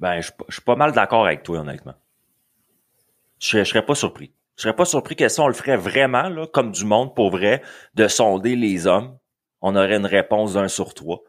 [0.00, 1.94] Ben, je, suis pas mal d'accord avec toi, honnêtement.
[3.38, 4.32] Je, ne serais pas surpris.
[4.56, 7.30] Je serais pas surpris que si on le ferait vraiment, là, comme du monde pour
[7.30, 7.62] vrai,
[7.94, 9.16] de sonder les hommes,
[9.60, 11.22] on aurait une réponse d'un sur trois.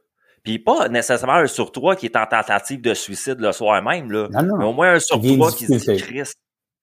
[0.43, 4.11] Puis pas nécessairement un sur trois qui est en tentative de suicide le soir même,
[4.11, 4.27] là.
[4.31, 6.37] Mais au moins un sur trois qui se dit Christ,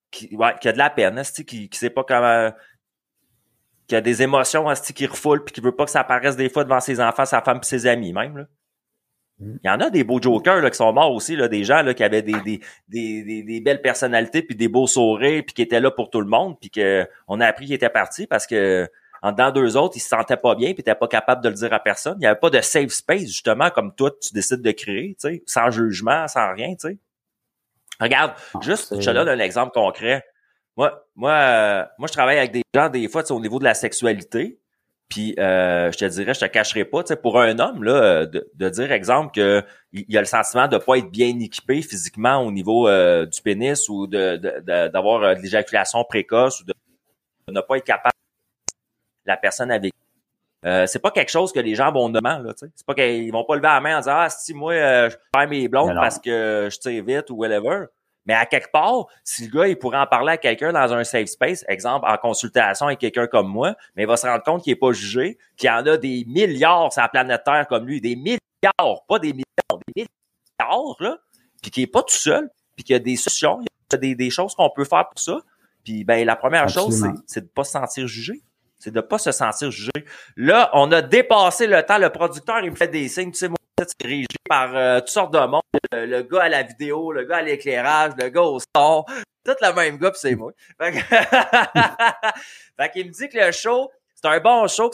[0.09, 2.51] qui, ouais, qui a de la peine, qui, qui sait pas comment.
[3.87, 4.65] qui a des émotions
[4.95, 7.41] qui refoule puis qui veut pas que ça apparaisse des fois devant ses enfants, sa
[7.41, 8.37] femme et ses amis même.
[8.37, 8.45] Là.
[9.41, 9.57] Mm.
[9.63, 11.81] Il y en a des beaux jokers là, qui sont morts aussi, là, des gens
[11.81, 15.61] là, qui avaient des, des, des, des, belles personnalités puis des beaux sourires puis qui
[15.61, 18.89] étaient là pour tout le monde puis qu'on a appris qu'ils étaient partis parce que
[19.21, 21.55] en dans deux autres, ils se sentaient pas bien, puis n'étaient pas capable de le
[21.55, 22.15] dire à personne.
[22.17, 25.29] Il n'y avait pas de safe space, justement, comme toi, tu décides de créer, tu
[25.29, 26.97] sais, sans jugement, sans rien, tu sais.
[27.99, 30.25] Regarde, ah, juste, je te donne un exemple concret.
[30.75, 33.75] Moi, moi, euh, moi, je travaille avec des gens, des fois, au niveau de la
[33.75, 34.59] sexualité.
[35.07, 38.25] Puis, euh, je te dirais, je te cacherai pas, tu sais, pour un homme, là,
[38.25, 42.37] de, de dire, exemple, que il a le sentiment de pas être bien équipé physiquement
[42.37, 44.37] au niveau euh, du pénis ou de
[44.87, 46.73] d'avoir de, l'éjaculation précoce ou de
[47.49, 48.15] ne pas être capable
[49.31, 49.93] la personne avec
[50.63, 52.53] euh, c'est pas quelque chose que les gens vont demander là.
[52.55, 55.17] C'est pas qu'ils vont pas lever la main en disant ah si moi euh, je
[55.31, 57.85] perds mes blondes parce que je tire vite ou whatever.
[58.27, 61.03] Mais à quelque part, si le gars, il pourrait en parler à quelqu'un dans un
[61.03, 64.63] safe space, exemple, en consultation avec quelqu'un comme moi, mais il va se rendre compte
[64.63, 67.87] qu'il n'est pas jugé, qu'il y en a des milliards sur la planète Terre comme
[67.87, 70.05] lui, des milliards, pas des millions, des
[70.59, 71.17] milliards, là,
[71.63, 73.97] puis qu'il n'est pas tout seul, puis qu'il y a des solutions, il y a
[73.97, 75.39] des, des choses qu'on peut faire pour ça.
[75.83, 78.43] Puis ben la première chose, c'est de pas se sentir jugé.
[78.81, 79.91] C'est de pas se sentir jugé.
[80.35, 81.99] Là, on a dépassé le temps.
[81.99, 83.31] Le producteur, il me fait des signes.
[83.31, 85.61] Tu sais, moi, c'est dirigé par euh, toutes sortes de monde.
[85.91, 89.05] Le, gars à la vidéo, le gars à l'éclairage, le gars au son.
[89.45, 90.51] Tout le même gars, c'est moi.
[90.79, 90.93] Fait,
[92.91, 94.89] qu'il me dit que le show, c'est un bon show.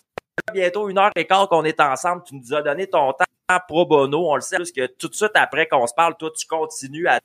[0.54, 2.24] Bientôt une heure et quart qu'on est ensemble.
[2.28, 3.24] Tu nous as donné ton temps
[3.70, 4.30] pro bono.
[4.30, 7.08] On le sait, parce que tout de suite après qu'on se parle, toi, tu continues
[7.08, 7.22] à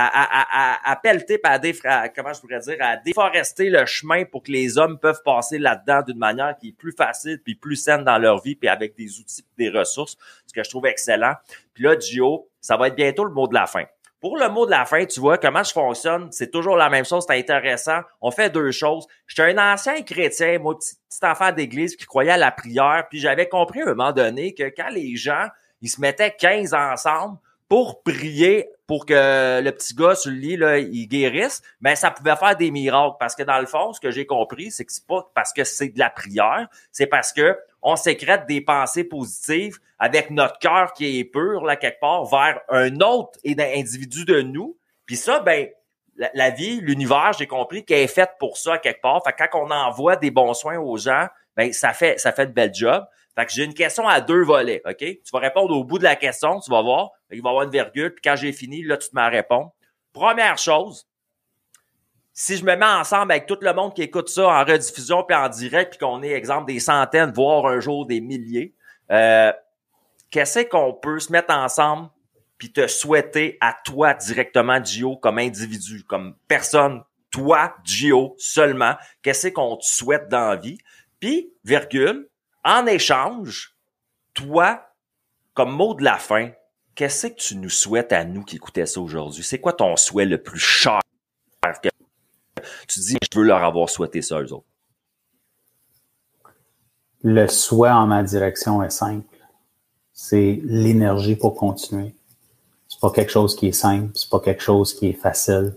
[0.00, 4.96] à, à, à, à pelleter, à, comment à déforester le chemin pour que les hommes
[5.00, 8.54] peuvent passer là-dedans d'une manière qui est plus facile puis plus saine dans leur vie
[8.54, 10.16] puis avec des outils des ressources,
[10.46, 11.34] ce que je trouve excellent.
[11.74, 13.84] Puis là, Gio, ça va être bientôt le mot de la fin.
[14.20, 17.04] Pour le mot de la fin, tu vois comment je fonctionne, c'est toujours la même
[17.04, 18.00] chose, c'est intéressant.
[18.20, 19.06] On fait deux choses.
[19.26, 23.18] J'étais un ancien chrétien, moi, petit, petit enfant d'église qui croyait à la prière, puis
[23.18, 25.46] j'avais compris à un moment donné que quand les gens,
[25.80, 27.38] ils se mettaient 15 ensemble,
[27.68, 32.10] pour prier pour que le petit gars sur le lit là, il guérisse, mais ça
[32.10, 34.92] pouvait faire des miracles parce que dans le fond, ce que j'ai compris, c'est que
[34.92, 39.04] c'est pas parce que c'est de la prière, c'est parce que on sécrète des pensées
[39.04, 44.40] positives avec notre cœur qui est pur là quelque part vers un autre individu de
[44.40, 44.78] nous.
[45.04, 45.68] Puis ça, ben
[46.34, 49.22] la, vie, l'univers, j'ai compris qu'elle est faite pour ça quelque part.
[49.24, 51.26] Fait que quand on envoie des bons soins aux gens,
[51.56, 53.04] ben ça fait ça fait de belles jobs.
[53.38, 54.96] Fait que j'ai une question à deux volets, OK?
[54.96, 57.10] Tu vas répondre au bout de la question, tu vas voir.
[57.30, 59.28] Il va y avoir une virgule, puis quand j'ai fini, là, tu te mets à
[59.28, 59.70] répondre.
[60.12, 61.06] Première chose,
[62.32, 65.36] si je me mets ensemble avec tout le monde qui écoute ça en rediffusion puis
[65.36, 68.74] en direct, puis qu'on est, exemple, des centaines, voire un jour des milliers,
[69.12, 69.52] euh,
[70.32, 72.08] qu'est-ce qu'on peut se mettre ensemble
[72.58, 79.46] puis te souhaiter à toi directement, Gio, comme individu, comme personne, toi, Gio, seulement, qu'est-ce
[79.46, 80.78] qu'on te souhaite dans la vie?
[81.20, 82.28] Puis, virgule,
[82.68, 83.74] en échange,
[84.34, 84.92] toi,
[85.54, 86.50] comme mot de la fin,
[86.94, 89.42] qu'est-ce que tu nous souhaites à nous qui écoutaient ça aujourd'hui?
[89.42, 91.00] C'est quoi ton souhait le plus cher
[91.82, 91.88] que
[92.86, 94.66] tu dis, je veux leur avoir souhaité ça eux autres?
[97.22, 99.36] Le souhait en ma direction est simple.
[100.12, 102.14] C'est l'énergie pour continuer.
[102.88, 105.74] C'est pas quelque chose qui est simple, c'est pas quelque chose qui est facile.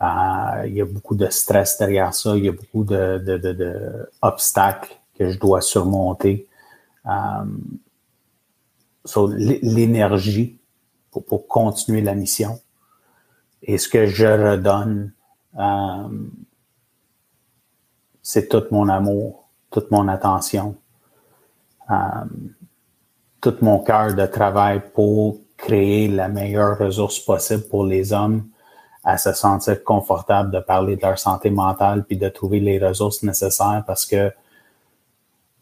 [0.00, 3.36] Euh, il y a beaucoup de stress derrière ça, il y a beaucoup de, de,
[3.36, 6.48] de obstacles que je dois surmonter.
[7.04, 7.80] Um,
[9.36, 10.58] l'énergie
[11.10, 12.60] pour, continuer la mission.
[13.62, 15.12] Et ce que je redonne,
[15.56, 16.30] um,
[18.22, 20.76] c'est tout mon amour, toute mon attention,
[21.88, 22.54] um,
[23.40, 28.46] tout mon cœur de travail pour créer la meilleure ressource possible pour les hommes
[29.02, 33.22] à se sentir confortable de parler de leur santé mentale puis de trouver les ressources
[33.22, 34.32] nécessaires parce que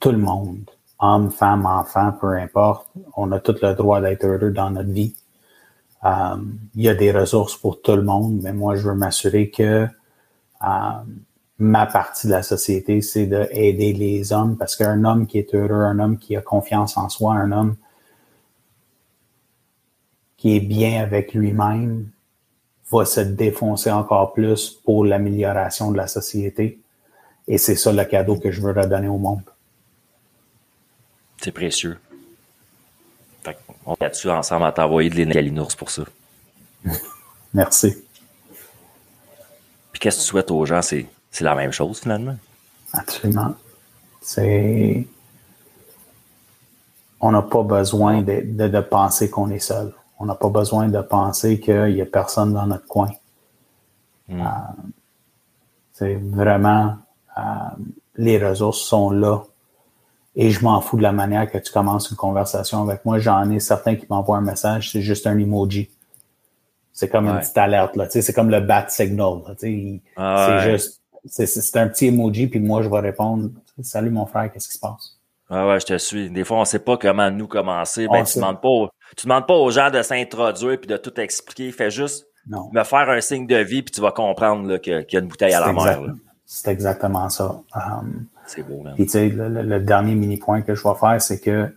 [0.00, 4.50] tout le monde, homme, femme, enfant, peu importe, on a tout le droit d'être heureux
[4.50, 5.14] dans notre vie.
[6.04, 6.36] Euh,
[6.74, 9.88] il y a des ressources pour tout le monde, mais moi, je veux m'assurer que
[10.64, 10.90] euh,
[11.58, 15.84] ma partie de la société, c'est d'aider les hommes parce qu'un homme qui est heureux,
[15.84, 17.76] un homme qui a confiance en soi, un homme
[20.36, 22.08] qui est bien avec lui-même,
[22.90, 26.78] va se défoncer encore plus pour l'amélioration de la société.
[27.48, 29.42] Et c'est ça le cadeau que je veux redonner au monde.
[31.46, 31.96] C'est précieux.
[33.44, 33.56] Fait
[33.86, 36.02] on est dessus ensemble à t'envoyer de l'énergie pour ça.
[37.54, 38.02] Merci.
[39.92, 40.82] Puis qu'est-ce que tu souhaites aux gens?
[40.82, 41.06] C'est,
[41.38, 42.34] la même chose finalement?
[42.92, 43.54] Absolument.
[44.20, 45.06] C'est.
[47.20, 49.94] On n'a pas besoin de, de, penser qu'on est seul.
[50.18, 53.12] On n'a pas besoin de penser qu'il n'y a personne dans notre coin.
[54.26, 54.40] Hmm.
[54.40, 54.44] Euh,
[55.92, 56.96] c'est vraiment.
[57.38, 57.42] Euh,
[58.16, 59.44] les ressources sont là
[60.36, 63.18] et je m'en fous de la manière que tu commences une conversation avec moi.
[63.18, 65.90] J'en ai certains qui m'envoient un message, c'est juste un emoji.
[66.92, 68.06] C'est comme une petite alerte, là.
[68.08, 69.40] c'est comme le bat signal.
[70.16, 73.50] Ah c'est juste, c'est un petit emoji, puis moi, je vais répondre
[73.82, 75.18] Salut mon frère, qu'est-ce qui se passe?
[75.50, 76.30] Ah ouais, je te suis.
[76.30, 78.08] Des fois, on sait pas comment nous commencer.
[78.08, 81.70] Ben, tu demandes pas, tu demandes pas aux gens de s'introduire puis de tout expliquer.
[81.72, 85.20] Fais juste me faire un signe de vie puis tu vas comprendre qu'il y a
[85.20, 86.00] une bouteille à la mer.
[86.46, 87.60] C'est exactement ça.
[87.74, 91.74] Um, c'est beau, Puis, tu sais, le, dernier mini-point que je vais faire, c'est que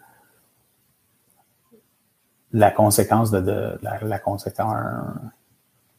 [2.52, 4.76] la conséquence de, la, conséquence,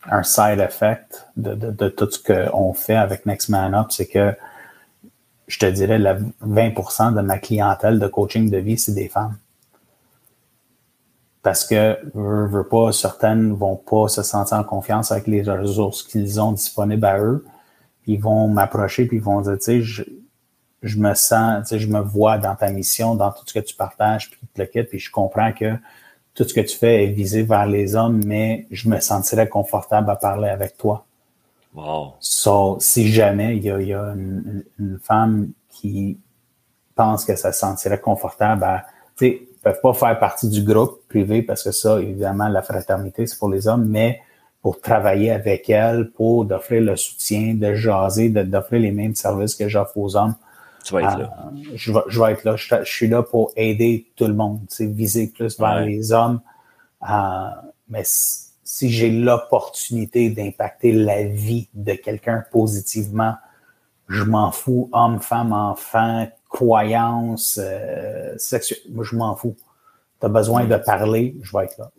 [0.07, 4.35] un, side effect de, tout ce qu'on fait avec Next Man Up, c'est que
[5.47, 6.17] je te dirais, la
[6.47, 9.37] 20% de ma clientèle de coaching de vie, c'est des femmes.
[11.43, 16.03] parce que, veux, veux pas, certaines vont pas se sentir en confiance avec les ressources
[16.05, 17.45] qu'ils ont disponibles à eux.
[18.07, 20.05] Ils vont m'approcher puis ils vont dire, tu sais,
[20.83, 23.61] je, me sens, tu sais, je me vois dans ta mission, dans tout ce que
[23.61, 25.75] tu partages, puis le quitte, puis je comprends que
[26.35, 30.11] tout ce que tu fais est visé vers les hommes, mais je me sentirais confortable
[30.11, 31.05] à parler avec toi.
[31.75, 32.15] Wow.
[32.21, 36.19] So, si jamais il y a, il y a une, une, femme qui
[36.97, 38.87] pense que ça se sentirait confortable à,
[39.17, 43.27] tu sais, peuvent pas faire partie du groupe privé parce que ça, évidemment, la fraternité,
[43.27, 44.21] c'est pour les hommes, mais
[44.63, 49.69] pour travailler avec elle, pour d'offrir le soutien, de jaser, d'offrir les mêmes services que
[49.69, 50.35] j'offre aux hommes.
[50.85, 51.33] Tu vas être là.
[51.55, 52.57] Euh, je, vais, je vais être là.
[52.57, 55.87] Je, je, suis là pour aider tout le monde, tu sais, viser plus vers Ouais.
[55.87, 56.41] les hommes.
[57.09, 57.49] Euh,
[57.89, 63.35] mais si, si j'ai l'opportunité d'impacter la vie de quelqu'un positivement,
[64.09, 68.81] je m'en fous, homme, femme, enfant, croyance, euh, sexuelle.
[68.91, 69.57] Moi, je m'en fous.
[70.21, 71.91] Tu as besoin de parler, je vais être là.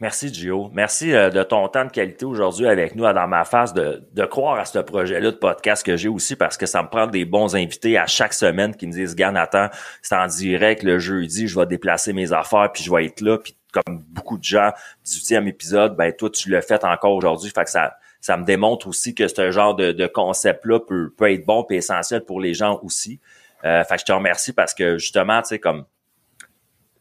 [0.00, 0.70] Merci, Gio.
[0.72, 4.58] Merci euh, de ton temps de qualité aujourd'hui avec nous dans ma face, de, croire
[4.58, 7.54] à ce projet-là de podcast que j'ai aussi parce que ça me prend des bons
[7.54, 9.68] invités à chaque semaine qui me disent, Gars, Nathan,
[10.00, 13.36] c'est en direct le jeudi, je vais déplacer mes affaires puis je vais être là.
[13.36, 14.72] Puis comme beaucoup de gens
[15.04, 17.50] du huitième épisode, ben toi, tu l'as fait encore aujourd'hui.
[17.54, 21.66] Fait que ça, me démontre aussi que ce genre de, concept-là peut, peut être bon
[21.68, 23.20] et essentiel pour les gens aussi.
[23.66, 25.84] Euh, fait que je te remercie parce que justement, tu sais, comme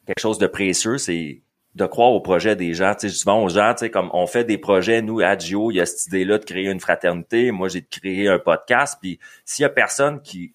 [0.06, 1.42] quelque chose de précieux, c'est
[1.76, 2.94] de croire au projet des gens.
[2.96, 5.72] Tu sais, souvent aux gens, tu sais, comme on fait des projets, nous, à Gio,
[5.72, 7.52] il y a cette idée-là de créer une fraternité.
[7.52, 8.98] Moi, j'ai créé un podcast.
[9.02, 10.54] Puis s'il y a personne qui,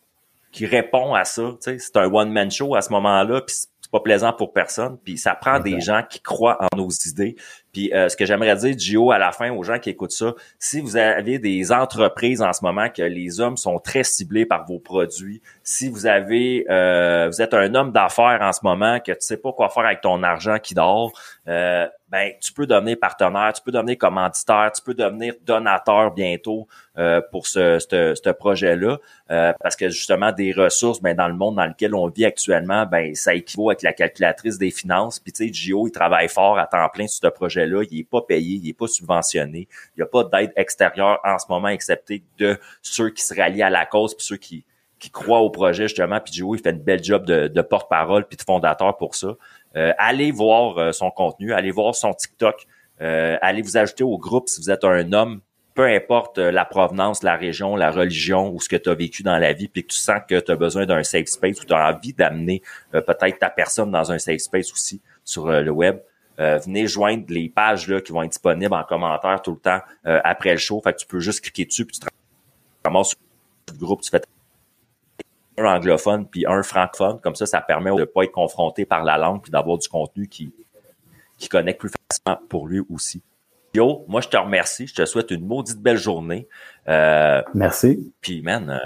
[0.53, 3.91] qui répond à ça, tu sais, c'est un one-man show à ce moment-là, puis c'est
[3.91, 4.99] pas plaisant pour personne.
[5.05, 7.37] Puis ça prend des gens qui croient en nos idées.
[7.75, 10.33] Puis euh, ce que j'aimerais dire, Gio, à la fin, aux gens qui écoutent ça,
[10.61, 14.65] si vous avez des entreprises en ce moment que les hommes sont très ciblés par
[14.65, 19.11] vos produits, si vous avez, euh, vous êtes un homme d'affaires en ce moment que
[19.11, 21.13] tu sais pas quoi faire avec ton argent qui dort,
[21.49, 26.69] euh, ben tu peux devenir partenaire, tu peux devenir commanditaire, tu peux devenir donateur bientôt
[26.97, 28.99] euh, pour ce, ce, ce projet-là,
[29.33, 32.87] euh, parce que justement des ressources, ben dans le monde dans lequel on vit actuellement,
[32.87, 35.19] ben ça équivaut avec la calculatrice des finances.
[35.19, 37.35] Puis tu sais, Gio, il travaille fort à temps plein sur ce
[37.65, 41.21] projet-là, il est pas payé, il est pas subventionné, il n'y a pas d'aide extérieure
[41.25, 44.65] en ce moment, excepté de ceux qui se rallient à la cause, puis ceux qui
[45.05, 46.19] qui croient au projet justement.
[46.19, 49.37] Puis Gio, il fait une belle job de, de porte-parole puis de fondateur pour ça.
[49.77, 52.67] Euh, allez voir euh, son contenu, allez voir son TikTok,
[53.03, 55.41] euh, allez vous ajouter au groupe si vous êtes un homme,
[55.75, 59.37] peu importe la provenance, la région, la religion ou ce que tu as vécu dans
[59.37, 61.75] la vie, puis que tu sens que tu as besoin d'un safe space ou tu
[61.75, 62.63] as envie d'amener
[62.93, 65.99] peut-être ta personne dans un safe space aussi sur le web.
[66.41, 69.81] Euh, venez joindre les pages là, qui vont être disponibles en commentaire tout le temps
[70.07, 70.81] euh, après le show.
[70.83, 72.11] Fait que tu peux juste cliquer dessus puis tu te
[72.85, 73.19] ramasses sur
[73.73, 74.23] le groupe, tu fais
[75.57, 77.21] un anglophone puis un francophone.
[77.21, 79.89] Comme ça, ça permet de ne pas être confronté par la langue puis d'avoir du
[79.89, 80.53] contenu qui,
[81.39, 83.23] qui connecte plus facilement pour lui aussi.
[83.75, 84.87] Yo, moi, je te remercie.
[84.87, 86.47] Je te souhaite une maudite belle journée.
[86.89, 88.13] Euh, Merci.
[88.21, 88.81] puis, man,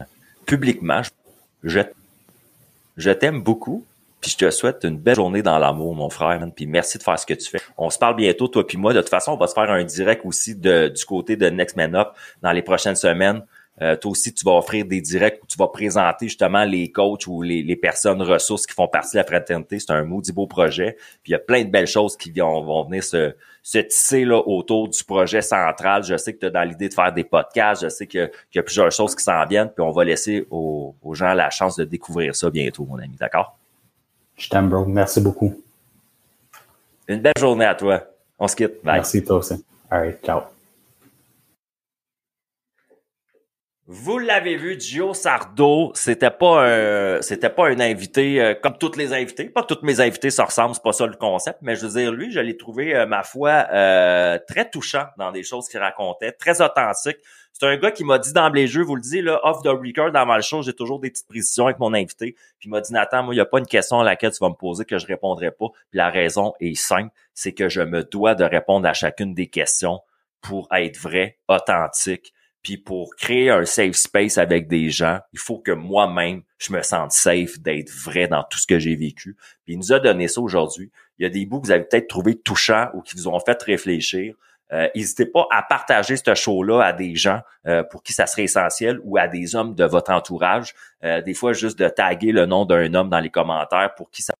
[0.00, 0.04] euh,
[0.46, 1.10] publiquement, je,
[1.64, 1.80] je,
[2.96, 3.84] je t'aime beaucoup.
[4.26, 6.44] Puis je te souhaite une belle journée dans l'amour, mon frère.
[6.56, 7.60] Puis merci de faire ce que tu fais.
[7.78, 8.92] On se parle bientôt, toi puis moi.
[8.92, 11.76] De toute façon, on va se faire un direct aussi de, du côté de Next
[11.76, 12.08] Man Up
[12.42, 13.44] dans les prochaines semaines.
[13.82, 17.28] Euh, toi aussi, tu vas offrir des directs où tu vas présenter justement les coachs
[17.28, 19.78] ou les, les personnes ressources qui font partie de la fraternité.
[19.78, 20.96] C'est un maudit beau projet.
[21.22, 23.32] Puis il y a plein de belles choses qui vont, venir se,
[23.62, 26.02] se tisser là, autour du projet central.
[26.02, 27.84] Je sais que tu as dans l'idée de faire des podcasts.
[27.84, 29.70] Je sais qu'il y a plusieurs choses qui s'en viennent.
[29.70, 33.14] Puis on va laisser aux, aux gens la chance de découvrir ça bientôt, mon ami.
[33.20, 33.56] D'accord?
[34.36, 34.84] Je t'aime, bro.
[34.84, 35.60] Merci beaucoup.
[37.08, 38.02] Une belle journée à toi.
[38.38, 38.84] On se quitte.
[38.84, 38.96] Bye.
[38.96, 39.54] Merci, toi aussi.
[39.90, 40.55] All right, ciao.
[43.88, 48.96] Vous l'avez vu, Gio Sardo, c'était pas un, c'était pas un invité euh, comme toutes
[48.96, 49.44] les invités.
[49.44, 52.10] Pas toutes mes invités se ressemblent, c'est pas ça le concept, mais je veux dire,
[52.10, 56.32] lui, je l'ai trouvé, euh, ma foi, euh, très touchant dans des choses qu'il racontait,
[56.32, 57.18] très authentique.
[57.52, 59.68] C'est un gars qui m'a dit d'emblée de jeu, vous le dis, là, off the
[59.68, 62.34] record, dans le show, j'ai toujours des petites précisions avec mon invité.
[62.58, 64.40] Puis il m'a dit, Nathan, moi, il n'y a pas une question à laquelle tu
[64.40, 65.68] vas me poser que je répondrai pas.
[65.90, 69.46] Puis la raison est simple, c'est que je me dois de répondre à chacune des
[69.46, 70.00] questions
[70.40, 72.32] pour être vrai, authentique,
[72.66, 76.82] puis pour créer un safe space avec des gens, il faut que moi-même, je me
[76.82, 79.36] sente safe d'être vrai dans tout ce que j'ai vécu.
[79.64, 80.90] Puis il nous a donné ça aujourd'hui.
[81.16, 83.38] Il y a des bouts que vous avez peut-être trouvé touchants ou qui vous ont
[83.38, 84.34] fait réfléchir.
[84.72, 88.42] Euh, N'hésitez pas à partager ce show-là à des gens euh, pour qui ça serait
[88.42, 90.74] essentiel ou à des hommes de votre entourage.
[91.04, 94.22] Euh, des fois, juste de taguer le nom d'un homme dans les commentaires pour qui
[94.22, 94.34] ça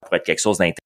[0.00, 0.82] pourrait être quelque chose d'intéressant.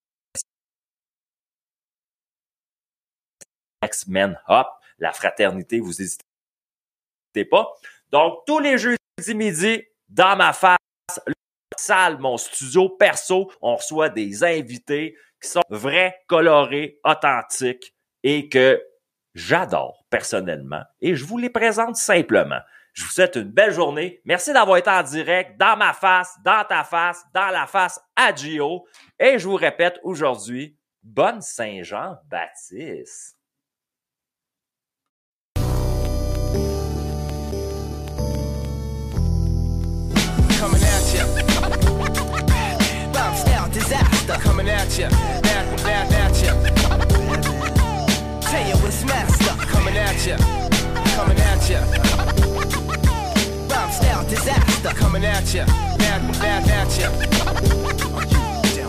[3.82, 6.22] X-Men Hop, la fraternité, vous hésitez
[8.10, 8.98] Donc, tous les jeudis
[9.34, 10.78] midi, dans ma face,
[11.26, 11.34] le
[11.76, 13.50] salle, mon studio perso.
[13.60, 18.82] On reçoit des invités qui sont vrais, colorés, authentiques et que
[19.34, 20.82] j'adore personnellement.
[21.00, 22.60] Et je vous les présente simplement.
[22.92, 24.20] Je vous souhaite une belle journée.
[24.24, 28.34] Merci d'avoir été en direct dans ma face, dans ta face, dans la face à
[28.34, 28.86] Gio.
[29.18, 33.38] Et je vous répète aujourd'hui, bonne Saint-Jean-Baptiste.
[44.26, 45.08] master coming at ya.
[45.42, 46.54] Back, back at ya.
[48.40, 50.36] Tell you it's master coming at ya.
[51.16, 51.80] Coming at ya.
[53.68, 55.66] Rhyme style disaster coming at ya.
[55.98, 57.10] Back, back at ya.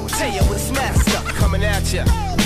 [0.08, 2.43] Tell you it's master coming at ya.